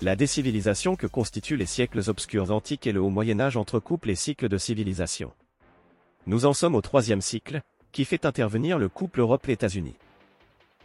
[0.01, 4.15] La décivilisation que constituent les siècles obscurs antiques et le haut Moyen Âge entrecoupe les
[4.15, 5.31] cycles de civilisation.
[6.27, 7.61] Nous en sommes au troisième cycle,
[7.93, 9.95] qui fait intervenir le couple Europe-États-Unis.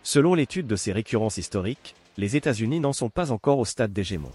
[0.04, 4.30] Selon l'étude de ces récurrences historiques, les États-Unis n'en sont pas encore au stade d'hégémon.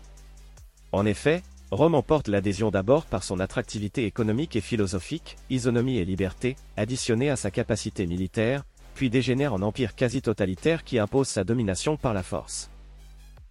[0.91, 1.41] En effet,
[1.72, 7.38] Rome emporte l'adhésion d'abord par son attractivité économique et philosophique, isonomie et liberté, additionnée à
[7.38, 12.69] sa capacité militaire, puis dégénère en empire quasi-totalitaire qui impose sa domination par la force.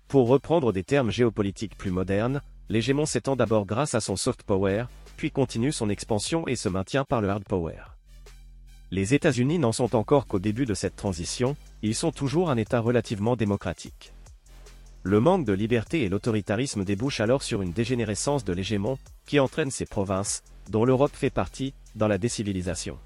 [0.09, 4.85] Pour reprendre des termes géopolitiques plus modernes, l'hégémon s'étend d'abord grâce à son soft power,
[5.17, 7.83] puis continue son expansion et se maintient par le hard power.
[8.91, 12.81] Les États-Unis n'en sont encore qu'au début de cette transition, ils sont toujours un État
[12.81, 14.13] relativement démocratique.
[15.03, 19.71] Le manque de liberté et l'autoritarisme débouchent alors sur une dégénérescence de l'hégémon, qui entraîne
[19.71, 22.99] ces provinces, dont l'Europe fait partie, dans la décivilisation.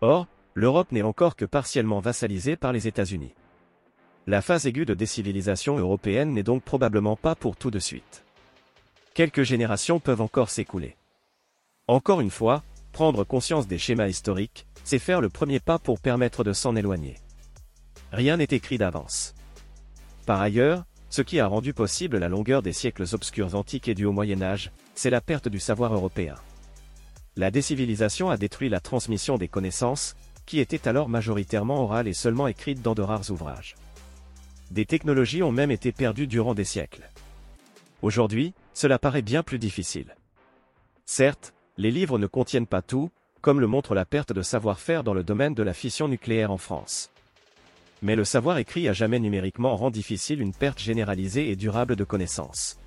[0.00, 3.34] Or, l'Europe n'est encore que partiellement vassalisée par les États-Unis.
[4.26, 8.24] La phase aiguë de décivilisation européenne n'est donc probablement pas pour tout de suite.
[9.12, 10.96] Quelques générations peuvent encore s'écouler.
[11.88, 16.42] Encore une fois, prendre conscience des schémas historiques, c'est faire le premier pas pour permettre
[16.42, 17.16] de s'en éloigner.
[18.12, 19.34] Rien n'est écrit d'avance.
[20.24, 24.06] Par ailleurs, ce qui a rendu possible la longueur des siècles obscurs antiques et du
[24.06, 26.36] Haut Moyen Âge, c'est la perte du savoir européen.
[27.36, 32.48] La décivilisation a détruit la transmission des connaissances, qui étaient alors majoritairement orales et seulement
[32.48, 33.74] écrites dans de rares ouvrages.
[34.70, 37.10] Des technologies ont même été perdues durant des siècles.
[38.02, 40.16] Aujourd'hui, cela paraît bien plus difficile.
[41.06, 43.10] Certes, les livres ne contiennent pas tout,
[43.40, 46.58] comme le montre la perte de savoir-faire dans le domaine de la fission nucléaire en
[46.58, 47.10] France.
[48.02, 52.04] Mais le savoir écrit à jamais numériquement rend difficile une perte généralisée et durable de
[52.04, 52.78] connaissances.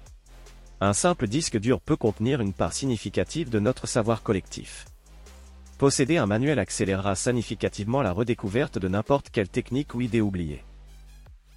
[0.80, 4.86] Un simple disque dur peut contenir une part significative de notre savoir collectif.
[5.78, 10.64] Posséder un manuel accélérera significativement la redécouverte de n'importe quelle technique ou idée oubliée.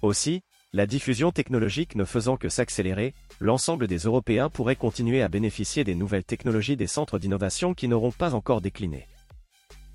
[0.01, 0.41] Aussi,
[0.73, 5.95] la diffusion technologique ne faisant que s'accélérer, l'ensemble des Européens pourraient continuer à bénéficier des
[5.95, 9.07] nouvelles technologies des centres d'innovation qui n'auront pas encore décliné.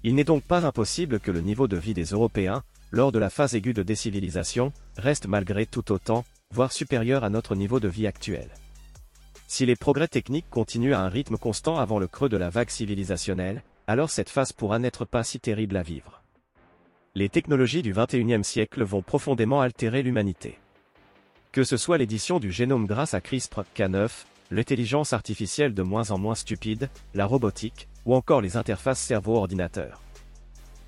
[0.04, 2.62] Il n'est donc pas impossible que le niveau de vie des Européens,
[2.92, 7.56] lors de la phase aiguë de décivilisation, reste malgré tout autant, voire supérieur à notre
[7.56, 8.50] niveau de vie actuel.
[9.48, 12.70] Si les progrès techniques continuent à un rythme constant avant le creux de la vague
[12.70, 16.22] civilisationnelle, alors cette phase pourra n'être pas si terrible à vivre.
[17.18, 20.58] Les technologies du XXIe siècle vont profondément altérer l'humanité.
[21.50, 26.34] Que ce soit l'édition du génome grâce à CRISPR-Cas9, l'intelligence artificielle de moins en moins
[26.34, 30.02] stupide, la robotique, ou encore les interfaces cerveau-ordinateur.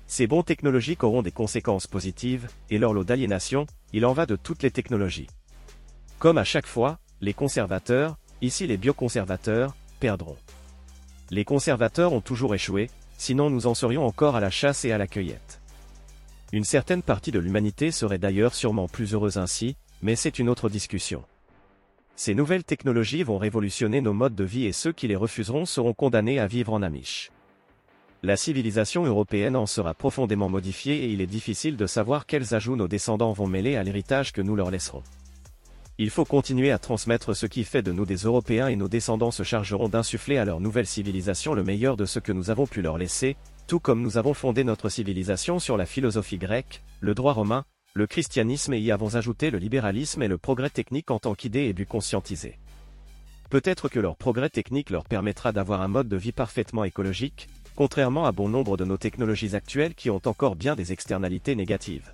[0.05, 4.35] Ces bons technologiques auront des conséquences positives, et leur lot d'aliénation, il en va de
[4.35, 5.31] toutes les technologies.
[6.19, 10.37] Comme à chaque fois, les conservateurs, ici les bioconservateurs, perdront.
[11.31, 14.99] Les conservateurs ont toujours échoué, sinon nous en serions encore à la chasse et à
[14.99, 15.58] la cueillette.
[16.51, 20.67] Une certaine partie de l'humanité serait d'ailleurs sûrement plus heureuse ainsi, mais c'est une autre
[20.67, 21.23] discussion.
[22.15, 25.93] Ces nouvelles technologies vont révolutionner nos modes de vie et ceux qui les refuseront seront
[25.93, 27.31] condamnés à vivre en amiche.
[28.23, 32.75] La civilisation européenne en sera profondément modifiée et il est difficile de savoir quels ajouts
[32.75, 35.03] nos descendants vont mêler à l'héritage que nous leur laisserons.
[35.99, 39.31] Il faut continuer à transmettre ce qui fait de nous des Européens et nos descendants
[39.31, 42.81] se chargeront d'insuffler à leur nouvelle civilisation le meilleur de ce que nous avons pu
[42.81, 43.37] leur laisser,
[43.69, 48.07] tout comme nous avons fondé notre civilisation sur la philosophie grecque, le droit romain, le
[48.07, 51.73] christianisme et y avons ajouté le libéralisme et le progrès technique en tant qu'idée et
[51.73, 52.57] but conscientisé.
[53.51, 58.25] Peut-être que leur progrès technique leur permettra d'avoir un mode de vie parfaitement écologique, contrairement
[58.25, 62.11] à bon nombre de nos technologies actuelles qui ont encore bien des externalités négatives.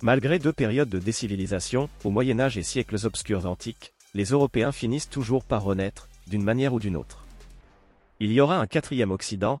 [0.00, 5.10] Malgré deux périodes de décivilisation, au Moyen Âge et siècles obscurs antiques, les Européens finissent
[5.10, 7.26] toujours par renaître, d'une manière ou d'une autre.
[8.18, 9.60] Il y aura un quatrième Occident,